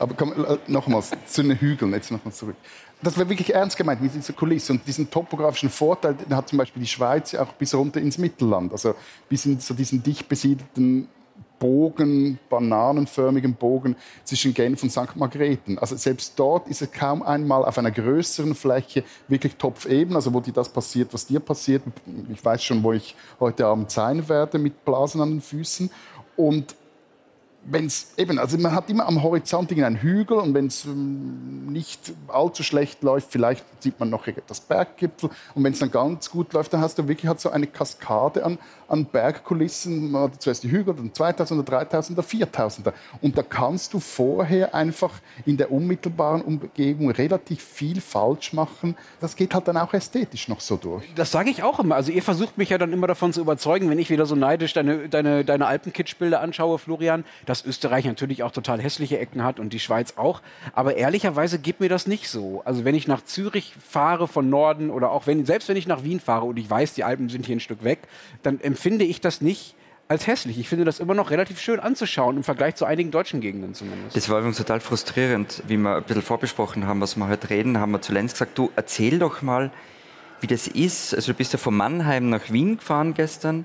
Aber 0.00 0.14
komm, 0.14 0.32
äh, 0.32 0.56
nochmals 0.66 1.10
zu 1.26 1.42
den 1.42 1.60
Hügeln, 1.60 1.92
jetzt 1.92 2.10
nochmal 2.10 2.32
zurück. 2.32 2.56
Das 3.02 3.18
wäre 3.18 3.28
wirklich 3.28 3.54
ernst 3.54 3.76
gemeint 3.76 4.00
mit 4.00 4.14
dieser 4.14 4.32
Kulisse. 4.32 4.72
Und 4.72 4.86
diesen 4.86 5.10
topografischen 5.10 5.68
Vorteil 5.68 6.14
den 6.14 6.34
hat 6.34 6.48
zum 6.48 6.58
Beispiel 6.58 6.82
die 6.82 6.88
Schweiz 6.88 7.34
auch 7.34 7.52
bis 7.52 7.74
runter 7.74 8.00
ins 8.00 8.16
Mittelland. 8.16 8.72
Also 8.72 8.94
bis 9.28 9.44
in 9.44 9.60
so 9.60 9.74
diesen 9.74 10.02
dicht 10.02 10.26
besiedelten 10.26 11.06
Bogen, 11.58 12.38
bananenförmigen 12.48 13.54
Bogen 13.54 13.94
zwischen 14.24 14.54
Genf 14.54 14.82
und 14.82 14.90
St. 14.90 15.14
Margrethen. 15.16 15.78
Also 15.78 15.94
selbst 15.96 16.32
dort 16.36 16.66
ist 16.68 16.80
es 16.80 16.90
kaum 16.90 17.22
einmal 17.22 17.66
auf 17.66 17.76
einer 17.76 17.90
größeren 17.90 18.54
Fläche 18.54 19.04
wirklich 19.28 19.56
topfeben, 19.56 20.16
also 20.16 20.32
wo 20.32 20.40
dir 20.40 20.54
das 20.54 20.70
passiert, 20.70 21.12
was 21.12 21.26
dir 21.26 21.40
passiert. 21.40 21.82
Ich 22.32 22.42
weiß 22.42 22.64
schon, 22.64 22.82
wo 22.82 22.94
ich 22.94 23.14
heute 23.38 23.66
Abend 23.66 23.90
sein 23.90 24.26
werde 24.30 24.58
mit 24.58 24.86
Blasen 24.86 25.20
an 25.20 25.30
den 25.32 25.40
Füßen. 25.42 25.90
Und 26.36 26.74
wenn 27.64 27.86
es 27.86 28.14
eben, 28.16 28.38
also 28.38 28.56
man 28.58 28.74
hat 28.74 28.88
immer 28.88 29.06
am 29.06 29.22
Horizont 29.22 29.70
einen 29.70 29.96
Hügel 29.96 30.38
und 30.38 30.54
wenn 30.54 30.66
es 30.66 30.84
ähm, 30.86 31.66
nicht 31.66 32.12
allzu 32.28 32.62
schlecht 32.62 33.02
läuft, 33.02 33.30
vielleicht 33.30 33.64
sieht 33.82 34.00
man 34.00 34.08
noch 34.08 34.26
das 34.46 34.60
Berggipfel. 34.60 35.30
Und 35.54 35.64
wenn 35.64 35.72
es 35.72 35.78
dann 35.78 35.90
ganz 35.90 36.30
gut 36.30 36.52
läuft, 36.52 36.72
dann 36.72 36.80
hast 36.80 36.98
du 36.98 37.06
wirklich 37.06 37.28
halt 37.28 37.40
so 37.40 37.50
eine 37.50 37.66
Kaskade 37.66 38.44
an, 38.44 38.58
an 38.90 39.06
Bergkulissen. 39.06 40.16
Hat 40.16 40.42
zuerst 40.42 40.64
die 40.64 40.70
Hügel, 40.70 40.94
dann 40.94 41.10
2000er, 41.10 41.64
3000er, 41.64 42.22
4000er 42.22 42.92
und 43.22 43.38
da 43.38 43.42
kannst 43.42 43.94
du 43.94 44.00
vorher 44.00 44.74
einfach 44.74 45.12
in 45.46 45.56
der 45.56 45.70
unmittelbaren 45.70 46.42
Umgebung 46.42 47.10
relativ 47.10 47.62
viel 47.62 48.00
falsch 48.00 48.52
machen. 48.52 48.96
Das 49.20 49.36
geht 49.36 49.54
halt 49.54 49.68
dann 49.68 49.76
auch 49.76 49.94
ästhetisch 49.94 50.48
noch 50.48 50.60
so 50.60 50.76
durch. 50.76 51.04
Das 51.14 51.30
sage 51.30 51.50
ich 51.50 51.62
auch 51.62 51.78
immer. 51.78 51.94
Also 51.94 52.12
ihr 52.12 52.22
versucht 52.22 52.58
mich 52.58 52.70
ja 52.70 52.78
dann 52.78 52.92
immer 52.92 53.06
davon 53.06 53.32
zu 53.32 53.40
überzeugen, 53.40 53.88
wenn 53.90 53.98
ich 53.98 54.10
wieder 54.10 54.26
so 54.26 54.34
neidisch 54.34 54.72
deine, 54.72 55.08
deine, 55.08 55.44
deine 55.44 55.66
Alpenkitschbilder 55.66 56.40
anschaue, 56.40 56.78
Florian, 56.78 57.24
dass 57.46 57.64
Österreich 57.64 58.04
natürlich 58.04 58.42
auch 58.42 58.50
total 58.50 58.80
hässliche 58.80 59.18
Ecken 59.18 59.44
hat 59.44 59.60
und 59.60 59.72
die 59.72 59.80
Schweiz 59.80 60.14
auch. 60.16 60.42
Aber 60.74 60.96
ehrlicherweise 60.96 61.58
geht 61.58 61.80
mir 61.80 61.88
das 61.88 62.06
nicht 62.06 62.28
so. 62.28 62.62
Also 62.64 62.84
wenn 62.84 62.94
ich 62.94 63.06
nach 63.06 63.22
Zürich 63.24 63.74
fahre 63.80 64.26
von 64.26 64.50
Norden 64.50 64.90
oder 64.90 65.12
auch 65.12 65.26
wenn, 65.26 65.46
selbst 65.46 65.68
wenn 65.68 65.76
ich 65.76 65.86
nach 65.86 66.02
Wien 66.02 66.20
fahre 66.20 66.46
und 66.46 66.58
ich 66.58 66.68
weiß, 66.68 66.94
die 66.94 67.04
Alpen 67.04 67.28
sind 67.28 67.46
hier 67.46 67.56
ein 67.56 67.60
Stück 67.60 67.84
weg, 67.84 68.00
dann 68.42 68.60
empfinde 68.60 68.79
ich 68.84 69.20
das 69.20 69.40
nicht 69.40 69.74
als 70.08 70.26
hässlich. 70.26 70.58
Ich 70.58 70.68
finde 70.68 70.84
das 70.84 70.98
immer 70.98 71.14
noch 71.14 71.30
relativ 71.30 71.60
schön 71.60 71.78
anzuschauen, 71.78 72.38
im 72.38 72.42
Vergleich 72.42 72.74
zu 72.74 72.84
einigen 72.84 73.12
deutschen 73.12 73.40
Gegenden 73.40 73.74
zumindest. 73.74 74.16
Das 74.16 74.28
war 74.28 74.38
übrigens 74.38 74.58
total 74.58 74.80
frustrierend, 74.80 75.62
wie 75.68 75.76
wir 75.76 75.96
ein 75.96 76.02
bisschen 76.02 76.22
vorbesprochen 76.22 76.86
haben, 76.86 77.00
was 77.00 77.16
wir 77.16 77.28
heute 77.28 77.50
reden, 77.50 77.78
haben 77.78 77.92
wir 77.92 78.02
zu 78.02 78.12
Lenz 78.12 78.32
gesagt, 78.32 78.58
du 78.58 78.70
erzähl 78.74 79.20
doch 79.20 79.42
mal, 79.42 79.70
wie 80.40 80.48
das 80.48 80.66
ist. 80.66 81.14
Also 81.14 81.32
du 81.32 81.38
bist 81.38 81.52
ja 81.52 81.58
von 81.58 81.76
Mannheim 81.76 82.28
nach 82.28 82.50
Wien 82.50 82.78
gefahren 82.78 83.14
gestern. 83.14 83.64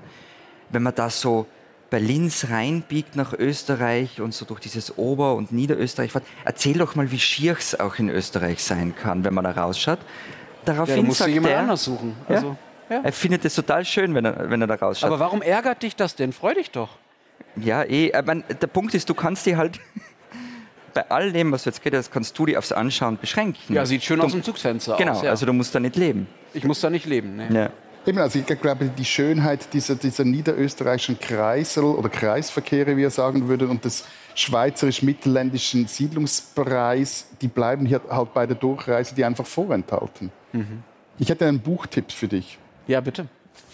Wenn 0.70 0.82
man 0.82 0.94
da 0.94 1.10
so 1.10 1.46
bei 1.90 1.98
Linz 1.98 2.46
reinbiegt 2.50 3.16
nach 3.16 3.32
Österreich 3.32 4.20
und 4.20 4.34
so 4.34 4.44
durch 4.44 4.60
dieses 4.60 4.98
Ober- 4.98 5.34
und 5.34 5.52
Niederösterreich 5.52 6.12
fährt. 6.12 6.24
Erzähl 6.44 6.78
doch 6.78 6.94
mal, 6.94 7.10
wie 7.10 7.18
schier 7.18 7.56
es 7.58 7.78
auch 7.78 7.98
in 7.98 8.08
Österreich 8.08 8.62
sein 8.62 8.94
kann, 8.94 9.24
wenn 9.24 9.34
man 9.34 9.44
da 9.44 9.52
rausschaut. 9.52 9.98
Daraufhin 10.64 10.96
ja, 10.96 11.02
musst 11.02 11.18
sagt 11.18 11.30
jemand 11.30 11.54
er, 11.54 11.60
anders 11.60 11.84
suchen. 11.84 12.14
Also, 12.28 12.48
ja, 12.48 12.56
Er 12.88 13.12
findet 13.12 13.44
es 13.44 13.54
total 13.54 13.84
schön, 13.84 14.14
wenn 14.14 14.24
er, 14.24 14.50
wenn 14.50 14.60
er 14.60 14.66
da 14.66 14.74
rausschaut. 14.74 15.08
Aber 15.08 15.18
warum 15.20 15.42
ärgert 15.42 15.82
dich 15.82 15.96
das 15.96 16.14
denn? 16.14 16.32
Freu 16.32 16.54
dich 16.54 16.70
doch. 16.70 16.90
Ja, 17.56 17.82
eh. 17.84 18.12
Meine, 18.24 18.42
der 18.42 18.66
Punkt 18.66 18.94
ist, 18.94 19.08
du 19.08 19.14
kannst 19.14 19.46
dir 19.46 19.56
halt 19.56 19.80
bei 20.94 21.08
all 21.10 21.32
dem, 21.32 21.52
was 21.52 21.64
du 21.64 21.70
jetzt 21.70 21.80
geredet 21.82 21.98
hast, 21.98 22.12
kannst 22.12 22.38
du 22.38 22.46
dich 22.46 22.56
aufs 22.56 22.72
Anschauen 22.72 23.18
beschränken. 23.18 23.74
Ja, 23.74 23.84
sieht 23.86 24.04
schön 24.04 24.20
aus 24.20 24.32
dem 24.32 24.42
Zugsfenster 24.42 24.96
Genau, 24.96 25.12
aus. 25.12 25.22
Ja. 25.22 25.30
also 25.30 25.46
du 25.46 25.52
musst 25.52 25.74
da 25.74 25.80
nicht 25.80 25.96
leben. 25.96 26.26
ich 26.54 26.64
muss 26.64 26.80
da 26.80 26.90
nicht 26.90 27.06
leben. 27.06 27.36
Ne? 27.36 27.48
Ja. 27.52 27.70
Eben, 28.08 28.18
also 28.18 28.38
ich 28.38 28.46
glaube, 28.46 28.84
die 28.96 29.04
Schönheit 29.04 29.72
dieser, 29.72 29.96
dieser 29.96 30.22
niederösterreichischen 30.24 31.18
Kreisel 31.18 31.82
oder 31.82 32.08
Kreisverkehre, 32.08 32.96
wie 32.96 33.02
er 33.02 33.10
sagen 33.10 33.48
würde, 33.48 33.66
und 33.66 33.84
des 33.84 34.04
schweizerisch-mittelländischen 34.36 35.86
Siedlungsbereichs, 35.88 37.26
die 37.40 37.48
bleiben 37.48 37.84
hier 37.86 38.00
halt 38.08 38.32
bei 38.32 38.46
der 38.46 38.56
Durchreise, 38.56 39.14
die 39.14 39.24
einfach 39.24 39.46
vorenthalten. 39.46 40.30
Ich 41.18 41.28
hätte 41.28 41.46
einen 41.46 41.58
Buchtipp 41.60 42.12
für 42.12 42.28
dich. 42.28 42.58
Ja, 42.86 43.00
bitte. 43.00 43.26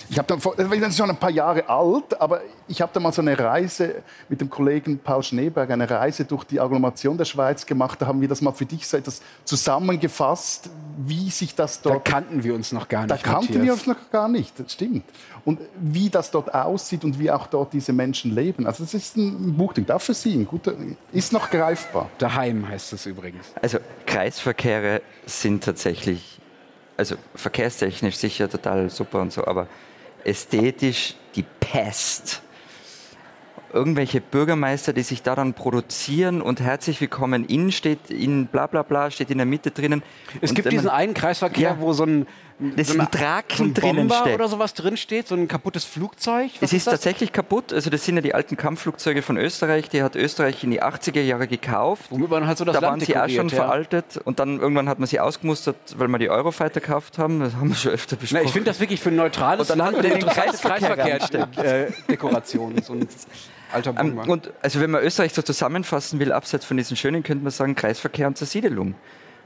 Ich 0.08 0.18
habe 0.18 0.28
dann 0.28 0.40
vor, 0.40 0.54
das 0.56 0.70
ist 0.70 0.96
schon 0.96 1.10
ein 1.10 1.16
paar 1.16 1.30
Jahre 1.30 1.68
alt, 1.68 2.20
aber 2.20 2.40
ich 2.68 2.82
habe 2.82 2.90
da 2.92 3.00
mal 3.00 3.12
so 3.12 3.22
eine 3.22 3.38
Reise 3.38 4.02
mit 4.28 4.40
dem 4.40 4.50
Kollegen 4.50 4.98
Paul 4.98 5.22
Schneeberg, 5.22 5.70
eine 5.70 5.88
Reise 5.88 6.24
durch 6.24 6.44
die 6.44 6.60
Agglomeration 6.60 7.16
der 7.16 7.24
Schweiz 7.24 7.64
gemacht. 7.64 8.02
Da 8.02 8.06
haben 8.06 8.20
wir 8.20 8.28
das 8.28 8.40
mal 8.40 8.52
für 8.52 8.66
dich 8.66 8.86
so 8.86 8.96
etwas 8.96 9.22
zusammengefasst, 9.44 10.70
wie 10.98 11.30
sich 11.30 11.54
das 11.54 11.80
Da 11.82 11.90
dort 11.90 12.04
kannten 12.04 12.42
wir 12.44 12.54
uns 12.54 12.72
noch 12.72 12.88
gar 12.88 13.06
da 13.06 13.14
nicht. 13.14 13.24
kannten 13.24 13.46
Matthias. 13.46 13.64
wir 13.64 13.72
uns 13.72 13.86
noch 13.86 14.10
gar 14.10 14.28
nicht, 14.28 14.58
das 14.58 14.72
stimmt. 14.72 15.04
Und 15.44 15.60
wie 15.80 16.10
das 16.10 16.30
dort 16.30 16.52
aussieht 16.54 17.04
und 17.04 17.18
wie 17.18 17.30
auch 17.30 17.46
dort 17.46 17.72
diese 17.72 17.92
Menschen 17.92 18.34
leben. 18.34 18.66
Also 18.66 18.84
das 18.84 18.94
ist 18.94 19.16
ein 19.16 19.56
Buchding, 19.56 19.86
dafür 19.86 20.14
Sie, 20.14 20.34
ein 20.34 20.46
guter, 20.46 20.74
ist 21.12 21.32
noch 21.32 21.50
greifbar. 21.50 22.10
Daheim 22.18 22.68
heißt 22.68 22.92
es 22.92 23.06
übrigens. 23.06 23.46
Also 23.60 23.78
Kreisverkehre 24.06 25.00
sind 25.26 25.64
tatsächlich, 25.64 26.38
also 26.96 27.16
verkehrstechnisch 27.34 28.16
sicher 28.16 28.48
total 28.48 28.90
super 28.90 29.20
und 29.20 29.32
so, 29.32 29.44
aber 29.46 29.66
ästhetisch 30.24 31.14
die 31.34 31.44
Pest. 31.60 32.42
Irgendwelche 33.72 34.20
Bürgermeister, 34.20 34.92
die 34.92 35.02
sich 35.02 35.22
daran 35.22 35.54
produzieren 35.54 36.42
und 36.42 36.60
herzlich 36.60 37.00
willkommen 37.00 37.46
in 37.46 37.72
steht, 37.72 38.10
in 38.10 38.46
bla 38.46 38.66
bla 38.66 38.82
bla, 38.82 39.10
steht 39.10 39.30
in 39.30 39.38
der 39.38 39.46
Mitte 39.46 39.70
drinnen. 39.70 40.02
Es 40.42 40.52
gibt 40.52 40.70
diesen 40.70 40.90
einen 40.90 41.14
Kreisverkehr, 41.14 41.70
Ja. 41.70 41.80
wo 41.80 41.94
so 41.94 42.04
ein, 42.04 42.26
Das 42.76 42.88
so, 42.88 42.98
ein 42.98 43.08
Draken 43.10 43.56
so 43.56 43.64
ein 43.64 43.74
drinnen 43.74 44.10
steckt. 44.10 44.34
oder 44.34 44.48
sowas 44.48 44.74
drin 44.74 44.96
steht, 44.96 45.28
so 45.28 45.34
ein 45.34 45.48
kaputtes 45.48 45.84
Flugzeug. 45.84 46.50
Was 46.60 46.70
Es 46.70 46.72
ist 46.72 46.86
das? 46.86 46.94
tatsächlich 46.94 47.32
kaputt. 47.32 47.72
Also 47.72 47.90
das 47.90 48.04
sind 48.04 48.16
ja 48.16 48.22
die 48.22 48.34
alten 48.34 48.56
Kampfflugzeuge 48.56 49.22
von 49.22 49.36
Österreich. 49.36 49.88
Die 49.88 50.02
hat 50.02 50.16
Österreich 50.16 50.62
in 50.64 50.70
die 50.70 50.82
80er 50.82 51.20
Jahre 51.20 51.46
gekauft. 51.48 52.04
Womit 52.10 52.30
man 52.30 52.46
halt 52.46 52.58
so 52.58 52.64
das 52.64 52.74
da 52.74 52.80
Land 52.80 52.92
waren 52.92 53.00
sie 53.00 53.16
auch 53.16 53.28
schon 53.28 53.48
ja. 53.48 53.56
veraltet 53.56 54.18
und 54.24 54.38
dann 54.38 54.60
irgendwann 54.60 54.88
hat 54.88 54.98
man 54.98 55.06
sie 55.06 55.20
ausgemustert, 55.20 55.76
weil 55.96 56.08
wir 56.08 56.18
die 56.18 56.30
Eurofighter 56.30 56.80
gekauft 56.80 57.18
haben. 57.18 57.40
Das 57.40 57.54
haben 57.54 57.68
wir 57.68 57.76
schon 57.76 57.92
öfter 57.92 58.16
Na, 58.16 58.20
besprochen. 58.20 58.44
ich 58.46 58.52
finde 58.52 58.70
das 58.70 58.80
wirklich 58.80 59.00
für 59.00 59.08
ein 59.10 59.16
neutrales 59.16 59.70
Und 59.70 59.70
dann 59.70 59.78
Land 59.78 59.96
haben 59.96 60.02
wir 60.04 60.10
eine 60.10 60.20
den 60.20 60.28
interessante 60.28 60.58
Kreisverkehr 60.58 61.18
Kreisverkehr-Dekoration. 61.18 62.82
so 62.82 62.92
ein 62.94 63.08
alter 63.72 63.90
Ähm, 63.98 64.16
Bomber. 64.16 64.28
und 64.32 64.50
also 64.62 64.80
wenn 64.80 64.90
man 64.90 65.02
Österreich 65.02 65.32
so 65.32 65.42
zusammenfassen 65.42 66.20
will, 66.20 66.32
abseits 66.32 66.64
von 66.64 66.76
diesen 66.76 66.96
schönen, 66.96 67.22
könnte 67.22 67.42
man 67.44 67.50
sagen 67.50 67.74
Kreisverkehr 67.74 68.26
und 68.26 68.36
Zersiedelung. 68.36 68.94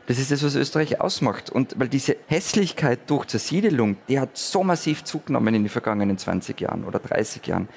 Das 0.07 0.19
ist 0.19 0.31
das, 0.31 0.45
was 0.45 0.55
Österreich 0.55 1.01
ausmacht. 1.01 1.51
Und 1.51 1.79
weil 1.79 1.89
diese 1.89 2.17
Hässlichkeit 2.29 3.01
durch 3.09 3.27
Zersiedelung, 3.27 3.97
die 4.09 4.21
hat 4.21 4.37
so 4.37 4.63
massiv 4.63 5.05
zugenommen 5.05 5.55
in 5.55 5.65
den 5.65 5.69
vergangenen 5.69 6.17
20 6.17 6.61
Jahren 6.61 6.85
oder 6.85 7.01
30 7.01 7.47
Jahren. 7.47 7.69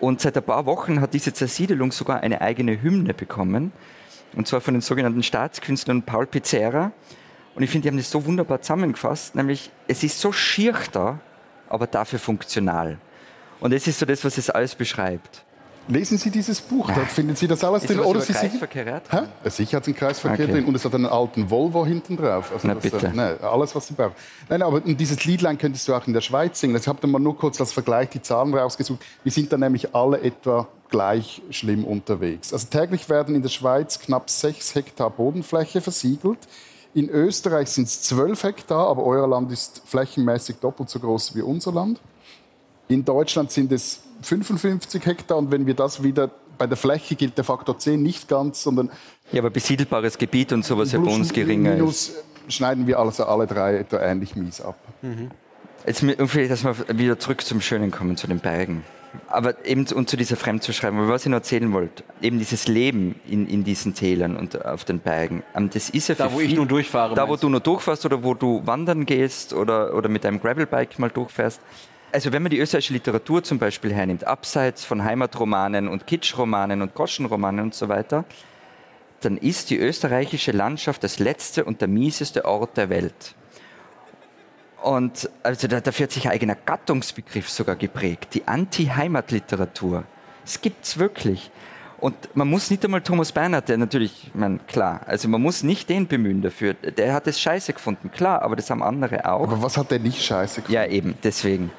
Und 0.00 0.20
seit 0.20 0.36
ein 0.36 0.44
paar 0.44 0.66
Wochen 0.66 1.00
hat 1.00 1.14
diese 1.14 1.32
Zersiedelung 1.32 1.90
sogar 1.90 2.20
eine 2.20 2.40
eigene 2.40 2.80
Hymne 2.80 3.12
bekommen. 3.14 3.72
Und 4.36 4.46
zwar 4.46 4.60
von 4.60 4.74
den 4.74 4.80
sogenannten 4.80 5.24
Staatskünstlern 5.24 6.02
Paul 6.02 6.26
Pizzerra. 6.26 6.92
Und 7.56 7.64
ich 7.64 7.70
finde, 7.70 7.84
die 7.84 7.88
haben 7.88 7.98
das 7.98 8.10
so 8.10 8.24
wunderbar 8.24 8.62
zusammengefasst, 8.62 9.34
nämlich 9.34 9.72
es 9.88 10.04
ist 10.04 10.20
so 10.20 10.30
schier 10.30 10.74
da, 10.92 11.18
aber 11.68 11.88
dafür 11.88 12.20
funktional. 12.20 12.98
Und 13.58 13.72
das 13.72 13.88
ist 13.88 13.98
so 13.98 14.06
das, 14.06 14.24
was 14.24 14.38
es 14.38 14.48
alles 14.48 14.76
beschreibt. 14.76 15.44
Lesen 15.88 16.18
Sie 16.18 16.30
dieses 16.30 16.60
Buch, 16.60 16.90
dort 16.94 17.08
finden 17.10 17.34
Sie 17.34 17.48
das 17.48 17.64
alles 17.64 17.84
Ist 17.84 17.90
drin. 17.90 18.00
Oder 18.00 18.20
Sie 18.20 18.34
sehen, 18.34 18.50
Kreisverkehr 18.50 19.02
Hä? 19.10 19.16
Ja, 19.44 19.50
Sicher 19.50 19.76
hat 19.78 19.84
es 19.84 19.88
einen 19.88 19.96
Kreisverkehr 19.96 20.44
Okay. 20.44 20.52
drin 20.54 20.64
und 20.66 20.74
es 20.74 20.84
hat 20.84 20.94
einen 20.94 21.06
alten 21.06 21.48
Volvo 21.50 21.86
hinten 21.86 22.16
drauf. 22.18 22.50
Also 22.52 22.68
Na, 22.68 22.74
das, 22.74 22.82
bitte. 22.82 23.06
äh, 23.06 23.12
ne, 23.12 23.38
alles, 23.40 23.74
was 23.74 23.86
Sie 23.86 23.94
brauchen. 23.94 24.12
Nein, 24.50 24.60
aber 24.62 24.80
dieses 24.80 25.24
Liedlein 25.24 25.56
könntest 25.56 25.88
du 25.88 25.94
auch 25.94 26.06
in 26.06 26.12
der 26.12 26.20
Schweiz 26.20 26.60
singen. 26.60 26.76
Ich 26.76 26.86
habe 26.86 26.98
dann 27.00 27.10
mal 27.10 27.18
nur 27.18 27.36
kurz 27.38 27.58
als 27.60 27.72
Vergleich 27.72 28.10
die 28.10 28.20
Zahlen 28.20 28.52
rausgesucht. 28.54 29.00
Wir 29.22 29.32
sind 29.32 29.50
dann 29.50 29.60
nämlich 29.60 29.94
alle 29.94 30.20
etwa 30.20 30.68
gleich 30.90 31.40
schlimm 31.50 31.84
unterwegs. 31.84 32.52
Also 32.52 32.66
täglich 32.68 33.08
werden 33.08 33.34
in 33.34 33.42
der 33.42 33.48
Schweiz 33.48 33.98
knapp 33.98 34.28
6 34.28 34.74
Hektar 34.74 35.08
Bodenfläche 35.10 35.80
versiegelt. 35.80 36.38
In 36.94 37.08
Österreich 37.08 37.68
sind 37.68 37.86
es 37.88 38.02
12 38.02 38.42
Hektar, 38.42 38.88
aber 38.88 39.04
euer 39.04 39.26
Land 39.26 39.52
ist 39.52 39.82
flächenmäßig 39.86 40.56
doppelt 40.56 40.90
so 40.90 40.98
groß 40.98 41.34
wie 41.34 41.42
unser 41.42 41.72
Land. 41.72 42.00
In 42.88 43.04
Deutschland 43.04 43.50
sind 43.52 43.70
es 43.72 44.02
55 44.22 45.04
Hektar 45.04 45.36
und 45.38 45.50
wenn 45.50 45.66
wir 45.66 45.74
das 45.74 46.02
wieder 46.02 46.30
bei 46.56 46.66
der 46.66 46.76
Fläche 46.76 47.14
gilt 47.14 47.36
der 47.36 47.44
Faktor 47.44 47.78
10 47.78 48.02
nicht 48.02 48.26
ganz, 48.28 48.62
sondern 48.62 48.90
Ja, 49.30 49.40
aber 49.40 49.50
besiedelbares 49.50 50.18
Gebiet 50.18 50.52
und 50.52 50.64
sowas 50.64 50.90
ja 50.92 50.98
bei 50.98 51.10
uns 51.10 51.32
geringer 51.32 51.72
ist. 51.72 51.78
minus 51.78 52.08
äh, 52.10 52.50
schneiden 52.50 52.86
wir 52.86 52.98
also 52.98 53.24
alle 53.26 53.46
drei 53.46 53.76
etwa 53.78 53.98
ähnlich 54.00 54.34
mies 54.34 54.60
ab. 54.60 54.76
Jetzt 55.86 56.02
mit- 56.02 56.18
und 56.18 56.28
vielleicht, 56.28 56.50
dass 56.50 56.64
wir 56.64 56.74
wieder 56.98 57.18
zurück 57.18 57.42
zum 57.44 57.60
Schönen 57.60 57.90
kommen, 57.92 58.16
zu 58.16 58.26
den 58.26 58.40
Bergen. 58.40 58.82
Aber 59.28 59.64
eben 59.64 59.86
zu- 59.86 59.94
und 59.96 60.10
zu 60.10 60.16
dieser 60.16 60.36
Fremdzuschreibung, 60.36 61.08
was 61.08 61.22
ich 61.24 61.30
noch 61.30 61.38
erzählen 61.38 61.72
wollte, 61.72 62.02
eben 62.20 62.38
dieses 62.38 62.66
Leben 62.68 63.14
in, 63.26 63.46
in 63.48 63.64
diesen 63.64 63.94
Tälern 63.94 64.36
und 64.36 64.64
auf 64.66 64.84
den 64.84 64.98
Bergen, 64.98 65.42
ähm, 65.54 65.70
das 65.72 65.88
ist 65.90 66.08
ja 66.08 66.14
für 66.16 66.24
Da, 66.24 66.32
wo 66.32 66.40
ich 66.40 66.48
viel- 66.48 66.56
nur 66.56 66.66
durchfahre, 66.66 67.14
Da, 67.14 67.28
wo 67.28 67.36
du 67.36 67.48
nur 67.48 67.60
durchfährst 67.60 68.04
oder 68.04 68.22
wo 68.24 68.34
du 68.34 68.62
wandern 68.66 69.06
gehst 69.06 69.52
oder, 69.54 69.94
oder 69.94 70.08
mit 70.08 70.24
deinem 70.24 70.40
Gravelbike 70.40 70.98
mal 70.98 71.08
durchfährst. 71.10 71.60
Also 72.10 72.32
wenn 72.32 72.42
man 72.42 72.50
die 72.50 72.58
österreichische 72.58 72.94
Literatur 72.94 73.44
zum 73.44 73.58
Beispiel 73.58 73.92
hernimmt, 73.92 74.24
abseits 74.24 74.84
von 74.84 75.04
Heimatromanen 75.04 75.88
und 75.88 76.06
Kitschromanen 76.06 76.80
und 76.80 76.94
Groschenromanen 76.94 77.66
und 77.66 77.74
so 77.74 77.88
weiter, 77.88 78.24
dann 79.20 79.36
ist 79.36 79.70
die 79.70 79.78
österreichische 79.78 80.52
Landschaft 80.52 81.04
das 81.04 81.18
letzte 81.18 81.64
und 81.64 81.80
der 81.80 81.88
mieseste 81.88 82.44
Ort 82.44 82.76
der 82.76 82.88
Welt. 82.88 83.34
Und 84.82 85.28
also 85.42 85.66
da, 85.68 85.80
dafür 85.80 86.04
hat 86.04 86.12
sich 86.12 86.26
ein 86.26 86.32
eigener 86.32 86.54
Gattungsbegriff 86.54 87.50
sogar 87.50 87.76
geprägt, 87.76 88.34
die 88.34 88.46
Anti-Heimatliteratur. 88.46 90.04
Es 90.44 90.60
gibt's 90.60 90.98
wirklich. 90.98 91.50
Und 91.98 92.14
man 92.34 92.48
muss 92.48 92.70
nicht 92.70 92.84
einmal 92.84 93.02
Thomas 93.02 93.32
Bernhard, 93.32 93.68
der 93.68 93.76
natürlich, 93.76 94.30
ich 94.32 94.66
klar, 94.68 95.00
also 95.06 95.28
man 95.28 95.42
muss 95.42 95.64
nicht 95.64 95.88
den 95.88 96.06
bemühen 96.06 96.42
dafür. 96.42 96.74
Der 96.74 97.12
hat 97.12 97.26
es 97.26 97.40
scheiße 97.40 97.72
gefunden, 97.72 98.12
klar, 98.12 98.40
aber 98.42 98.54
das 98.54 98.70
haben 98.70 98.84
andere 98.84 99.28
auch. 99.28 99.42
Aber 99.42 99.62
was 99.62 99.76
hat 99.76 99.90
der 99.90 99.98
nicht 99.98 100.22
scheiße 100.22 100.62
gefunden? 100.62 100.72
Ja, 100.72 100.86
eben, 100.86 101.14
deswegen. 101.24 101.72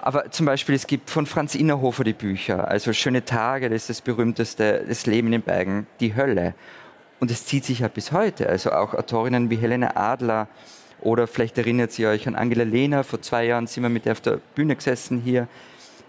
Aber 0.00 0.30
zum 0.30 0.46
Beispiel, 0.46 0.74
es 0.74 0.86
gibt 0.86 1.10
von 1.10 1.26
Franz 1.26 1.54
Innerhofer 1.54 2.04
die 2.04 2.12
Bücher, 2.12 2.68
also 2.68 2.92
Schöne 2.92 3.24
Tage, 3.24 3.68
das 3.68 3.82
ist 3.82 3.90
das 3.90 4.00
berühmteste, 4.00 4.84
das 4.86 5.06
Leben 5.06 5.28
in 5.28 5.32
den 5.32 5.42
Bergen, 5.42 5.86
die 6.00 6.14
Hölle. 6.14 6.54
Und 7.20 7.30
es 7.30 7.46
zieht 7.46 7.64
sich 7.64 7.80
ja 7.80 7.88
bis 7.88 8.12
heute. 8.12 8.48
Also 8.48 8.70
auch 8.70 8.94
Autorinnen 8.94 9.50
wie 9.50 9.56
Helene 9.56 9.96
Adler 9.96 10.46
oder 11.00 11.26
vielleicht 11.26 11.58
erinnert 11.58 11.96
ihr 11.98 12.08
euch 12.08 12.26
an 12.26 12.34
Angela 12.34 12.64
Lehner, 12.64 13.04
vor 13.04 13.22
zwei 13.22 13.44
Jahren 13.44 13.66
sind 13.66 13.82
wir 13.82 13.90
mit 13.90 14.04
der 14.04 14.12
auf 14.12 14.20
der 14.20 14.38
Bühne 14.54 14.76
gesessen 14.76 15.20
hier. 15.20 15.48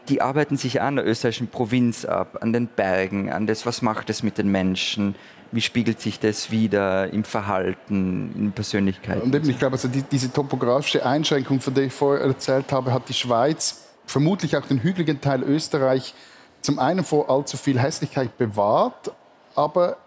Die 0.09 0.21
arbeiten 0.21 0.57
sich 0.57 0.81
an 0.81 0.95
der 0.95 1.05
österreichischen 1.05 1.47
Provinz 1.47 2.03
ab, 2.03 2.39
an 2.41 2.51
den 2.51 2.67
Bergen, 2.67 3.31
an 3.31 3.45
das, 3.47 3.65
was 3.65 3.81
macht 3.81 4.09
es 4.09 4.23
mit 4.23 4.37
den 4.37 4.51
Menschen, 4.51 5.15
wie 5.51 5.61
spiegelt 5.61 6.01
sich 6.01 6.19
das 6.19 6.51
wieder 6.51 7.11
im 7.13 7.23
Verhalten, 7.23 8.33
in 8.35 8.51
Persönlichkeit. 8.51 9.21
Und 9.21 9.33
eben, 9.33 9.49
ich 9.49 9.59
glaube, 9.59 9.73
also 9.73 9.87
die, 9.87 10.03
diese 10.03 10.31
topografische 10.31 11.05
Einschränkung, 11.05 11.61
von 11.61 11.73
der 11.73 11.85
ich 11.85 11.93
vorher 11.93 12.25
erzählt 12.25 12.71
habe, 12.71 12.93
hat 12.93 13.07
die 13.09 13.13
Schweiz, 13.13 13.85
vermutlich 14.05 14.57
auch 14.57 14.65
den 14.65 14.81
hügeligen 14.81 15.21
Teil 15.21 15.43
Österreich, 15.43 16.13
zum 16.61 16.79
einen 16.79 17.03
vor 17.03 17.29
allzu 17.29 17.57
viel 17.57 17.79
Hässlichkeit 17.79 18.37
bewahrt, 18.37 19.11
aber 19.55 19.97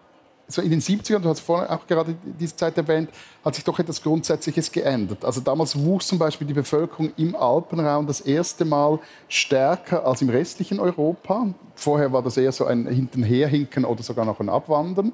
so 0.48 0.60
in 0.60 0.70
den 0.70 0.80
70ern, 0.80 1.20
du 1.20 1.28
hast 1.28 1.40
vorhin 1.40 1.68
auch 1.68 1.86
gerade 1.86 2.14
diese 2.38 2.54
Zeit 2.56 2.76
erwähnt, 2.76 3.10
hat 3.44 3.54
sich 3.54 3.64
doch 3.64 3.78
etwas 3.78 4.02
Grundsätzliches 4.02 4.70
geändert. 4.70 5.24
Also 5.24 5.40
damals 5.40 5.78
wuchs 5.78 6.06
zum 6.06 6.18
Beispiel 6.18 6.46
die 6.46 6.54
Bevölkerung 6.54 7.12
im 7.16 7.34
Alpenraum 7.34 8.06
das 8.06 8.20
erste 8.20 8.64
Mal 8.64 8.98
stärker 9.28 10.06
als 10.06 10.22
im 10.22 10.28
restlichen 10.28 10.78
Europa. 10.80 11.46
Vorher 11.74 12.12
war 12.12 12.22
das 12.22 12.36
eher 12.36 12.52
so 12.52 12.66
ein 12.66 12.86
Hintenherhinken 12.86 13.84
oder 13.84 14.02
sogar 14.02 14.24
noch 14.24 14.40
ein 14.40 14.48
Abwandern. 14.48 15.12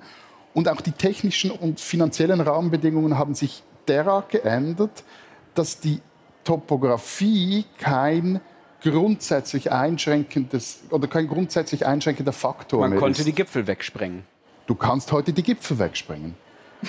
Und 0.54 0.68
auch 0.68 0.80
die 0.80 0.92
technischen 0.92 1.50
und 1.50 1.78
finanziellen 1.78 2.40
Rahmenbedingungen 2.40 3.16
haben 3.16 3.34
sich 3.34 3.62
derart 3.86 4.30
geändert, 4.30 5.04
dass 5.54 5.78
die 5.80 6.00
Topografie 6.44 7.64
kein 7.78 8.40
grundsätzlich 8.80 9.72
einschränkendes 9.72 10.80
oder 10.90 11.08
kein 11.08 11.28
grundsätzlich 11.28 11.84
einschränkender 11.86 12.32
Faktor 12.32 12.80
Man 12.80 12.90
mehr 12.90 12.98
konnte 12.98 13.20
ist. 13.20 13.26
die 13.26 13.32
Gipfel 13.32 13.66
wegsprengen. 13.66 14.24
Du 14.68 14.74
kannst 14.74 15.12
heute 15.12 15.32
die 15.32 15.42
Gipfel 15.42 15.78
wegsprengen. 15.78 16.34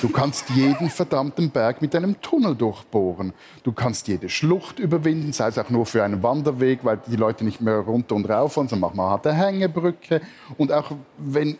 Du 0.01 0.09
kannst 0.09 0.49
jeden 0.49 0.89
verdammten 0.89 1.49
Berg 1.49 1.81
mit 1.81 1.95
einem 1.95 2.19
Tunnel 2.21 2.53
durchbohren. 2.53 3.31
Du 3.63 3.71
kannst 3.71 4.09
jede 4.09 4.27
Schlucht 4.27 4.79
überwinden, 4.79 5.31
sei 5.31 5.47
es 5.47 5.57
auch 5.57 5.69
nur 5.69 5.85
für 5.85 6.03
einen 6.03 6.21
Wanderweg, 6.21 6.83
weil 6.83 6.99
die 7.07 7.15
Leute 7.15 7.45
nicht 7.45 7.61
mehr 7.61 7.77
runter 7.77 8.15
und 8.15 8.29
rauf 8.29 8.57
wollen, 8.57 8.67
sondern 8.67 8.93
machen 8.93 9.23
wir 9.23 9.31
eine 9.31 9.45
Hängebrücke. 9.45 10.19
Und 10.57 10.73
auch 10.73 10.91
wenn, 11.17 11.57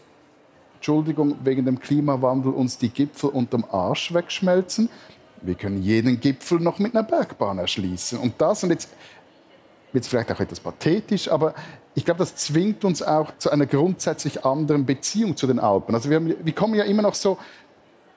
Entschuldigung, 0.76 1.38
wegen 1.42 1.64
dem 1.66 1.80
Klimawandel 1.80 2.52
uns 2.52 2.78
die 2.78 2.90
Gipfel 2.90 3.30
unterm 3.30 3.64
Arsch 3.72 4.14
wegschmelzen, 4.14 4.90
wir 5.42 5.56
können 5.56 5.82
jeden 5.82 6.20
Gipfel 6.20 6.60
noch 6.60 6.80
mit 6.80 6.94
einer 6.94 7.04
Bergbahn 7.04 7.60
erschließen. 7.60 8.20
Und 8.20 8.34
das, 8.40 8.62
und 8.62 8.72
jetzt 8.72 8.90
jetzt 9.94 10.08
vielleicht 10.08 10.32
auch 10.32 10.40
etwas 10.40 10.60
pathetisch, 10.60 11.32
aber 11.32 11.54
ich 12.00 12.06
glaube, 12.06 12.20
das 12.20 12.34
zwingt 12.38 12.86
uns 12.86 13.04
auch 13.04 13.38
zu 13.40 13.50
einer 13.52 13.66
grundsätzlich 13.66 14.46
anderen 14.46 14.86
Beziehung 14.86 15.36
zu 15.36 15.48
den 15.48 15.60
Alpen. 15.60 15.94
Also 15.94 16.10
wir, 16.10 16.16
haben, 16.16 16.34
wir 16.42 16.54
kommen 16.54 16.76
ja 16.76 16.86
immer 16.86 17.02
noch 17.02 17.14
so 17.14 17.38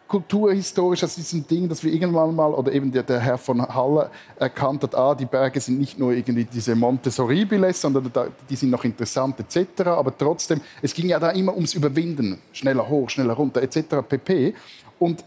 kulturhistorisch 0.07 1.03
aus 1.03 1.17
diesem 1.17 1.45
Ding, 1.49 1.69
dass 1.69 1.83
wir 1.83 1.93
irgendwann 1.93 2.33
mal, 2.33 2.55
oder 2.55 2.71
eben 2.71 2.93
der, 2.93 3.03
der 3.03 3.19
Herr 3.19 3.39
von 3.39 3.61
Halle 3.61 4.09
erkannt 4.39 4.85
hat, 4.85 4.95
ah, 4.95 5.17
die 5.17 5.25
Berge 5.25 5.59
sind 5.59 5.81
nicht 5.81 5.99
nur 5.99 6.13
irgendwie 6.13 6.45
diese 6.45 6.77
Monte 6.77 7.11
Sorribiles, 7.11 7.81
sondern 7.81 8.09
da, 8.13 8.29
die 8.49 8.55
sind 8.55 8.71
noch 8.71 8.85
interessant 8.85 9.41
etc. 9.41 9.81
Aber 9.87 10.17
trotzdem, 10.17 10.61
es 10.81 10.95
ging 10.95 11.09
ja 11.09 11.19
da 11.19 11.31
immer 11.31 11.53
ums 11.53 11.75
Überwinden, 11.75 12.41
schneller 12.53 12.89
hoch, 12.89 13.11
schneller 13.11 13.35
runter 13.35 13.63
etc. 13.63 13.97
pp. 14.09 14.55
Und 15.01 15.25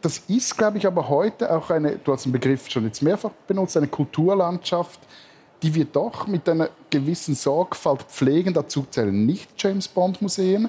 das 0.00 0.18
ist, 0.26 0.58
glaube 0.58 0.78
ich, 0.78 0.86
aber 0.88 1.08
heute 1.08 1.54
auch 1.54 1.70
eine, 1.70 1.98
du 2.02 2.12
hast 2.12 2.24
den 2.24 2.32
Begriff 2.32 2.68
schon 2.68 2.84
jetzt 2.84 3.00
mehrfach 3.00 3.30
benutzt, 3.46 3.76
eine 3.76 3.86
Kulturlandschaft, 3.86 4.98
die 5.62 5.74
wir 5.74 5.84
doch 5.84 6.26
mit 6.26 6.48
einer 6.48 6.70
gewissen 6.90 7.34
Sorgfalt 7.34 8.02
pflegen. 8.02 8.54
Dazu 8.54 8.86
zählen 8.90 9.26
nicht 9.26 9.50
James 9.56 9.88
Bond 9.88 10.20
Museen 10.22 10.68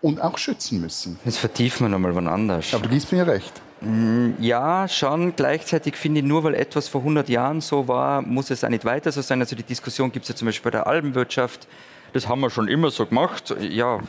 und 0.00 0.20
auch 0.20 0.38
schützen 0.38 0.80
müssen. 0.80 1.18
Jetzt 1.24 1.38
vertiefen 1.38 1.86
wir 1.86 1.90
nochmal 1.90 2.14
wann 2.14 2.28
anders. 2.28 2.72
Aber 2.72 2.84
du 2.84 2.88
gibst 2.88 3.12
mir 3.12 3.26
recht. 3.26 3.52
Mm, 3.80 4.30
ja, 4.40 4.88
schon. 4.88 5.34
Gleichzeitig 5.36 5.96
finde 5.96 6.20
ich, 6.20 6.26
nur 6.26 6.44
weil 6.44 6.54
etwas 6.54 6.88
vor 6.88 7.00
100 7.02 7.28
Jahren 7.28 7.60
so 7.60 7.86
war, 7.86 8.22
muss 8.22 8.50
es 8.50 8.64
auch 8.64 8.68
nicht 8.68 8.84
weiter 8.84 9.12
so 9.12 9.22
sein. 9.22 9.40
Also 9.40 9.54
die 9.54 9.62
Diskussion 9.62 10.10
gibt 10.10 10.24
es 10.24 10.30
ja 10.30 10.34
zum 10.34 10.46
Beispiel 10.46 10.70
bei 10.70 10.78
der 10.78 10.86
Albenwirtschaft. 10.86 11.68
Das 12.12 12.26
haben 12.26 12.40
wir 12.40 12.50
schon 12.50 12.68
immer 12.68 12.90
so 12.90 13.06
gemacht. 13.06 13.54
Ja, 13.60 14.00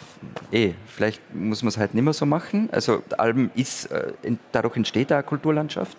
eh, 0.51 0.73
vielleicht 0.87 1.21
muss 1.35 1.61
man 1.63 1.69
es 1.69 1.77
halt 1.77 1.93
nicht 1.93 2.03
mehr 2.03 2.13
so 2.13 2.25
machen. 2.25 2.69
Also 2.71 3.03
Alben 3.17 3.51
ist, 3.55 3.91
äh, 3.91 4.13
dadurch 4.51 4.77
entsteht 4.77 5.11
eine 5.11 5.23
Kulturlandschaft. 5.23 5.97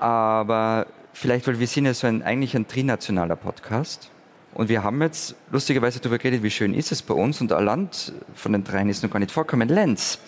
Aber 0.00 0.86
vielleicht, 1.16 1.46
weil 1.46 1.58
wir 1.58 1.66
sind 1.66 1.86
ja 1.86 1.94
so 1.94 2.06
ein, 2.06 2.22
eigentlich 2.22 2.54
ein 2.54 2.68
trinationaler 2.68 3.36
Podcast. 3.36 4.10
Und 4.54 4.68
wir 4.68 4.82
haben 4.82 5.02
jetzt 5.02 5.34
lustigerweise 5.50 5.98
darüber 5.98 6.18
geredet, 6.18 6.42
wie 6.42 6.50
schön 6.50 6.72
ist 6.74 6.92
es 6.92 7.02
bei 7.02 7.14
uns. 7.14 7.40
Und 7.40 7.50
Land 7.50 8.12
von 8.34 8.52
den 8.52 8.64
dreien 8.64 8.88
ist 8.88 9.02
noch 9.02 9.10
gar 9.10 9.18
nicht 9.18 9.32
vorkommen, 9.32 9.68
Lenz. 9.68 10.18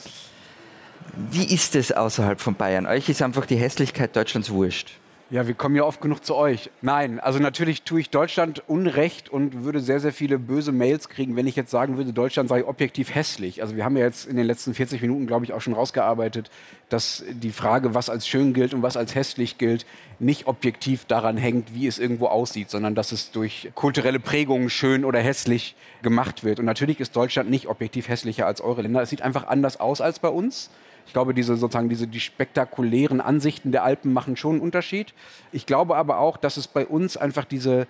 Wie 1.31 1.45
ist 1.45 1.75
es 1.77 1.93
außerhalb 1.93 2.41
von 2.41 2.55
Bayern? 2.55 2.87
Euch 2.87 3.09
ist 3.09 3.23
einfach 3.23 3.47
die 3.47 3.57
Hässlichkeit 3.57 4.15
Deutschlands 4.17 4.51
wurscht. 4.51 4.99
Ja, 5.31 5.47
wir 5.47 5.53
kommen 5.53 5.77
ja 5.77 5.83
oft 5.83 6.01
genug 6.01 6.25
zu 6.25 6.35
euch. 6.35 6.71
Nein, 6.81 7.21
also 7.21 7.39
natürlich 7.39 7.83
tue 7.83 8.01
ich 8.01 8.09
Deutschland 8.09 8.63
Unrecht 8.67 9.29
und 9.29 9.63
würde 9.63 9.81
sehr, 9.81 10.01
sehr 10.01 10.15
viele 10.15 10.39
böse 10.39 10.73
Mails 10.73 11.11
kriegen, 11.11 11.37
wenn 11.37 11.47
ich 11.47 11.55
jetzt 11.55 11.71
sagen 11.71 11.99
würde, 11.99 12.15
Deutschland 12.15 12.49
sei 12.49 12.65
objektiv 12.65 13.15
hässlich. 13.15 13.61
Also 13.61 13.77
wir 13.77 13.85
haben 13.85 13.95
ja 13.99 14.05
jetzt 14.05 14.27
in 14.27 14.37
den 14.37 14.47
letzten 14.47 14.73
40 14.73 15.03
Minuten, 15.03 15.27
glaube 15.27 15.45
ich, 15.45 15.53
auch 15.53 15.61
schon 15.61 15.75
rausgearbeitet, 15.75 16.51
dass 16.89 17.25
die 17.29 17.51
Frage, 17.51 17.95
was 17.95 18.09
als 18.09 18.27
schön 18.27 18.55
gilt 18.55 18.73
und 18.73 18.81
was 18.81 18.97
als 18.97 19.15
hässlich 19.15 19.59
gilt, 19.59 19.85
nicht 20.19 20.47
objektiv 20.47 21.05
daran 21.05 21.37
hängt, 21.37 21.75
wie 21.75 21.87
es 21.87 21.99
irgendwo 21.99 22.29
aussieht, 22.29 22.71
sondern 22.71 22.95
dass 22.95 23.13
es 23.13 23.31
durch 23.31 23.71
kulturelle 23.75 24.21
Prägungen 24.21 24.71
schön 24.71 25.05
oder 25.05 25.21
hässlich 25.21 25.77
gemacht 26.01 26.43
wird. 26.43 26.59
Und 26.59 26.65
natürlich 26.65 27.01
ist 27.01 27.15
Deutschland 27.15 27.51
nicht 27.51 27.67
objektiv 27.67 28.09
hässlicher 28.09 28.47
als 28.47 28.63
eure 28.63 28.81
Länder. 28.81 29.03
Es 29.03 29.11
sieht 29.11 29.21
einfach 29.21 29.47
anders 29.47 29.79
aus 29.79 30.01
als 30.01 30.21
bei 30.21 30.31
uns. 30.31 30.71
Ich 31.09 31.15
glaube, 31.15 31.33
diese 31.33 31.57
sozusagen 31.57 31.89
diese 31.89 32.07
die 32.07 32.21
spektakulären 32.21 33.23
Ansichten 33.23 33.73
der 33.73 33.83
Alpen 33.83 34.13
machen 34.13 34.37
schon 34.37 34.57
einen 34.57 34.61
Unterschied. 34.61 35.15
Ich 35.53 35.65
glaube 35.65 35.97
aber 35.97 36.19
auch, 36.19 36.37
dass 36.37 36.59
es 36.59 36.69
bei 36.69 36.87
uns 36.87 37.17
einfach 37.17 37.47
diese 37.47 37.87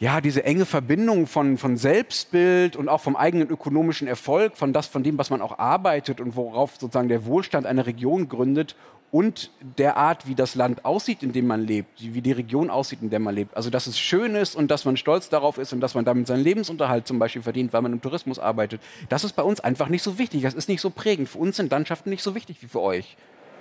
ja, 0.00 0.20
diese 0.20 0.44
enge 0.44 0.64
Verbindung 0.64 1.26
von, 1.26 1.56
von 1.56 1.76
Selbstbild 1.76 2.74
und 2.74 2.88
auch 2.88 3.00
vom 3.00 3.14
eigenen 3.14 3.48
ökonomischen 3.48 4.08
Erfolg, 4.08 4.56
von, 4.56 4.72
das, 4.72 4.88
von 4.88 5.04
dem, 5.04 5.18
was 5.18 5.30
man 5.30 5.40
auch 5.40 5.58
arbeitet 5.58 6.20
und 6.20 6.34
worauf 6.34 6.76
sozusagen 6.78 7.08
der 7.08 7.26
Wohlstand 7.26 7.64
einer 7.64 7.86
Region 7.86 8.28
gründet 8.28 8.74
und 9.14 9.52
der 9.78 9.96
Art, 9.96 10.26
wie 10.26 10.34
das 10.34 10.56
Land 10.56 10.84
aussieht, 10.84 11.22
in 11.22 11.30
dem 11.30 11.46
man 11.46 11.64
lebt, 11.64 12.00
wie 12.00 12.20
die 12.20 12.32
Region 12.32 12.68
aussieht, 12.68 12.98
in 13.00 13.10
der 13.10 13.20
man 13.20 13.32
lebt. 13.32 13.56
Also, 13.56 13.70
dass 13.70 13.86
es 13.86 13.96
schön 13.96 14.34
ist 14.34 14.56
und 14.56 14.72
dass 14.72 14.84
man 14.84 14.96
stolz 14.96 15.28
darauf 15.28 15.56
ist 15.56 15.72
und 15.72 15.80
dass 15.80 15.94
man 15.94 16.04
damit 16.04 16.26
seinen 16.26 16.42
Lebensunterhalt 16.42 17.06
zum 17.06 17.20
Beispiel 17.20 17.40
verdient, 17.40 17.72
weil 17.72 17.82
man 17.82 17.92
im 17.92 18.00
Tourismus 18.00 18.40
arbeitet. 18.40 18.80
Das 19.10 19.22
ist 19.22 19.36
bei 19.36 19.44
uns 19.44 19.60
einfach 19.60 19.88
nicht 19.88 20.02
so 20.02 20.18
wichtig. 20.18 20.42
Das 20.42 20.54
ist 20.54 20.68
nicht 20.68 20.80
so 20.80 20.90
prägend. 20.90 21.28
Für 21.28 21.38
uns 21.38 21.58
sind 21.58 21.70
Landschaften 21.70 22.10
nicht 22.10 22.24
so 22.24 22.34
wichtig 22.34 22.56
wie 22.60 22.66
für 22.66 22.80
euch. 22.80 23.16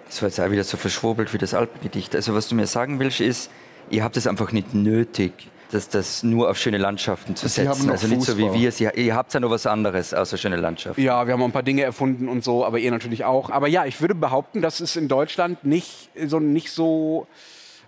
Das 0.07 0.23
war 0.23 0.29
jetzt 0.29 0.39
auch 0.39 0.49
wieder 0.49 0.63
so 0.63 0.75
verschwurbelt 0.75 1.31
wie 1.35 1.37
das 1.37 1.53
Alpengedicht. 1.53 2.15
Also, 2.15 2.33
was 2.33 2.47
du 2.47 2.55
mir 2.55 2.65
sagen 2.65 2.97
willst, 2.97 3.21
ist, 3.21 3.51
ihr 3.91 4.03
habt 4.03 4.17
es 4.17 4.25
einfach 4.25 4.53
nicht 4.53 4.73
nötig, 4.73 5.51
das, 5.73 5.89
das 5.89 6.23
nur 6.23 6.49
auf 6.49 6.57
schöne 6.57 6.77
Landschaften 6.77 7.35
zu 7.35 7.47
Sie 7.47 7.63
setzen. 7.63 7.89
Also 7.89 8.07
nicht 8.07 8.21
so 8.21 8.37
wie 8.37 8.43
Fußball. 8.43 8.59
wir. 8.59 8.71
Sie, 8.71 8.89
ihr 8.95 9.15
habt 9.15 9.33
ja 9.33 9.39
noch 9.39 9.49
was 9.49 9.65
anderes 9.65 10.13
außer 10.13 10.37
schöne 10.37 10.57
Landschaften. 10.57 11.01
Ja, 11.01 11.25
wir 11.25 11.33
haben 11.33 11.41
auch 11.41 11.47
ein 11.47 11.51
paar 11.51 11.63
Dinge 11.63 11.83
erfunden 11.83 12.29
und 12.29 12.43
so, 12.43 12.65
aber 12.65 12.79
ihr 12.79 12.91
natürlich 12.91 13.25
auch. 13.25 13.49
Aber 13.49 13.67
ja, 13.67 13.85
ich 13.85 13.99
würde 14.01 14.15
behaupten, 14.15 14.61
dass 14.61 14.79
es 14.79 14.95
in 14.95 15.07
Deutschland 15.07 15.63
nicht 15.63 16.09
so, 16.27 16.39
nicht 16.39 16.71
so 16.71 17.27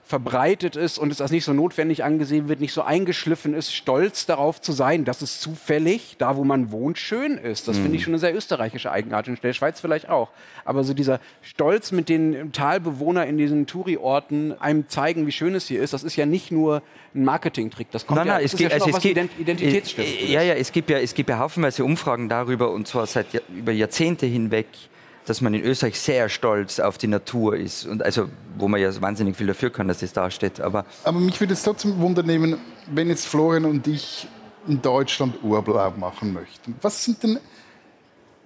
verbreitet 0.05 0.75
ist 0.75 0.99
und 0.99 1.11
es 1.11 1.19
als 1.19 1.31
nicht 1.31 1.45
so 1.45 1.51
notwendig 1.51 2.03
angesehen 2.03 2.47
wird, 2.47 2.59
nicht 2.59 2.73
so 2.73 2.83
eingeschliffen 2.83 3.55
ist, 3.55 3.73
stolz 3.73 4.27
darauf 4.27 4.61
zu 4.61 4.71
sein, 4.71 5.03
dass 5.03 5.23
es 5.23 5.39
zufällig, 5.39 6.15
da 6.19 6.37
wo 6.37 6.43
man 6.43 6.71
wohnt, 6.71 6.99
schön 6.99 7.39
ist. 7.39 7.67
Das 7.67 7.79
finde 7.79 7.97
ich 7.97 8.03
schon 8.03 8.13
eine 8.13 8.19
sehr 8.19 8.35
österreichische 8.35 8.91
Eigenart, 8.91 9.27
in 9.27 9.35
der 9.41 9.53
Schweiz 9.53 9.81
vielleicht 9.81 10.07
auch. 10.07 10.29
Aber 10.63 10.83
so 10.83 10.93
dieser 10.93 11.19
Stolz 11.41 11.91
mit 11.91 12.07
den 12.07 12.51
Talbewohnern 12.51 13.27
in 13.27 13.39
diesen 13.39 13.65
Touri-Orten 13.65 14.53
einem 14.59 14.87
zeigen, 14.87 15.25
wie 15.25 15.31
schön 15.31 15.55
es 15.55 15.67
hier 15.67 15.81
ist, 15.81 15.93
das 15.93 16.03
ist 16.03 16.15
ja 16.15 16.27
nicht 16.27 16.51
nur 16.51 16.83
ein 17.15 17.23
Marketingtrick. 17.23 17.89
Das 17.89 18.05
kommt 18.05 18.19
Nein, 18.19 18.27
ja, 18.27 18.33
nein, 18.35 18.45
es 18.45 18.55
gibt, 18.55 18.71
ja 18.71 18.75
also 18.75 18.85
auch 18.85 18.89
es 18.89 18.95
was 18.95 19.01
gibt, 19.01 19.17
Ident 19.17 19.31
Identitätsstiftendes. 19.39 20.29
Ja, 20.29 20.43
ja, 20.43 20.53
es 20.53 20.71
gibt 20.71 20.91
ja, 20.91 20.99
es 20.99 21.15
gibt 21.15 21.29
ja 21.31 21.39
haufenweise 21.39 21.83
Umfragen 21.83 22.29
darüber 22.29 22.71
und 22.71 22.87
zwar 22.87 23.07
seit 23.07 23.27
über 23.49 23.71
Jahrzehnte 23.71 24.27
hinweg, 24.27 24.67
dass 25.25 25.41
man 25.41 25.53
in 25.53 25.63
Österreich 25.63 25.99
sehr 25.99 26.29
stolz 26.29 26.79
auf 26.79 26.97
die 26.97 27.07
Natur 27.07 27.55
ist 27.55 27.85
und 27.85 28.03
also 28.03 28.29
wo 28.57 28.67
man 28.67 28.79
ja 28.79 29.01
wahnsinnig 29.01 29.35
viel 29.35 29.47
dafür 29.47 29.69
kann, 29.71 29.87
dass 29.87 29.99
das 29.99 30.13
da 30.13 30.29
steht. 30.31 30.61
Aber 30.61 30.85
Aber 31.03 31.19
mich 31.19 31.39
würde 31.39 31.53
es 31.53 31.63
trotzdem 31.63 31.99
wundern, 31.99 32.59
wenn 32.87 33.09
jetzt 33.09 33.25
Florian 33.27 33.65
und 33.65 33.87
ich 33.87 34.27
in 34.67 34.81
Deutschland 34.81 35.43
Urlaub 35.43 35.97
machen 35.97 36.33
möchten. 36.33 36.75
Was 36.81 37.03
sind 37.03 37.21
denn 37.23 37.39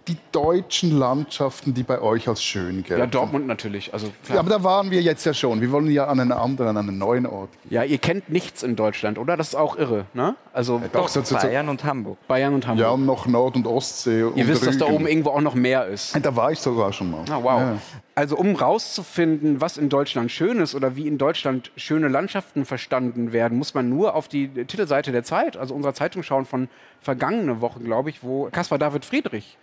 die 0.09 0.17
deutschen 0.31 0.97
Landschaften, 0.97 1.73
die 1.73 1.83
bei 1.83 2.01
euch 2.01 2.27
als 2.27 2.43
schön 2.43 2.83
gelten? 2.83 2.99
Ja, 2.99 3.05
Dortmund 3.07 3.47
natürlich. 3.47 3.93
Also, 3.93 4.07
Ja, 4.07 4.13
klar. 4.25 4.39
aber 4.39 4.49
da 4.49 4.63
waren 4.63 4.91
wir 4.91 5.01
jetzt 5.01 5.25
ja 5.25 5.33
schon. 5.33 5.61
Wir 5.61 5.71
wollen 5.71 5.89
ja 5.89 6.07
an 6.07 6.19
einen 6.19 6.31
anderen, 6.31 6.75
an 6.75 6.89
einen 6.89 6.97
neuen 6.97 7.25
Ort. 7.25 7.49
ja, 7.69 7.83
ihr 7.83 7.97
kennt 7.99 8.29
nichts 8.29 8.63
in 8.63 8.75
Deutschland, 8.75 9.17
oder? 9.17 9.37
Das 9.37 9.49
ist 9.49 9.55
auch 9.55 9.77
irre. 9.77 10.05
Ne? 10.13 10.35
Also 10.51 10.81
Doch, 10.91 11.07
so, 11.07 11.21
so, 11.21 11.35
so. 11.37 11.41
Bayern 11.47 11.69
und 11.69 11.83
Hamburg. 11.83 12.17
Bayern 12.27 12.53
und 12.53 12.67
Hamburg. 12.67 12.81
Ja, 12.85 12.91
und 12.91 13.05
noch 13.05 13.27
Nord- 13.27 13.55
und 13.55 13.67
Ostsee. 13.67 14.19
Ihr 14.19 14.27
und 14.35 14.47
wisst, 14.47 14.65
dass 14.67 14.77
da 14.77 14.85
Rügen. 14.85 14.95
oben 14.97 15.07
irgendwo 15.07 15.29
auch 15.29 15.41
noch 15.41 15.55
mehr 15.55 15.85
ist. 15.85 16.17
Da 16.21 16.35
war 16.35 16.51
ich 16.51 16.59
sogar 16.59 16.91
schon 16.91 17.11
mal. 17.11 17.23
Ah, 17.29 17.39
wow. 17.41 17.59
Ja. 17.61 17.77
Also 18.15 18.35
um 18.35 18.55
rauszufinden, 18.55 19.61
was 19.61 19.77
in 19.77 19.87
Deutschland 19.87 20.31
schön 20.31 20.59
ist 20.59 20.75
oder 20.75 20.95
wie 20.97 21.07
in 21.07 21.17
Deutschland 21.17 21.71
schöne 21.77 22.07
Landschaften 22.09 22.65
verstanden 22.65 23.31
werden, 23.31 23.57
muss 23.57 23.73
man 23.73 23.87
nur 23.87 24.15
auf 24.15 24.27
die 24.27 24.49
Titelseite 24.49 25.11
der 25.13 25.23
Zeit, 25.23 25.55
also 25.55 25.73
unserer 25.73 25.93
Zeitung 25.93 26.23
schauen 26.23 26.45
von 26.45 26.67
vergangene 26.99 27.61
Woche, 27.61 27.79
glaube 27.79 28.09
ich, 28.09 28.23
wo 28.23 28.49
Caspar 28.51 28.77
David 28.77 29.05
Friedrich 29.05 29.57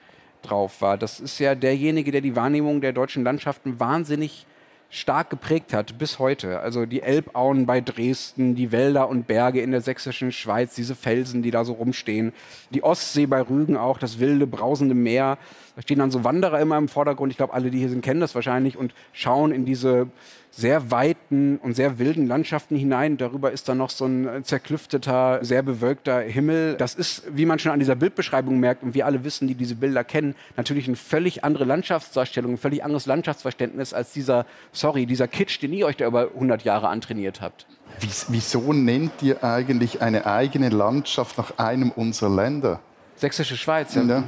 drauf 0.46 0.80
war. 0.80 0.98
Das 0.98 1.20
ist 1.20 1.38
ja 1.38 1.54
derjenige, 1.54 2.10
der 2.10 2.20
die 2.20 2.36
Wahrnehmung 2.36 2.80
der 2.80 2.92
deutschen 2.92 3.24
Landschaften 3.24 3.80
wahnsinnig 3.80 4.46
stark 4.88 5.30
geprägt 5.30 5.72
hat 5.72 5.98
bis 5.98 6.18
heute. 6.18 6.60
Also 6.60 6.86
die 6.86 7.02
Elbauen 7.02 7.66
bei 7.66 7.80
Dresden, 7.80 8.54
die 8.54 8.72
Wälder 8.72 9.08
und 9.08 9.26
Berge 9.26 9.60
in 9.60 9.72
der 9.72 9.80
sächsischen 9.80 10.32
Schweiz, 10.32 10.74
diese 10.74 10.94
Felsen, 10.94 11.42
die 11.42 11.50
da 11.50 11.64
so 11.64 11.74
rumstehen, 11.74 12.32
die 12.70 12.82
Ostsee 12.82 13.26
bei 13.26 13.40
Rügen 13.40 13.76
auch, 13.76 13.98
das 13.98 14.20
wilde, 14.20 14.46
brausende 14.46 14.94
Meer. 14.94 15.38
Da 15.76 15.82
stehen 15.82 15.98
dann 15.98 16.10
so 16.10 16.24
Wanderer 16.24 16.58
immer 16.58 16.78
im 16.78 16.88
Vordergrund. 16.88 17.30
Ich 17.30 17.36
glaube, 17.36 17.52
alle, 17.52 17.70
die 17.70 17.78
hier 17.78 17.90
sind, 17.90 18.00
kennen 18.00 18.18
das 18.20 18.34
wahrscheinlich 18.34 18.76
und 18.78 18.94
schauen 19.12 19.52
in 19.52 19.66
diese 19.66 20.08
sehr 20.50 20.90
weiten 20.90 21.58
und 21.58 21.76
sehr 21.76 21.98
wilden 21.98 22.26
Landschaften 22.26 22.76
hinein. 22.76 23.18
Darüber 23.18 23.52
ist 23.52 23.68
dann 23.68 23.76
noch 23.76 23.90
so 23.90 24.06
ein 24.06 24.42
zerklüfteter, 24.42 25.40
sehr 25.44 25.62
bewölkter 25.62 26.20
Himmel. 26.20 26.76
Das 26.78 26.94
ist, 26.94 27.24
wie 27.36 27.44
man 27.44 27.58
schon 27.58 27.72
an 27.72 27.78
dieser 27.78 27.94
Bildbeschreibung 27.94 28.58
merkt 28.58 28.82
und 28.82 28.94
wir 28.94 29.04
alle 29.04 29.22
wissen, 29.22 29.48
die 29.48 29.54
diese 29.54 29.74
Bilder 29.74 30.02
kennen, 30.02 30.34
natürlich 30.56 30.86
eine 30.88 30.96
völlig 30.96 31.44
andere 31.44 31.64
Landschaftsdarstellung, 31.64 32.52
ein 32.54 32.58
völlig 32.58 32.82
anderes 32.82 33.04
Landschaftsverständnis 33.04 33.92
als 33.92 34.12
dieser, 34.12 34.46
sorry, 34.72 35.04
dieser 35.04 35.28
Kitsch, 35.28 35.60
den 35.62 35.74
ihr 35.74 35.84
euch 35.84 35.98
da 35.98 36.06
über 36.06 36.30
100 36.34 36.62
Jahre 36.64 36.88
antrainiert 36.88 37.42
habt. 37.42 37.66
Wies- 38.00 38.26
Wieso 38.30 38.72
nennt 38.72 39.22
ihr 39.22 39.44
eigentlich 39.44 40.00
eine 40.00 40.24
eigene 40.24 40.70
Landschaft 40.70 41.36
nach 41.36 41.58
einem 41.58 41.90
unserer 41.90 42.30
Länder? 42.34 42.80
Sächsische 43.16 43.58
Schweiz, 43.58 43.94
ja. 43.94 44.02
Ja. 44.04 44.24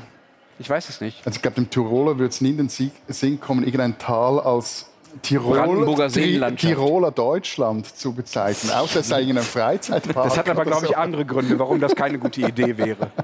Ich 0.58 0.68
weiß 0.68 0.88
es 0.88 1.00
nicht. 1.00 1.24
Also 1.24 1.36
ich 1.36 1.42
glaube, 1.42 1.54
dem 1.56 1.70
Tiroler 1.70 2.18
würde 2.18 2.30
es 2.30 2.40
nie 2.40 2.50
in 2.50 2.56
den 2.56 2.68
Sinn 2.68 3.40
kommen, 3.40 3.62
irgendein 3.62 3.98
Tal 3.98 4.40
als 4.40 4.86
Tirol, 5.22 6.08
Tri-. 6.10 6.54
Tiroler 6.56 7.10
Deutschland 7.10 7.86
zu 7.86 8.12
bezeichnen. 8.12 8.72
Außer 8.72 9.00
es 9.00 9.08
sei 9.08 9.20
irgendein 9.22 9.44
Freizeitpark. 9.44 10.28
Das 10.28 10.38
hat 10.38 10.48
aber, 10.48 10.64
glaube 10.64 10.86
ich, 10.86 10.96
andere 10.96 11.24
Gründe, 11.24 11.58
warum 11.58 11.80
das 11.80 11.94
keine 11.94 12.18
gute 12.18 12.42
Idee 12.42 12.76
wäre. 12.76 13.10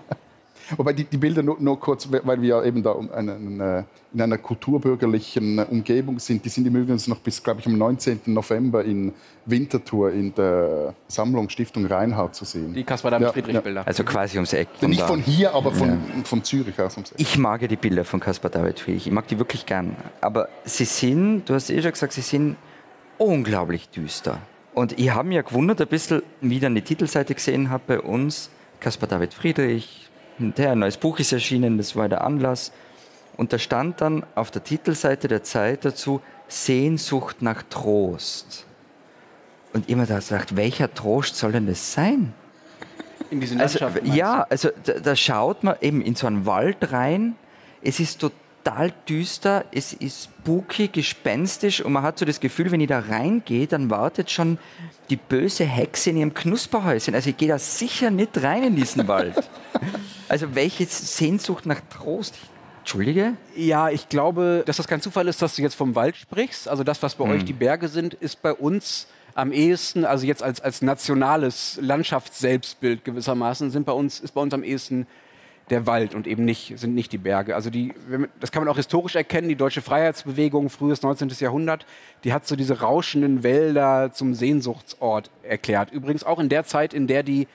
Wobei 0.76 0.92
die, 0.92 1.04
die 1.04 1.16
Bilder 1.16 1.42
nur, 1.42 1.56
nur 1.60 1.78
kurz, 1.78 2.08
weil 2.10 2.40
wir 2.40 2.48
ja 2.48 2.62
eben 2.64 2.82
da 2.82 2.90
um 2.92 3.10
einen, 3.12 3.60
äh, 3.60 3.84
in 4.12 4.20
einer 4.20 4.38
kulturbürgerlichen 4.38 5.58
äh, 5.58 5.66
Umgebung 5.70 6.18
sind, 6.18 6.44
die 6.44 6.48
sind 6.48 6.66
übrigens 6.66 7.06
noch 7.08 7.18
bis, 7.18 7.42
glaube 7.42 7.60
ich, 7.60 7.66
am 7.66 7.76
19. 7.78 8.20
November 8.26 8.84
in 8.84 9.12
Winterthur 9.46 10.12
in 10.12 10.34
der 10.34 10.94
Sammlung 11.08 11.48
Stiftung 11.48 11.86
Reinhardt 11.86 12.34
zu 12.34 12.44
sehen. 12.44 12.72
Die 12.74 12.84
Caspar 12.84 13.10
David 13.10 13.26
Ja, 13.26 13.32
Friedrich 13.32 13.54
ja. 13.54 13.60
Bilder. 13.60 13.86
Also 13.86 14.04
quasi 14.04 14.36
ums 14.36 14.52
Eck. 14.52 14.68
von 14.78 14.88
Nicht 14.90 15.02
da. 15.02 15.06
von 15.06 15.20
hier, 15.20 15.54
aber 15.54 15.72
von, 15.72 15.98
von 16.24 16.42
Zürich 16.44 16.78
aus 16.80 16.96
ums 16.96 17.12
Eck. 17.12 17.20
Ich 17.20 17.36
mag 17.38 17.62
ja 17.62 17.68
die 17.68 17.76
Bilder 17.76 18.04
von 18.04 18.20
Caspar 18.20 18.50
David 18.50 18.80
Friedrich. 18.80 19.06
Ich 19.06 19.12
mag 19.12 19.26
die 19.28 19.38
wirklich 19.38 19.66
gern. 19.66 19.96
Aber 20.20 20.48
sie 20.64 20.84
sind, 20.84 21.48
du 21.48 21.54
hast 21.54 21.70
eh 21.70 21.80
schon 21.82 21.92
gesagt, 21.92 22.12
sie 22.14 22.20
sind 22.22 22.56
unglaublich 23.18 23.88
düster. 23.90 24.38
Und 24.74 24.98
ich 24.98 25.10
habe 25.14 25.28
mir 25.28 25.42
gewundert, 25.42 25.80
ein 25.80 25.86
bisschen, 25.88 26.22
wie 26.40 26.56
ich 26.56 26.60
dann 26.60 26.74
die 26.74 26.82
Titelseite 26.82 27.34
gesehen 27.34 27.70
habe 27.70 27.82
bei 27.86 28.00
uns, 28.00 28.50
Caspar 28.80 29.08
David 29.08 29.32
Friedrich, 29.32 30.03
der 30.38 30.72
ein 30.72 30.78
neues 30.80 30.96
Buch 30.96 31.18
ist 31.18 31.32
erschienen, 31.32 31.78
das 31.78 31.96
war 31.96 32.08
der 32.08 32.24
Anlass. 32.24 32.72
Und 33.36 33.52
da 33.52 33.58
stand 33.58 34.00
dann 34.00 34.24
auf 34.34 34.50
der 34.50 34.62
Titelseite 34.62 35.28
der 35.28 35.42
Zeit 35.42 35.84
dazu 35.84 36.20
Sehnsucht 36.48 37.42
nach 37.42 37.62
Trost. 37.68 38.66
Und 39.72 39.88
immer 39.88 40.06
da 40.06 40.20
sagt, 40.20 40.56
welcher 40.56 40.92
Trost 40.92 41.36
soll 41.36 41.52
denn 41.52 41.66
das 41.66 41.92
sein? 41.92 42.32
In 43.30 43.40
diesen 43.40 43.60
Also, 43.60 43.80
Landschaften. 43.80 44.14
ja, 44.14 44.46
also 44.48 44.68
da, 44.84 44.92
da 44.94 45.16
schaut 45.16 45.64
man 45.64 45.74
eben 45.80 46.00
in 46.00 46.14
so 46.14 46.26
einen 46.28 46.46
Wald 46.46 46.92
rein. 46.92 47.34
Es 47.82 47.98
ist 47.98 48.20
total 48.20 48.92
düster, 49.08 49.64
es 49.72 49.92
ist 49.92 50.24
spooky, 50.24 50.88
gespenstisch 50.88 51.80
und 51.80 51.92
man 51.92 52.02
hat 52.04 52.18
so 52.18 52.24
das 52.24 52.38
Gefühl, 52.38 52.70
wenn 52.70 52.80
ich 52.80 52.88
da 52.88 53.00
reingehe, 53.00 53.66
dann 53.66 53.90
wartet 53.90 54.30
schon 54.30 54.58
die 55.10 55.16
böse 55.16 55.64
Hexe 55.64 56.10
in 56.10 56.18
ihrem 56.18 56.34
Knusperhäuschen. 56.34 57.14
Also 57.14 57.30
ich 57.30 57.36
gehe 57.36 57.48
da 57.48 57.58
sicher 57.58 58.10
nicht 58.10 58.40
rein 58.42 58.62
in 58.62 58.76
diesen 58.76 59.08
Wald. 59.08 59.34
Also 60.28 60.54
welche 60.54 60.86
Sehnsucht 60.86 61.66
nach 61.66 61.80
Trost? 61.90 62.34
Entschuldige? 62.80 63.34
Ja, 63.56 63.88
ich 63.88 64.08
glaube, 64.08 64.62
dass 64.66 64.76
das 64.76 64.86
kein 64.86 65.00
Zufall 65.00 65.26
ist, 65.28 65.40
dass 65.40 65.56
du 65.56 65.62
jetzt 65.62 65.74
vom 65.74 65.94
Wald 65.94 66.16
sprichst. 66.16 66.68
Also 66.68 66.84
das, 66.84 67.02
was 67.02 67.14
bei 67.14 67.24
euch 67.24 67.44
die 67.44 67.54
Berge 67.54 67.88
sind, 67.88 68.14
ist 68.14 68.42
bei 68.42 68.52
uns 68.52 69.06
am 69.34 69.52
ehesten, 69.52 70.04
also 70.04 70.26
jetzt 70.26 70.42
als, 70.42 70.60
als 70.60 70.82
nationales 70.82 71.78
Landschaftsselbstbild 71.80 73.04
gewissermaßen, 73.04 73.70
sind 73.70 73.86
bei 73.86 73.92
uns, 73.92 74.20
ist 74.20 74.32
bei 74.32 74.40
uns 74.40 74.52
am 74.54 74.62
ehesten 74.62 75.06
der 75.70 75.86
Wald 75.86 76.14
und 76.14 76.26
eben 76.26 76.44
nicht, 76.44 76.78
sind 76.78 76.94
nicht 76.94 77.10
die 77.12 77.18
Berge. 77.18 77.54
Also 77.54 77.70
die, 77.70 77.94
das 78.38 78.52
kann 78.52 78.62
man 78.62 78.70
auch 78.70 78.76
historisch 78.76 79.16
erkennen, 79.16 79.48
die 79.48 79.56
deutsche 79.56 79.80
Freiheitsbewegung, 79.80 80.68
frühes 80.68 81.00
19. 81.02 81.30
Jahrhundert, 81.38 81.86
die 82.22 82.32
hat 82.32 82.46
so 82.46 82.54
diese 82.54 82.80
rauschenden 82.80 83.42
Wälder 83.42 84.12
zum 84.12 84.34
Sehnsuchtsort 84.34 85.30
erklärt. 85.42 85.90
Übrigens 85.90 86.22
auch 86.22 86.38
in 86.38 86.50
der 86.50 86.64
Zeit, 86.64 86.92
in 86.92 87.06
der 87.06 87.22
die 87.22 87.48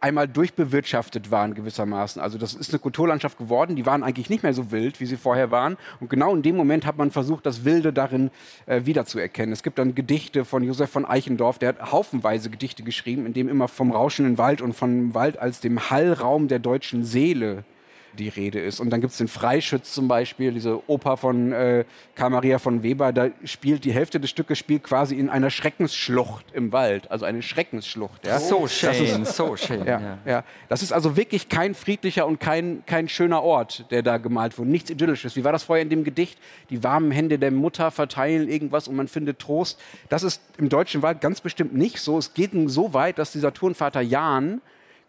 einmal 0.00 0.28
durchbewirtschaftet 0.28 1.30
waren 1.30 1.54
gewissermaßen. 1.54 2.20
Also 2.20 2.38
das 2.38 2.54
ist 2.54 2.70
eine 2.70 2.78
Kulturlandschaft 2.78 3.38
geworden, 3.38 3.76
die 3.76 3.86
waren 3.86 4.02
eigentlich 4.02 4.30
nicht 4.30 4.42
mehr 4.42 4.54
so 4.54 4.70
wild, 4.70 5.00
wie 5.00 5.06
sie 5.06 5.16
vorher 5.16 5.50
waren. 5.50 5.76
Und 6.00 6.10
genau 6.10 6.34
in 6.34 6.42
dem 6.42 6.56
Moment 6.56 6.86
hat 6.86 6.98
man 6.98 7.10
versucht, 7.10 7.46
das 7.46 7.64
Wilde 7.64 7.92
darin 7.92 8.30
äh, 8.66 8.82
wiederzuerkennen. 8.84 9.52
Es 9.52 9.62
gibt 9.62 9.78
dann 9.78 9.94
Gedichte 9.94 10.44
von 10.44 10.62
Josef 10.62 10.90
von 10.90 11.04
Eichendorff, 11.04 11.58
der 11.58 11.70
hat 11.70 11.92
haufenweise 11.92 12.50
Gedichte 12.50 12.82
geschrieben, 12.82 13.26
in 13.26 13.32
dem 13.32 13.48
immer 13.48 13.68
vom 13.68 13.90
rauschenden 13.90 14.38
Wald 14.38 14.60
und 14.60 14.74
vom 14.74 15.14
Wald 15.14 15.38
als 15.38 15.60
dem 15.60 15.90
Hallraum 15.90 16.48
der 16.48 16.58
deutschen 16.58 17.04
Seele 17.04 17.64
die 18.16 18.28
Rede 18.28 18.58
ist. 18.60 18.80
Und 18.80 18.90
dann 18.90 19.00
gibt 19.00 19.12
es 19.12 19.18
den 19.18 19.28
Freischütz 19.28 19.92
zum 19.92 20.08
Beispiel, 20.08 20.52
diese 20.52 20.88
Oper 20.88 21.16
von 21.16 21.52
äh, 21.52 21.84
Karl 22.14 22.30
Maria 22.30 22.58
von 22.58 22.82
Weber, 22.82 23.12
da 23.12 23.28
spielt 23.44 23.84
die 23.84 23.92
Hälfte 23.92 24.18
des 24.18 24.30
Stückes 24.30 24.58
spielt 24.58 24.82
quasi 24.82 25.16
in 25.16 25.28
einer 25.28 25.50
Schreckensschlucht 25.50 26.46
im 26.52 26.72
Wald, 26.72 27.10
also 27.10 27.24
eine 27.24 27.42
Schreckensschlucht. 27.42 28.26
Ja? 28.26 28.40
So 28.40 28.62
Das 28.62 28.72
schön, 28.72 29.22
ist, 29.22 29.36
so 29.36 29.56
schön. 29.56 29.86
ja, 29.86 30.18
ja. 30.24 30.44
Das 30.68 30.82
ist 30.82 30.92
also 30.92 31.16
wirklich 31.16 31.48
kein 31.48 31.74
friedlicher 31.74 32.26
und 32.26 32.40
kein, 32.40 32.82
kein 32.86 33.08
schöner 33.08 33.42
Ort, 33.42 33.84
der 33.90 34.02
da 34.02 34.16
gemalt 34.16 34.58
wurde. 34.58 34.70
Nichts 34.70 34.90
Idyllisches. 34.90 35.36
Wie 35.36 35.44
war 35.44 35.52
das 35.52 35.62
vorher 35.62 35.82
in 35.82 35.90
dem 35.90 36.04
Gedicht? 36.04 36.38
Die 36.70 36.82
warmen 36.82 37.10
Hände 37.10 37.38
der 37.38 37.50
Mutter 37.50 37.90
verteilen 37.90 38.48
irgendwas 38.48 38.88
und 38.88 38.96
man 38.96 39.08
findet 39.08 39.38
Trost. 39.38 39.80
Das 40.08 40.22
ist 40.22 40.40
im 40.58 40.68
deutschen 40.68 41.02
Wald 41.02 41.20
ganz 41.20 41.40
bestimmt 41.40 41.74
nicht 41.74 42.00
so. 42.00 42.18
Es 42.18 42.34
geht 42.34 42.46
so 42.66 42.94
weit, 42.94 43.18
dass 43.18 43.32
dieser 43.32 43.52
Turnvater 43.52 44.00
wir 44.00 44.60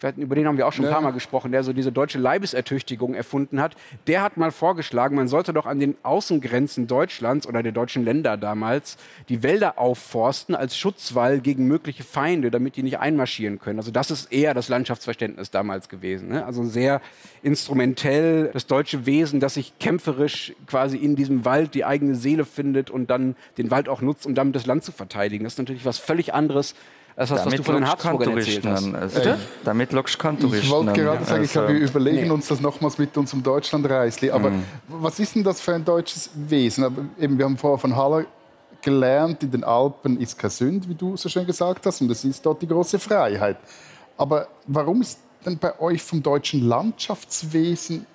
hatten- 0.03 0.21
über 0.21 0.35
den 0.35 0.45
haben 0.45 0.57
wir 0.57 0.67
auch 0.67 0.73
schon 0.73 0.85
ein 0.85 0.91
paar 0.91 1.01
Mal 1.01 1.11
gesprochen, 1.11 1.51
der 1.51 1.63
so 1.63 1.73
diese 1.73 1.91
deutsche 1.91 2.19
Leibesertüchtigung 2.19 3.15
erfunden 3.15 3.59
hat, 3.59 3.75
der 4.05 4.21
hat 4.21 4.37
mal 4.37 4.51
vorgeschlagen, 4.51 5.15
man 5.15 5.27
sollte 5.27 5.53
doch 5.53 5.65
an 5.65 5.79
den 5.79 5.95
Außengrenzen 6.03 6.87
Deutschlands 6.87 7.47
oder 7.47 7.63
der 7.63 7.71
deutschen 7.71 8.03
Länder 8.03 8.37
damals 8.37 8.97
die 9.29 9.41
Wälder 9.43 9.79
aufforsten 9.79 10.55
als 10.55 10.77
Schutzwall 10.77 11.39
gegen 11.39 11.67
mögliche 11.67 12.03
Feinde, 12.03 12.51
damit 12.51 12.75
die 12.75 12.83
nicht 12.83 12.99
einmarschieren 12.99 13.59
können. 13.59 13.79
Also 13.79 13.91
das 13.91 14.11
ist 14.11 14.31
eher 14.31 14.53
das 14.53 14.69
Landschaftsverständnis 14.69 15.51
damals 15.51 15.89
gewesen. 15.89 16.29
Ne? 16.29 16.45
Also 16.45 16.63
sehr 16.63 17.01
instrumentell 17.41 18.51
das 18.53 18.67
deutsche 18.67 19.05
Wesen, 19.05 19.39
das 19.39 19.55
sich 19.55 19.77
kämpferisch 19.79 20.53
quasi 20.67 20.97
in 20.97 21.15
diesem 21.15 21.43
Wald 21.43 21.73
die 21.73 21.85
eigene 21.85 22.15
Seele 22.15 22.45
findet 22.45 22.89
und 22.89 23.09
dann 23.09 23.35
den 23.57 23.71
Wald 23.71 23.89
auch 23.89 24.01
nutzt, 24.01 24.25
um 24.25 24.35
damit 24.35 24.55
das 24.55 24.65
Land 24.65 24.83
zu 24.83 24.91
verteidigen. 24.91 25.43
Das 25.43 25.53
ist 25.53 25.59
natürlich 25.59 25.85
was 25.85 25.97
völlig 25.97 26.33
anderes 26.33 26.75
das, 27.17 27.31
was 27.31 27.45
du 27.55 27.63
von 27.63 27.75
den 27.75 27.87
Habsburgern 27.89 28.19
Kantoristen 28.35 28.95
erzählt 28.95 28.95
hast. 28.95 29.27
Also, 29.27 29.41
damit 29.63 29.91
lockst 29.91 30.19
Kantoristen 30.19 30.65
Ich 30.67 30.71
wollte 30.71 30.93
gerade 30.93 31.25
sagen, 31.25 31.43
ich 31.43 31.51
glaube, 31.51 31.67
Also- 31.69 31.79
wir 31.81 31.89
überlegen 31.89 32.23
nee. 32.27 32.29
uns 32.29 32.47
das 32.47 32.61
nochmals 32.61 32.97
mit 32.99 33.17
unserem 33.17 33.41
Deutschlandreisli. 33.43 34.29
Aber 34.29 34.51
Mhm. 34.51 34.63
was 34.87 35.19
ist 35.19 35.33
denn 35.35 35.43
das 35.43 35.59
für 35.59 35.73
ein 35.73 35.83
deutsches 35.83 36.29
Wesen? 36.35 36.83
Aber 36.83 37.01
eben, 37.19 37.37
wir 37.37 37.45
haben 37.45 37.57
vorher 37.57 37.79
von 37.79 37.95
Haller 37.95 38.25
gelernt, 38.83 39.41
in 39.43 39.49
den 39.51 39.63
Alpen 39.63 40.19
ist 40.19 40.37
kein 40.37 40.51
Sünd, 40.51 40.87
wie 40.87 40.93
du 40.95 41.17
so 41.17 41.27
schön 41.27 41.45
gesagt 41.45 41.85
hast, 41.87 41.99
und 42.01 42.11
es 42.11 42.23
ist 42.23 42.45
dort 42.45 42.61
die 42.61 42.67
große 42.67 42.99
Freiheit. 42.99 43.57
Aber 44.15 44.47
warum 44.67 45.01
ist 45.01 45.19
denn 45.45 45.57
bei 45.57 45.77
euch 45.79 46.01
vom 46.03 46.21
deutschen 46.21 46.61
Landschaftswesen 46.67 48.05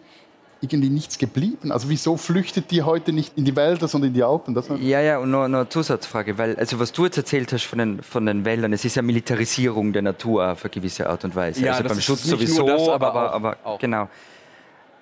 irgendwie 0.62 0.90
nichts 0.90 1.18
geblieben? 1.18 1.70
Also 1.72 1.88
wieso 1.88 2.16
flüchtet 2.16 2.70
ihr 2.72 2.86
heute 2.86 3.12
nicht 3.12 3.36
in 3.36 3.44
die 3.44 3.54
Wälder, 3.56 3.88
sondern 3.88 4.08
in 4.08 4.14
die 4.14 4.22
Alpen? 4.22 4.54
Das 4.54 4.68
Ja, 4.80 5.00
ja, 5.00 5.18
und 5.18 5.30
noch, 5.30 5.48
noch 5.48 5.60
eine 5.60 5.68
Zusatzfrage, 5.68 6.38
weil, 6.38 6.56
also 6.56 6.78
was 6.80 6.92
du 6.92 7.04
jetzt 7.04 7.16
erzählt 7.18 7.52
hast 7.52 7.64
von 7.64 7.78
den, 7.78 8.02
von 8.02 8.24
den 8.26 8.44
Wäldern, 8.44 8.72
es 8.72 8.84
ist 8.84 8.94
ja 8.96 9.02
Militarisierung 9.02 9.92
der 9.92 10.02
Natur 10.02 10.52
auf 10.52 10.64
eine 10.64 10.70
gewisse 10.70 11.08
Art 11.10 11.24
und 11.24 11.34
Weise. 11.34 11.64
Ja, 11.64 11.72
also 11.72 11.82
das 11.82 11.92
beim 11.92 11.98
ist 11.98 12.04
Schutz 12.04 12.24
nicht 12.24 12.30
nur 12.30 12.38
sowieso, 12.38 12.66
das, 12.66 12.88
aber 12.88 13.08
aber, 13.08 13.30
auch- 13.30 13.34
aber 13.34 13.56
auch. 13.64 13.78
genau. 13.78 14.08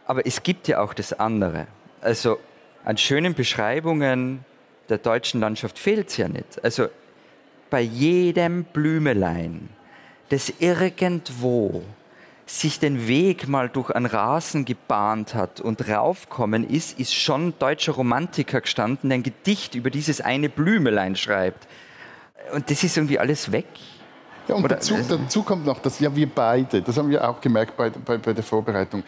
Aber 0.07 0.27
es 0.27 0.43
gibt 0.43 0.67
ja 0.67 0.81
auch 0.81 0.95
das 0.95 1.13
andere. 1.13 1.67
Also 2.01 2.39
an 2.85 2.97
schönen 2.97 3.35
Beschreibungen 3.35 4.45
der 4.89 4.99
deutschen 4.99 5.41
Landschaft 5.41 5.79
fehlt 5.79 6.09
es 6.09 6.17
ja 6.17 6.29
nicht. 6.29 6.65
Also 6.65 6.87
bei 7.69 7.81
jedem 7.83 8.65
Blümelein, 8.65 9.69
das 10.31 10.53
irgendwo 10.59 11.83
sich 12.51 12.81
den 12.81 13.07
Weg 13.07 13.47
mal 13.47 13.69
durch 13.69 13.91
einen 13.91 14.07
Rasen 14.07 14.65
gebahnt 14.65 15.35
hat 15.35 15.61
und 15.61 15.89
raufkommen 15.89 16.69
ist, 16.69 16.99
ist 16.99 17.15
schon 17.15 17.55
deutscher 17.59 17.93
Romantiker 17.93 18.61
gestanden, 18.61 19.11
der 19.11 19.19
ein 19.19 19.23
Gedicht 19.23 19.77
über 19.77 19.91
dieses 19.91 20.21
eine 20.21 20.49
Blümelein 20.49 21.15
schreibt. 21.15 21.69
Und 22.53 22.69
das 22.69 22.83
ist 22.83 22.97
irgendwie 22.97 23.19
alles 23.19 23.53
weg. 23.53 23.67
Ja, 24.49 24.57
und 24.57 24.69
dazu, 24.69 24.97
dazu 25.09 25.45
kommt 25.45 25.65
noch, 25.65 25.79
dass 25.79 26.01
ja 26.01 26.15
wir 26.15 26.29
beide, 26.29 26.83
das 26.83 26.97
haben 26.97 27.09
wir 27.09 27.29
auch 27.29 27.41
gemerkt 27.41 27.77
bei, 27.77 27.91
bei, 27.91 28.19
bei 28.19 28.33
der 28.33 28.43
Vorbereitung, 28.43 29.05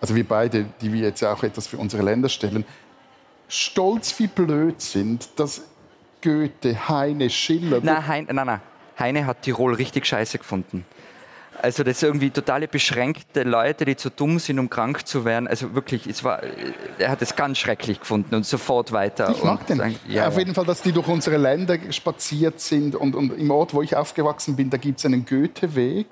also 0.00 0.14
wir 0.14 0.24
beide, 0.24 0.66
die 0.80 0.92
wir 0.92 1.00
jetzt 1.00 1.24
auch 1.24 1.42
etwas 1.42 1.66
für 1.66 1.78
unsere 1.78 2.04
Länder 2.04 2.28
stellen, 2.28 2.64
stolz 3.48 4.16
wie 4.20 4.28
blöd 4.28 4.80
sind, 4.80 5.28
dass 5.36 5.62
Goethe, 6.22 6.88
Heine, 6.88 7.30
Schiller, 7.30 7.80
Nein, 7.82 8.26
nein, 8.30 8.46
nein. 8.46 8.60
Heine 8.98 9.26
hat 9.26 9.42
Tirol 9.42 9.74
richtig 9.74 10.06
scheiße 10.06 10.38
gefunden. 10.38 10.86
Also 11.62 11.82
das 11.82 12.00
sind 12.00 12.08
irgendwie 12.10 12.30
totale 12.30 12.68
beschränkte 12.68 13.42
Leute, 13.42 13.84
die 13.84 13.96
zu 13.96 14.10
dumm 14.10 14.38
sind, 14.38 14.58
um 14.58 14.68
krank 14.70 15.06
zu 15.06 15.24
werden. 15.24 15.48
Also 15.48 15.74
wirklich, 15.74 16.06
es 16.06 16.22
war, 16.24 16.42
er 16.98 17.10
hat 17.10 17.22
es 17.22 17.34
ganz 17.36 17.58
schrecklich 17.58 18.00
gefunden 18.00 18.34
und 18.34 18.46
sofort 18.46 18.92
weiter. 18.92 19.30
ich 19.36 19.42
mag 19.42 19.66
den. 19.66 19.78
dann- 19.78 19.96
Ja, 20.08 20.28
Auf 20.28 20.38
jeden 20.38 20.54
Fall, 20.54 20.64
dass 20.66 20.82
die 20.82 20.92
durch 20.92 21.08
unsere 21.08 21.36
Länder 21.36 21.78
spaziert 21.90 22.60
sind 22.60 22.94
und, 22.94 23.14
und 23.14 23.36
im 23.38 23.50
Ort, 23.50 23.74
wo 23.74 23.82
ich 23.82 23.96
aufgewachsen 23.96 24.56
bin, 24.56 24.70
da 24.70 24.76
gibt 24.76 24.98
es 24.98 25.04
einen 25.06 25.24
Goethe-Weg 25.24 26.06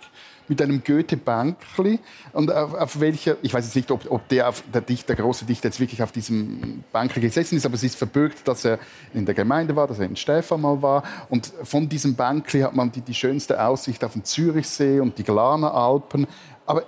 mit 0.49 0.61
einem 0.61 0.83
Goethe-Bankli. 0.85 1.99
Und 2.33 2.53
auf, 2.53 2.75
auf 2.75 3.01
welcher, 3.01 3.37
ich 3.43 3.53
weiß 3.53 3.65
jetzt 3.65 3.77
nicht, 3.77 3.91
ob, 3.91 4.11
ob 4.11 4.29
der, 4.29 4.53
der, 4.73 4.81
Dichter, 4.81 5.15
der 5.15 5.25
große 5.25 5.45
Dichter 5.45 5.69
jetzt 5.69 5.81
wirklich 5.81 6.03
auf 6.03 6.13
diesem 6.13 6.85
Bankli 6.93 7.21
gesessen 7.21 7.57
ist, 7.57 7.67
aber 7.67 7.75
es 7.75 7.83
ist 7.83 7.97
verbürgt, 7.97 8.47
dass 8.47 8.65
er 8.65 8.79
in 9.13 9.27
der 9.27 9.35
Gemeinde 9.35 9.75
war, 9.77 9.87
dass 9.87 9.99
er 9.99 10.07
in 10.07 10.17
Stefan 10.17 10.61
mal 10.61 10.81
war. 10.83 11.03
Und 11.29 11.53
von 11.63 11.89
diesem 11.89 12.15
Bankli 12.15 12.61
hat 12.61 12.75
man 12.75 12.93
die, 12.93 13.01
die 13.01 13.15
schönste 13.15 13.65
Aussicht 13.65 14.05
auf 14.05 14.13
den 14.13 14.25
Zürichsee 14.25 15.01
und 15.01 15.19
die 15.19 15.25
Glarner 15.25 15.75
Alpen, 15.75 16.27
aber 16.67 16.85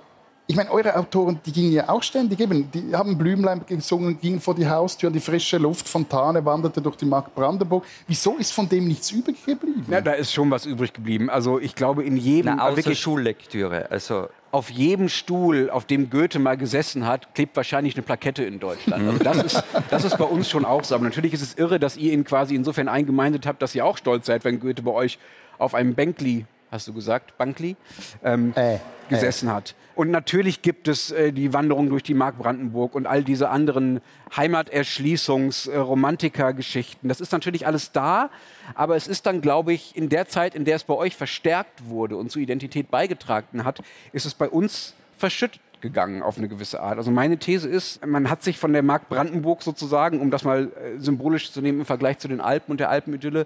ich 0.49 0.55
meine, 0.55 0.71
eure 0.71 0.95
Autoren, 0.95 1.41
die 1.45 1.51
gingen 1.51 1.73
ja 1.73 1.89
auch 1.89 2.01
ständig 2.01 2.39
eben, 2.39 2.71
die 2.71 2.95
haben 2.95 3.17
Blümlein 3.17 3.65
gesungen, 3.67 4.17
gingen 4.19 4.39
vor 4.39 4.55
die 4.55 4.67
Haustür, 4.67 5.11
die 5.11 5.19
frische 5.19 5.57
Luft, 5.57 5.89
Fontane 5.89 6.43
wanderte 6.45 6.81
durch 6.81 6.95
die 6.95 7.05
Mark 7.05 7.35
Brandenburg. 7.35 7.83
Wieso 8.07 8.37
ist 8.37 8.53
von 8.53 8.69
dem 8.69 8.87
nichts 8.87 9.11
übrig 9.11 9.45
geblieben? 9.45 9.85
Ja, 9.89 9.99
da 9.99 10.13
ist 10.13 10.31
schon 10.31 10.49
was 10.49 10.65
übrig 10.65 10.93
geblieben. 10.93 11.29
Also 11.29 11.59
ich 11.59 11.75
glaube, 11.75 12.05
in 12.05 12.15
jedem, 12.15 12.55
Na, 12.55 12.65
außer 12.65 12.77
wirklich 12.77 12.97
Schullektüre. 12.99 13.91
Also 13.91 14.29
auf 14.51 14.69
jedem 14.69 15.09
Stuhl, 15.09 15.69
auf 15.69 15.83
dem 15.83 16.09
Goethe 16.09 16.39
mal 16.39 16.55
gesessen 16.55 17.05
hat, 17.05 17.35
klebt 17.35 17.57
wahrscheinlich 17.57 17.95
eine 17.95 18.03
Plakette 18.03 18.45
in 18.45 18.61
Deutschland. 18.61 19.05
Also 19.05 19.19
das, 19.19 19.43
ist, 19.43 19.63
das 19.89 20.05
ist 20.05 20.17
bei 20.17 20.23
uns 20.23 20.49
schon 20.49 20.63
auch 20.63 20.85
so. 20.85 20.95
Aber 20.95 21.03
natürlich 21.03 21.33
ist 21.33 21.41
es 21.41 21.55
irre, 21.55 21.77
dass 21.77 21.97
ihr 21.97 22.13
ihn 22.13 22.23
quasi 22.23 22.55
insofern 22.55 22.87
eingemeindet 22.87 23.45
habt, 23.45 23.61
dass 23.61 23.75
ihr 23.75 23.85
auch 23.85 23.97
stolz 23.97 24.25
seid, 24.25 24.45
wenn 24.45 24.61
Goethe 24.61 24.81
bei 24.81 24.91
euch 24.91 25.19
auf 25.57 25.73
einem 25.73 25.93
Bänkli, 25.93 26.45
hast 26.71 26.87
du 26.87 26.93
gesagt, 26.93 27.37
Bankli, 27.37 27.75
ähm, 28.23 28.53
Äh, 28.55 28.77
gesessen 29.09 29.51
hat. 29.51 29.75
Und 29.95 30.11
natürlich 30.11 30.61
gibt 30.61 30.87
es 30.87 31.11
äh, 31.11 31.31
die 31.31 31.53
Wanderung 31.53 31.89
durch 31.89 32.03
die 32.03 32.13
Mark 32.13 32.37
Brandenburg 32.37 32.93
und 32.93 33.07
all 33.07 33.23
diese 33.23 33.49
anderen 33.49 34.01
Heimaterschließungs-, 34.35 35.71
äh, 35.71 35.77
Romantiker-Geschichten. 35.77 37.07
Das 37.07 37.21
ist 37.21 37.31
natürlich 37.31 37.65
alles 37.65 37.91
da, 37.93 38.29
aber 38.75 38.95
es 38.95 39.07
ist 39.07 39.25
dann, 39.25 39.41
glaube 39.41 39.73
ich, 39.73 39.95
in 39.95 40.09
der 40.09 40.27
Zeit, 40.27 40.55
in 40.55 40.65
der 40.65 40.75
es 40.75 40.83
bei 40.83 40.93
euch 40.93 41.15
verstärkt 41.15 41.87
wurde 41.87 42.17
und 42.17 42.31
zur 42.31 42.41
Identität 42.41 42.91
beigetragen 42.91 43.63
hat, 43.63 43.81
ist 44.11 44.25
es 44.25 44.33
bei 44.33 44.49
uns 44.49 44.93
verschüttet 45.17 45.61
gegangen 45.79 46.23
auf 46.23 46.37
eine 46.37 46.47
gewisse 46.47 46.81
Art. 46.81 46.97
Also 46.97 47.11
meine 47.11 47.37
These 47.37 47.69
ist, 47.69 48.05
man 48.05 48.29
hat 48.29 48.43
sich 48.43 48.57
von 48.57 48.73
der 48.73 48.83
Mark 48.83 49.09
Brandenburg 49.09 49.61
sozusagen, 49.61 50.19
um 50.19 50.31
das 50.31 50.43
mal 50.43 50.65
äh, 50.65 50.99
symbolisch 50.99 51.51
zu 51.51 51.61
nehmen 51.61 51.81
im 51.81 51.85
Vergleich 51.85 52.17
zu 52.17 52.27
den 52.27 52.41
Alpen 52.41 52.71
und 52.71 52.79
der 52.79 52.89
Alpenidylle, 52.89 53.45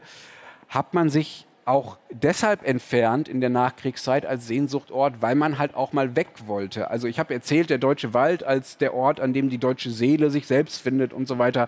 hat 0.70 0.94
man 0.94 1.10
sich 1.10 1.46
auch 1.66 1.98
deshalb 2.10 2.68
entfernt 2.68 3.28
in 3.28 3.42
der 3.42 3.50
Nachkriegszeit 3.50 4.26
als 4.26 4.48
Sehnsuchtort, 4.48 5.22
weil 5.22 5.36
man 5.36 5.58
halt 5.58 5.76
auch 5.76 5.94
mal 5.94 6.16
weg 6.16 6.28
wollte. 6.46 6.90
Also 6.90 7.08
ich 7.08 7.20
habe 7.20 7.34
erzählt, 7.34 7.70
der 7.70 7.78
Deutsche 7.78 8.14
Wald 8.14 8.44
als 8.44 8.78
der 8.78 8.94
Ort, 8.94 9.20
an 9.20 9.34
dem 9.34 9.50
die 9.50 9.58
deutsche 9.58 9.92
Seele 9.92 10.30
sich 10.30 10.48
selbst 10.48 10.82
findet 10.82 11.14
und 11.14 11.28
so 11.28 11.38
weiter 11.38 11.68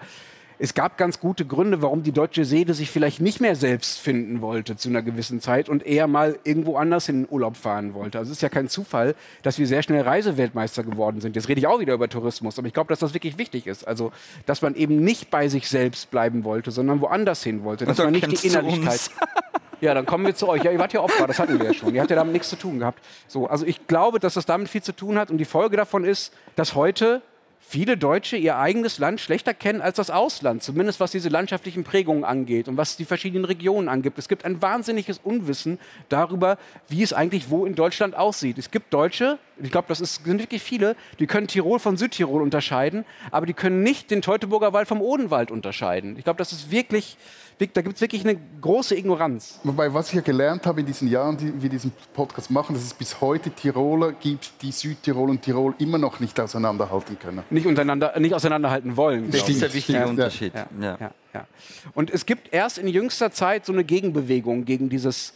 es 0.59 0.73
gab 0.73 0.97
ganz 0.97 1.19
gute 1.19 1.45
Gründe, 1.45 1.81
warum 1.81 2.03
die 2.03 2.11
deutsche 2.11 2.45
Seele 2.45 2.73
sich 2.73 2.89
vielleicht 2.89 3.19
nicht 3.19 3.41
mehr 3.41 3.55
selbst 3.55 3.99
finden 3.99 4.41
wollte 4.41 4.75
zu 4.75 4.89
einer 4.89 5.01
gewissen 5.01 5.41
Zeit 5.41 5.67
und 5.67 5.85
eher 5.85 6.07
mal 6.07 6.39
irgendwo 6.43 6.77
anders 6.77 7.09
in 7.09 7.23
den 7.23 7.27
Urlaub 7.29 7.57
fahren 7.57 7.93
wollte. 7.93 8.17
Also 8.17 8.31
es 8.31 8.37
ist 8.37 8.41
ja 8.41 8.49
kein 8.49 8.69
Zufall, 8.69 9.15
dass 9.41 9.59
wir 9.59 9.67
sehr 9.67 9.83
schnell 9.83 10.01
Reiseweltmeister 10.01 10.83
geworden 10.83 11.21
sind. 11.21 11.35
Jetzt 11.35 11.49
rede 11.49 11.59
ich 11.59 11.67
auch 11.67 11.79
wieder 11.79 11.93
über 11.93 12.07
Tourismus, 12.07 12.57
aber 12.59 12.67
ich 12.67 12.73
glaube, 12.73 12.89
dass 12.89 12.99
das 12.99 13.13
wirklich 13.13 13.37
wichtig 13.37 13.67
ist. 13.67 13.87
Also, 13.87 14.11
dass 14.45 14.61
man 14.61 14.75
eben 14.75 15.03
nicht 15.03 15.29
bei 15.29 15.47
sich 15.47 15.67
selbst 15.67 16.11
bleiben 16.11 16.43
wollte, 16.43 16.71
sondern 16.71 17.01
woanders 17.01 17.43
hin 17.43 17.63
wollte. 17.63 17.85
Dass 17.85 17.97
man 17.97 18.11
nicht 18.11 18.31
die 18.31 18.47
Innerlichkeit. 18.47 19.09
Ja, 19.83 19.93
dann 19.93 20.05
kommen 20.05 20.25
wir 20.25 20.33
zu 20.33 20.47
euch. 20.47 20.63
Ja, 20.63 20.71
ihr 20.71 20.79
wart 20.79 20.93
ja 20.93 21.01
Opfer, 21.01 21.27
das 21.27 21.39
hatten 21.39 21.59
wir 21.59 21.65
ja 21.65 21.73
schon. 21.73 21.93
Ihr 21.93 21.99
habt 21.99 22.09
ja 22.09 22.15
damit 22.15 22.31
nichts 22.31 22.47
zu 22.47 22.55
tun 22.55 22.79
gehabt. 22.79 23.03
So, 23.27 23.47
also 23.47 23.65
ich 23.65 23.85
glaube, 23.85 24.17
dass 24.17 24.35
das 24.35 24.45
damit 24.45 24.69
viel 24.69 24.81
zu 24.81 24.95
tun 24.95 25.17
hat 25.17 25.29
und 25.29 25.39
die 25.39 25.45
Folge 25.45 25.75
davon 25.75 26.05
ist, 26.05 26.33
dass 26.55 26.73
heute 26.73 27.21
viele 27.59 27.97
Deutsche 27.97 28.37
ihr 28.37 28.57
eigenes 28.57 28.97
Land 28.97 29.19
schlechter 29.19 29.53
kennen 29.53 29.81
als 29.81 29.97
das 29.97 30.09
Ausland, 30.09 30.63
zumindest 30.63 31.01
was 31.01 31.11
diese 31.11 31.27
landschaftlichen 31.27 31.83
Prägungen 31.83 32.23
angeht 32.23 32.69
und 32.69 32.77
was 32.77 32.95
die 32.95 33.03
verschiedenen 33.03 33.43
Regionen 33.43 33.89
angibt. 33.89 34.17
Es 34.17 34.29
gibt 34.29 34.45
ein 34.45 34.61
wahnsinniges 34.61 35.19
Unwissen 35.21 35.77
darüber, 36.07 36.57
wie 36.87 37.03
es 37.03 37.11
eigentlich 37.11 37.49
wo 37.49 37.65
in 37.65 37.75
Deutschland 37.75 38.15
aussieht. 38.15 38.57
Es 38.57 38.71
gibt 38.71 38.93
Deutsche, 38.93 39.37
ich 39.61 39.71
glaube, 39.71 39.87
das 39.87 40.01
ist, 40.01 40.25
sind 40.25 40.39
wirklich 40.39 40.61
viele, 40.61 40.95
die 41.19 41.27
können 41.27 41.47
Tirol 41.47 41.79
von 41.79 41.97
Südtirol 41.97 42.41
unterscheiden, 42.41 43.05
aber 43.31 43.45
die 43.45 43.53
können 43.53 43.83
nicht 43.83 44.11
den 44.11 44.21
Teutoburger 44.21 44.73
Wald 44.73 44.87
vom 44.87 45.01
Odenwald 45.01 45.51
unterscheiden. 45.51 46.17
Ich 46.17 46.23
glaube, 46.23 46.37
das 46.37 46.51
ist 46.51 46.71
wirklich, 46.71 47.17
da 47.59 47.81
gibt 47.81 47.95
es 47.95 48.01
wirklich 48.01 48.25
eine 48.25 48.39
große 48.61 48.95
Ignoranz. 48.95 49.59
Wobei, 49.63 49.93
was 49.93 50.09
ich 50.09 50.15
ja 50.15 50.21
gelernt 50.21 50.65
habe 50.65 50.81
in 50.81 50.85
diesen 50.85 51.07
Jahren, 51.07 51.37
die 51.37 51.61
wir 51.61 51.69
diesen 51.69 51.91
Podcast 52.13 52.49
machen, 52.51 52.73
dass 52.73 52.83
es 52.83 52.93
bis 52.93 53.21
heute 53.21 53.51
Tiroler 53.51 54.13
gibt, 54.13 54.61
die 54.61 54.71
Südtirol 54.71 55.29
und 55.29 55.41
Tirol 55.41 55.75
immer 55.77 55.97
noch 55.97 56.19
nicht 56.19 56.39
auseinanderhalten 56.39 57.17
können. 57.19 57.43
Nicht, 57.49 57.67
untereinander, 57.67 58.19
nicht 58.19 58.33
auseinanderhalten 58.33 58.97
wollen. 58.97 59.29
Das 59.31 59.47
ist 59.47 59.61
der 59.61 59.73
wichtige 59.73 59.99
ja. 59.99 60.05
Unterschied. 60.05 60.53
Ja. 60.79 60.97
Ja. 61.33 61.47
Und 61.93 62.11
es 62.11 62.25
gibt 62.25 62.53
erst 62.53 62.77
in 62.77 62.87
jüngster 62.87 63.31
Zeit 63.31 63.65
so 63.65 63.73
eine 63.73 63.83
Gegenbewegung 63.83 64.65
gegen 64.65 64.89
dieses 64.89 65.33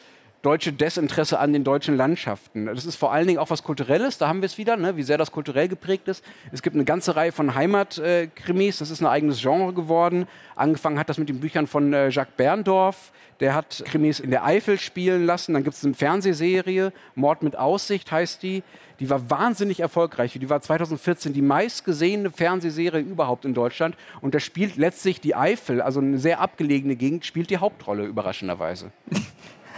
deutsche 0.48 0.72
Desinteresse 0.72 1.40
an 1.40 1.52
den 1.52 1.66
deutschen 1.66 1.98
Landschaften. 1.98 2.68
Das 2.68 2.86
ist 2.86 2.96
vor 2.96 3.12
allen 3.12 3.28
Dingen 3.28 3.38
auch 3.38 3.50
was 3.50 3.64
Kulturelles, 3.64 4.18
da 4.18 4.30
haben 4.30 4.40
wir 4.42 4.46
es 4.46 4.58
wieder, 4.58 4.78
ne, 4.78 4.96
wie 4.96 5.04
sehr 5.04 5.18
das 5.18 5.34
kulturell 5.34 5.68
geprägt 5.68 6.08
ist. 6.08 6.24
Es 6.54 6.62
gibt 6.62 6.74
eine 6.74 6.86
ganze 6.86 7.18
Reihe 7.18 7.34
von 7.34 7.54
Heimatkrimis, 7.54 8.76
äh, 8.78 8.80
das 8.80 8.90
ist 8.90 9.02
ein 9.02 9.08
eigenes 9.08 9.42
Genre 9.42 9.74
geworden. 9.74 10.26
Angefangen 10.56 11.00
hat 11.00 11.10
das 11.10 11.18
mit 11.18 11.28
den 11.28 11.42
Büchern 11.42 11.68
von 11.68 11.92
äh, 11.92 12.08
Jacques 12.08 12.34
Berndorf, 12.38 13.12
der 13.42 13.56
hat 13.56 13.84
Krimis 13.86 14.22
in 14.22 14.32
der 14.32 14.46
Eifel 14.46 14.80
spielen 14.80 15.26
lassen. 15.26 15.54
Dann 15.54 15.66
gibt 15.66 15.76
es 15.76 15.84
eine 15.84 15.94
Fernsehserie, 15.94 16.94
Mord 17.16 17.44
mit 17.44 17.58
Aussicht 17.58 18.10
heißt 18.10 18.42
die. 18.42 18.64
Die 19.02 19.10
war 19.10 19.30
wahnsinnig 19.30 19.82
erfolgreich. 19.82 20.32
Die 20.40 20.50
war 20.50 20.62
2014 20.62 21.34
die 21.34 21.42
meistgesehene 21.42 22.32
Fernsehserie 22.32 23.02
überhaupt 23.02 23.44
in 23.44 23.54
Deutschland. 23.54 23.98
Und 24.22 24.34
da 24.34 24.40
spielt 24.40 24.78
letztlich 24.78 25.20
die 25.20 25.36
Eifel, 25.36 25.82
also 25.82 26.00
eine 26.00 26.18
sehr 26.18 26.40
abgelegene 26.40 26.96
Gegend, 26.96 27.26
spielt 27.26 27.50
die 27.50 27.58
Hauptrolle 27.58 28.06
überraschenderweise. 28.06 28.92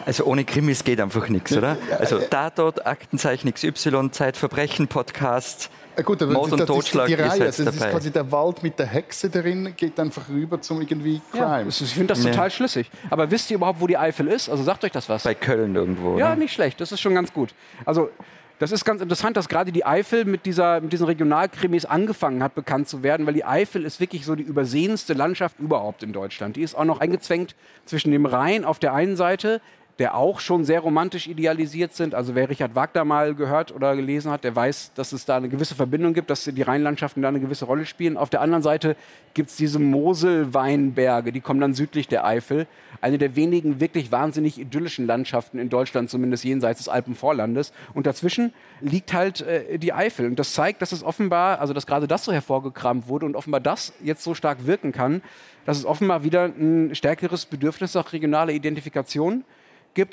Also 0.05 0.25
ohne 0.25 0.45
Krimis 0.45 0.83
geht 0.83 0.99
einfach 0.99 1.27
nichts, 1.29 1.55
oder? 1.55 1.77
Also 1.99 2.19
Tatort, 2.19 2.85
Aktenzeichen 2.85 3.53
XY, 3.53 4.11
Zeitverbrechen, 4.11 4.87
Podcast. 4.87 5.69
Ja, 5.97 6.03
gut, 6.03 6.21
aber 6.21 6.31
Mord 6.31 6.51
und 6.53 6.59
das 6.59 6.67
Totschlag 6.67 7.09
ist 7.09 7.17
die 7.17 7.21
Reihe. 7.21 7.43
Ist 7.43 7.59
also, 7.59 7.65
das 7.65 7.75
ist 7.75 7.89
quasi 7.89 8.11
der 8.11 8.31
Wald 8.31 8.63
mit 8.63 8.79
der 8.79 8.85
Hexe 8.85 9.29
drin, 9.29 9.73
geht 9.75 9.99
einfach 9.99 10.29
rüber 10.29 10.61
zum 10.61 10.81
irgendwie 10.81 11.21
Crime. 11.31 11.43
Ja, 11.43 11.67
ich 11.67 11.93
finde 11.93 12.13
das 12.13 12.21
total 12.23 12.49
schlüssig. 12.51 12.89
Aber 13.09 13.29
wisst 13.29 13.51
ihr 13.51 13.55
überhaupt, 13.55 13.81
wo 13.81 13.87
die 13.87 13.97
Eifel 13.97 14.27
ist? 14.27 14.49
Also 14.49 14.63
sagt 14.63 14.85
euch 14.85 14.91
das 14.91 15.09
was? 15.09 15.23
Bei 15.23 15.33
Köln 15.35 15.75
irgendwo. 15.75 16.17
Ja, 16.17 16.35
ne? 16.35 16.41
nicht 16.41 16.53
schlecht. 16.53 16.79
Das 16.79 16.91
ist 16.91 17.01
schon 17.01 17.15
ganz 17.15 17.33
gut. 17.33 17.53
Also 17.85 18.09
das 18.59 18.73
ist 18.73 18.83
ganz 18.83 19.01
interessant, 19.01 19.37
dass 19.37 19.47
gerade 19.47 19.71
die 19.71 19.85
Eifel 19.85 20.25
mit, 20.25 20.45
dieser, 20.45 20.81
mit 20.81 20.91
diesen 20.91 21.05
Regionalkrimis 21.05 21.85
angefangen 21.85 22.43
hat, 22.43 22.55
bekannt 22.55 22.89
zu 22.89 23.03
werden, 23.03 23.25
weil 23.25 23.33
die 23.33 23.45
Eifel 23.45 23.85
ist 23.85 24.01
wirklich 24.01 24.25
so 24.25 24.35
die 24.35 24.43
übersehenste 24.43 25.13
Landschaft 25.13 25.59
überhaupt 25.59 26.03
in 26.03 26.11
Deutschland. 26.11 26.57
Die 26.57 26.61
ist 26.61 26.75
auch 26.75 26.83
noch 26.83 26.99
eingezwängt 26.99 27.55
zwischen 27.85 28.11
dem 28.11 28.25
Rhein 28.25 28.65
auf 28.65 28.77
der 28.77 28.93
einen 28.93 29.15
Seite, 29.15 29.61
der 29.99 30.15
auch 30.15 30.39
schon 30.39 30.63
sehr 30.63 30.79
romantisch 30.79 31.27
idealisiert 31.27 31.93
sind. 31.93 32.15
Also 32.15 32.33
wer 32.33 32.49
Richard 32.49 32.73
Wagner 32.73 33.03
mal 33.03 33.35
gehört 33.35 33.75
oder 33.75 33.97
gelesen 33.97 34.31
hat, 34.31 34.45
der 34.45 34.55
weiß, 34.55 34.93
dass 34.95 35.11
es 35.11 35.25
da 35.25 35.35
eine 35.35 35.49
gewisse 35.49 35.75
Verbindung 35.75 36.13
gibt, 36.13 36.29
dass 36.29 36.45
die 36.45 36.61
Rheinlandschaften 36.61 37.21
da 37.21 37.27
eine 37.27 37.41
gewisse 37.41 37.65
Rolle 37.65 37.85
spielen. 37.85 38.15
Auf 38.15 38.29
der 38.29 38.39
anderen 38.39 38.63
Seite 38.63 38.95
gibt 39.33 39.49
es 39.49 39.57
diese 39.57 39.77
Moselweinberge, 39.77 41.33
die 41.33 41.41
kommen 41.41 41.59
dann 41.59 41.73
südlich 41.73 42.07
der 42.07 42.25
Eifel. 42.25 42.65
Eine 43.01 43.17
der 43.17 43.35
wenigen 43.35 43.81
wirklich 43.81 44.09
wahnsinnig 44.09 44.57
idyllischen 44.57 45.05
Landschaften 45.05 45.59
in 45.59 45.69
Deutschland, 45.69 46.09
zumindest 46.09 46.45
jenseits 46.45 46.79
des 46.79 46.87
Alpenvorlandes. 46.87 47.73
Und 47.93 48.07
dazwischen 48.07 48.53
liegt 48.79 49.13
halt 49.13 49.41
äh, 49.41 49.77
die 49.77 49.91
Eifel. 49.91 50.27
Und 50.27 50.39
das 50.39 50.53
zeigt, 50.53 50.81
dass 50.81 50.93
es 50.93 51.03
offenbar, 51.03 51.59
also 51.59 51.73
dass 51.73 51.85
gerade 51.85 52.07
das 52.07 52.23
so 52.23 52.31
hervorgekramt 52.31 53.09
wurde 53.09 53.25
und 53.25 53.35
offenbar 53.35 53.59
das 53.59 53.91
jetzt 54.01 54.23
so 54.23 54.33
stark 54.33 54.65
wirken 54.65 54.93
kann, 54.93 55.21
dass 55.65 55.77
es 55.77 55.85
offenbar 55.85 56.23
wieder 56.23 56.45
ein 56.45 56.95
stärkeres 56.95 57.45
Bedürfnis 57.45 57.93
nach 57.95 58.13
regionaler 58.13 58.53
Identifikation 58.53 59.39
gibt 59.39 59.58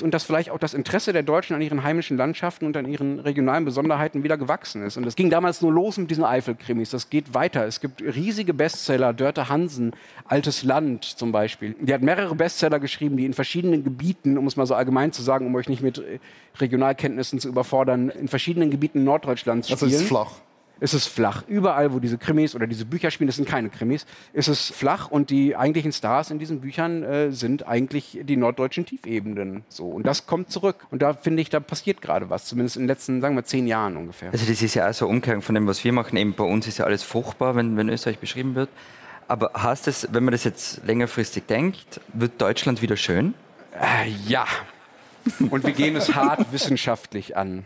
und 0.03 0.13
dass 0.13 0.25
vielleicht 0.25 0.51
auch 0.51 0.59
das 0.59 0.75
Interesse 0.75 1.13
der 1.13 1.23
Deutschen 1.23 1.55
an 1.55 1.63
ihren 1.63 1.83
heimischen 1.83 2.17
Landschaften 2.17 2.67
und 2.67 2.77
an 2.77 2.87
ihren 2.87 3.21
regionalen 3.21 3.65
Besonderheiten 3.65 4.25
wieder 4.25 4.37
gewachsen 4.37 4.83
ist. 4.83 4.97
Und 4.97 5.07
es 5.07 5.17
ging 5.17 5.31
damals 5.31 5.63
nur 5.63 5.73
los 5.73 5.97
mit 5.99 6.11
diesen 6.11 6.25
Eifelkrimis. 6.25 6.91
Das 6.91 7.11
geht 7.11 7.35
weiter. 7.35 7.67
Es 7.67 7.81
gibt 7.81 8.03
riesige 8.03 8.55
Bestseller, 8.55 9.13
Dörte 9.13 9.49
Hansen, 9.49 9.93
Altes 10.25 10.63
Land 10.63 11.05
zum 11.05 11.33
Beispiel. 11.33 11.75
Die 11.81 11.93
hat 11.93 12.03
mehrere 12.03 12.35
Bestseller 12.35 12.81
geschrieben, 12.81 13.17
die 13.17 13.27
in 13.27 13.35
verschiedenen 13.35 13.85
Gebieten, 13.85 14.39
um 14.39 14.47
es 14.47 14.57
mal 14.57 14.67
so 14.67 14.75
allgemein 14.75 15.13
zu 15.13 15.23
sagen, 15.23 15.47
um 15.47 15.55
euch 15.55 15.69
nicht 15.69 15.83
mit 15.83 16.03
Regionalkenntnissen 16.59 17.39
zu 17.39 17.49
überfordern, 17.49 18.09
in 18.09 18.29
verschiedenen 18.29 18.71
Gebieten 18.71 19.05
Norddeutschlands 19.05 19.69
spielen. 19.69 19.91
Das 19.91 20.01
ist 20.01 20.09
flach 20.09 20.41
ist 20.81 20.95
es 20.95 21.07
flach. 21.07 21.43
Überall, 21.49 21.93
wo 21.93 21.99
diese 21.99 22.19
Krimis 22.19 22.55
oder 22.55 22.67
diese 22.67 22.85
Bücher 22.85 23.11
spielen, 23.11 23.27
das 23.27 23.37
sind 23.37 23.49
keine 23.49 23.71
Krimis, 23.71 24.07
ist 24.33 24.49
es 24.49 24.71
flach 24.71 25.11
und 25.11 25.31
die 25.31 25.57
eigentlichen 25.57 25.93
Stars 25.93 26.31
in 26.31 26.39
diesen 26.39 26.61
Büchern 26.61 27.03
äh, 27.03 27.33
sind 27.33 27.67
eigentlich 27.67 28.19
die 28.23 28.37
norddeutschen 28.37 28.85
Tiefebenen. 28.85 29.65
So. 29.69 29.87
Und 29.89 30.07
das 30.07 30.27
kommt 30.27 30.51
zurück. 30.51 30.87
Und 30.91 31.03
da 31.03 31.15
finde 31.15 31.43
ich, 31.43 31.51
da 31.51 31.61
passiert 31.61 32.03
gerade 32.03 32.29
was, 32.31 32.45
zumindest 32.45 32.77
in 32.77 32.83
den 32.83 32.89
letzten, 32.89 33.21
sagen 33.21 33.37
wir, 33.37 33.45
zehn 33.45 33.67
Jahren 33.67 33.97
ungefähr. 33.97 34.31
Also 34.33 34.47
das 34.47 34.61
ist 34.61 34.75
ja 34.75 34.89
auch 34.89 34.95
so 34.95 35.07
Umkehrung 35.07 35.43
von 35.43 35.55
dem, 35.55 35.67
was 35.67 35.83
wir 35.83 35.93
machen. 35.93 36.17
Eben 36.17 36.35
bei 36.35 36.45
uns 36.45 36.67
ist 36.67 36.79
ja 36.79 36.85
alles 36.85 37.03
fruchtbar, 37.03 37.57
wenn, 37.57 37.77
wenn 37.77 37.89
Österreich 37.89 38.19
beschrieben 38.19 38.55
wird. 38.55 38.69
Aber 39.29 39.51
heißt 39.57 39.89
es, 39.89 40.09
wenn 40.13 40.25
man 40.25 40.33
das 40.33 40.45
jetzt 40.45 40.85
längerfristig 40.85 41.47
denkt, 41.47 42.01
wird 42.13 42.41
Deutschland 42.41 42.83
wieder 42.83 42.97
schön? 42.97 43.35
Äh, 43.81 44.11
ja. 44.29 44.47
Und 45.51 45.65
wir 45.65 45.73
gehen 45.73 45.97
es 45.97 46.15
hart 46.15 46.47
wissenschaftlich 46.53 47.37
an. 47.37 47.65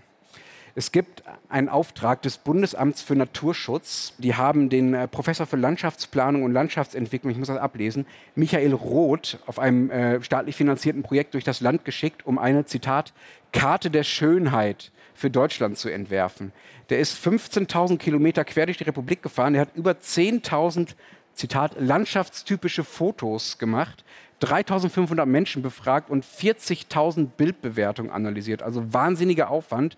Es 0.74 0.92
gibt 0.92 1.22
einen 1.48 1.68
Auftrag 1.68 2.22
des 2.22 2.38
Bundesamts 2.38 3.02
für 3.02 3.16
Naturschutz. 3.16 4.14
Die 4.18 4.34
haben 4.34 4.68
den 4.68 4.94
äh, 4.94 5.08
Professor 5.08 5.46
für 5.46 5.56
Landschaftsplanung 5.56 6.44
und 6.44 6.52
Landschaftsentwicklung, 6.52 7.32
ich 7.32 7.38
muss 7.38 7.48
das 7.48 7.58
ablesen, 7.58 8.06
Michael 8.34 8.72
Roth 8.72 9.38
auf 9.46 9.58
einem 9.58 9.90
äh, 9.90 10.22
staatlich 10.22 10.56
finanzierten 10.56 11.02
Projekt 11.02 11.34
durch 11.34 11.44
das 11.44 11.60
Land 11.60 11.84
geschickt, 11.84 12.24
um 12.24 12.38
eine, 12.38 12.64
Zitat, 12.66 13.12
Karte 13.52 13.90
der 13.90 14.04
Schönheit 14.04 14.92
für 15.14 15.30
Deutschland 15.30 15.76
zu 15.76 15.88
entwerfen. 15.88 16.52
Der 16.88 16.98
ist 16.98 17.24
15.000 17.24 17.98
Kilometer 17.98 18.44
quer 18.44 18.66
durch 18.66 18.78
die 18.78 18.84
Republik 18.84 19.22
gefahren. 19.22 19.52
Der 19.52 19.62
hat 19.62 19.76
über 19.76 19.92
10.000, 19.92 20.94
Zitat, 21.34 21.76
landschaftstypische 21.78 22.84
Fotos 22.84 23.58
gemacht. 23.58 24.04
3500 24.40 25.26
Menschen 25.26 25.62
befragt 25.62 26.10
und 26.10 26.24
40.000 26.24 27.28
Bildbewertungen 27.36 28.10
analysiert. 28.10 28.62
Also 28.62 28.92
wahnsinniger 28.92 29.50
Aufwand 29.50 29.96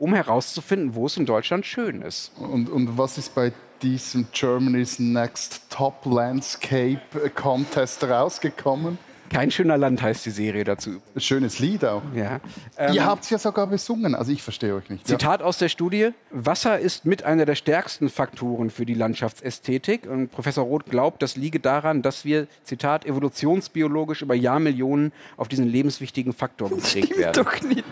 um 0.00 0.14
herauszufinden, 0.14 0.94
wo 0.94 1.06
es 1.06 1.16
in 1.18 1.26
Deutschland 1.26 1.66
schön 1.66 2.00
ist. 2.00 2.32
Und, 2.38 2.70
und 2.70 2.96
was 2.96 3.18
ist 3.18 3.34
bei 3.34 3.52
diesem 3.82 4.26
Germany's 4.32 4.98
Next 4.98 5.62
Top 5.68 6.06
Landscape 6.06 7.30
Contest 7.34 8.02
rausgekommen? 8.04 8.98
Kein 9.30 9.52
schöner 9.52 9.78
Land 9.78 10.02
heißt 10.02 10.26
die 10.26 10.30
Serie 10.30 10.64
dazu. 10.64 11.00
Schönes 11.16 11.60
Lied 11.60 11.84
auch. 11.84 12.02
Ja. 12.14 12.40
Ähm, 12.76 12.94
Ihr 12.94 13.06
habt 13.06 13.22
es 13.22 13.30
ja 13.30 13.38
sogar 13.38 13.68
besungen, 13.68 14.16
also 14.16 14.32
ich 14.32 14.42
verstehe 14.42 14.74
euch 14.74 14.90
nicht. 14.90 15.06
Zitat 15.06 15.40
ja. 15.40 15.46
aus 15.46 15.56
der 15.56 15.68
Studie: 15.68 16.10
Wasser 16.30 16.80
ist 16.80 17.04
mit 17.06 17.22
einer 17.22 17.46
der 17.46 17.54
stärksten 17.54 18.10
Faktoren 18.10 18.70
für 18.70 18.84
die 18.84 18.94
Landschaftsästhetik. 18.94 20.08
Und 20.08 20.32
Professor 20.32 20.64
Roth 20.64 20.86
glaubt, 20.86 21.22
das 21.22 21.36
liege 21.36 21.60
daran, 21.60 22.02
dass 22.02 22.24
wir, 22.24 22.48
Zitat, 22.64 23.06
evolutionsbiologisch 23.06 24.22
über 24.22 24.34
Jahrmillionen 24.34 25.12
auf 25.36 25.46
diesen 25.46 25.68
lebenswichtigen 25.68 26.32
Faktor 26.32 26.68
geprägt 26.68 27.16
werden. 27.16 27.44
Doch 27.44 27.60
nicht. 27.62 27.84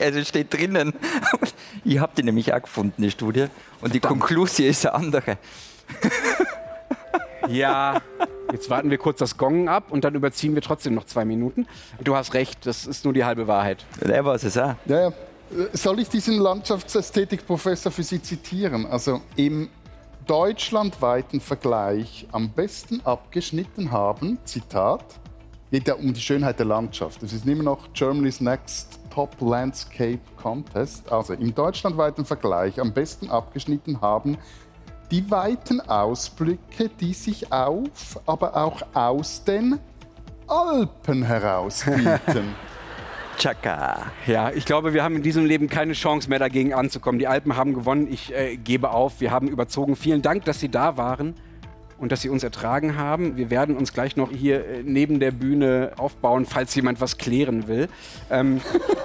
Also 0.00 0.22
steht 0.22 0.54
drinnen. 0.54 0.92
Ihr 1.84 2.00
habt 2.00 2.18
die 2.18 2.22
nämlich 2.22 2.54
auch 2.54 2.62
gefunden, 2.62 3.02
die 3.02 3.10
Studie. 3.10 3.42
Und 3.42 3.50
Verdammt. 3.80 3.94
die 3.94 4.00
Konklusion 4.00 4.68
ist 4.68 4.86
eine 4.86 4.94
andere. 4.94 5.38
Ja, 7.48 8.00
jetzt 8.54 8.70
warten 8.70 8.88
wir 8.88 8.98
kurz 8.98 9.18
das 9.18 9.36
Gongen 9.36 9.68
ab 9.68 9.90
und 9.90 10.04
dann 10.04 10.14
überziehen 10.14 10.54
wir 10.54 10.62
trotzdem 10.62 10.94
noch 10.94 11.04
zwei 11.04 11.24
Minuten. 11.24 11.66
Du 12.02 12.14
hast 12.14 12.34
recht, 12.34 12.66
das 12.66 12.86
ist 12.86 13.04
nur 13.04 13.12
die 13.12 13.24
halbe 13.24 13.48
Wahrheit. 13.48 13.84
Der 14.00 14.24
war 14.24 14.36
es 14.36 14.54
ja. 14.54 14.76
ja. 14.86 15.12
Soll 15.72 15.98
ich 15.98 16.08
diesen 16.08 16.38
Landschaftsästhetikprofessor 16.38 17.92
für 17.92 18.02
Sie 18.02 18.22
zitieren? 18.22 18.86
Also 18.86 19.20
im 19.36 19.68
deutschlandweiten 20.26 21.40
Vergleich 21.40 22.26
am 22.32 22.50
besten 22.50 23.00
abgeschnitten 23.04 23.90
haben, 23.90 24.38
Zitat, 24.44 25.04
geht 25.70 25.88
ja 25.88 25.94
um 25.94 26.14
die 26.14 26.20
Schönheit 26.20 26.58
der 26.58 26.66
Landschaft. 26.66 27.22
Es 27.24 27.32
ist 27.32 27.46
immer 27.46 27.64
noch 27.64 27.92
Germany's 27.92 28.40
Next 28.40 29.00
Top 29.10 29.36
Landscape 29.40 30.20
Contest. 30.40 31.10
Also 31.10 31.34
im 31.34 31.54
deutschlandweiten 31.54 32.24
Vergleich 32.24 32.80
am 32.80 32.92
besten 32.92 33.28
abgeschnitten 33.28 34.00
haben 34.00 34.38
die 35.14 35.30
weiten 35.30 35.80
Ausblicke, 35.80 36.90
die 37.00 37.14
sich 37.14 37.52
auf, 37.52 38.20
aber 38.26 38.56
auch 38.56 38.82
aus 38.94 39.44
den 39.44 39.78
Alpen 40.48 41.22
herausbieten. 41.22 42.56
Chaka. 43.38 44.06
Ja, 44.26 44.50
ich 44.50 44.64
glaube, 44.64 44.92
wir 44.92 45.04
haben 45.04 45.14
in 45.14 45.22
diesem 45.22 45.44
Leben 45.44 45.68
keine 45.68 45.92
Chance 45.92 46.28
mehr 46.28 46.40
dagegen 46.40 46.74
anzukommen. 46.74 47.20
Die 47.20 47.28
Alpen 47.28 47.54
haben 47.56 47.74
gewonnen. 47.74 48.08
Ich 48.10 48.34
äh, 48.34 48.56
gebe 48.56 48.90
auf. 48.90 49.20
Wir 49.20 49.30
haben 49.30 49.46
überzogen. 49.46 49.94
Vielen 49.94 50.20
Dank, 50.20 50.46
dass 50.46 50.58
Sie 50.58 50.68
da 50.68 50.96
waren 50.96 51.34
und 51.98 52.10
dass 52.10 52.20
Sie 52.20 52.28
uns 52.28 52.42
ertragen 52.42 52.96
haben. 52.96 53.36
Wir 53.36 53.50
werden 53.50 53.76
uns 53.76 53.92
gleich 53.92 54.16
noch 54.16 54.32
hier 54.32 54.66
äh, 54.66 54.82
neben 54.82 55.20
der 55.20 55.30
Bühne 55.30 55.92
aufbauen, 55.96 56.44
falls 56.44 56.74
jemand 56.74 57.00
was 57.00 57.18
klären 57.18 57.68
will. 57.68 57.88
Ähm, 58.32 58.60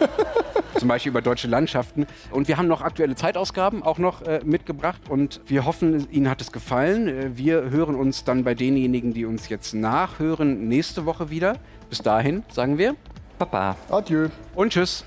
zum 0.77 0.87
Beispiel 0.87 1.11
über 1.11 1.21
deutsche 1.21 1.47
Landschaften. 1.47 2.05
Und 2.31 2.47
wir 2.47 2.57
haben 2.57 2.67
noch 2.67 2.81
aktuelle 2.81 3.15
Zeitausgaben 3.15 3.83
auch 3.83 3.97
noch 3.97 4.21
äh, 4.21 4.41
mitgebracht 4.43 5.01
und 5.09 5.41
wir 5.47 5.65
hoffen, 5.65 6.09
Ihnen 6.11 6.29
hat 6.29 6.41
es 6.41 6.51
gefallen. 6.51 7.07
Äh, 7.07 7.37
wir 7.37 7.69
hören 7.69 7.95
uns 7.95 8.23
dann 8.23 8.43
bei 8.43 8.55
denjenigen, 8.55 9.13
die 9.13 9.25
uns 9.25 9.49
jetzt 9.49 9.73
nachhören, 9.73 10.67
nächste 10.67 11.05
Woche 11.05 11.29
wieder. 11.29 11.57
Bis 11.89 11.99
dahin 11.99 12.43
sagen 12.51 12.77
wir 12.77 12.95
Papa. 13.37 13.77
Adieu. 13.89 14.27
Und 14.53 14.73
tschüss. 14.73 15.05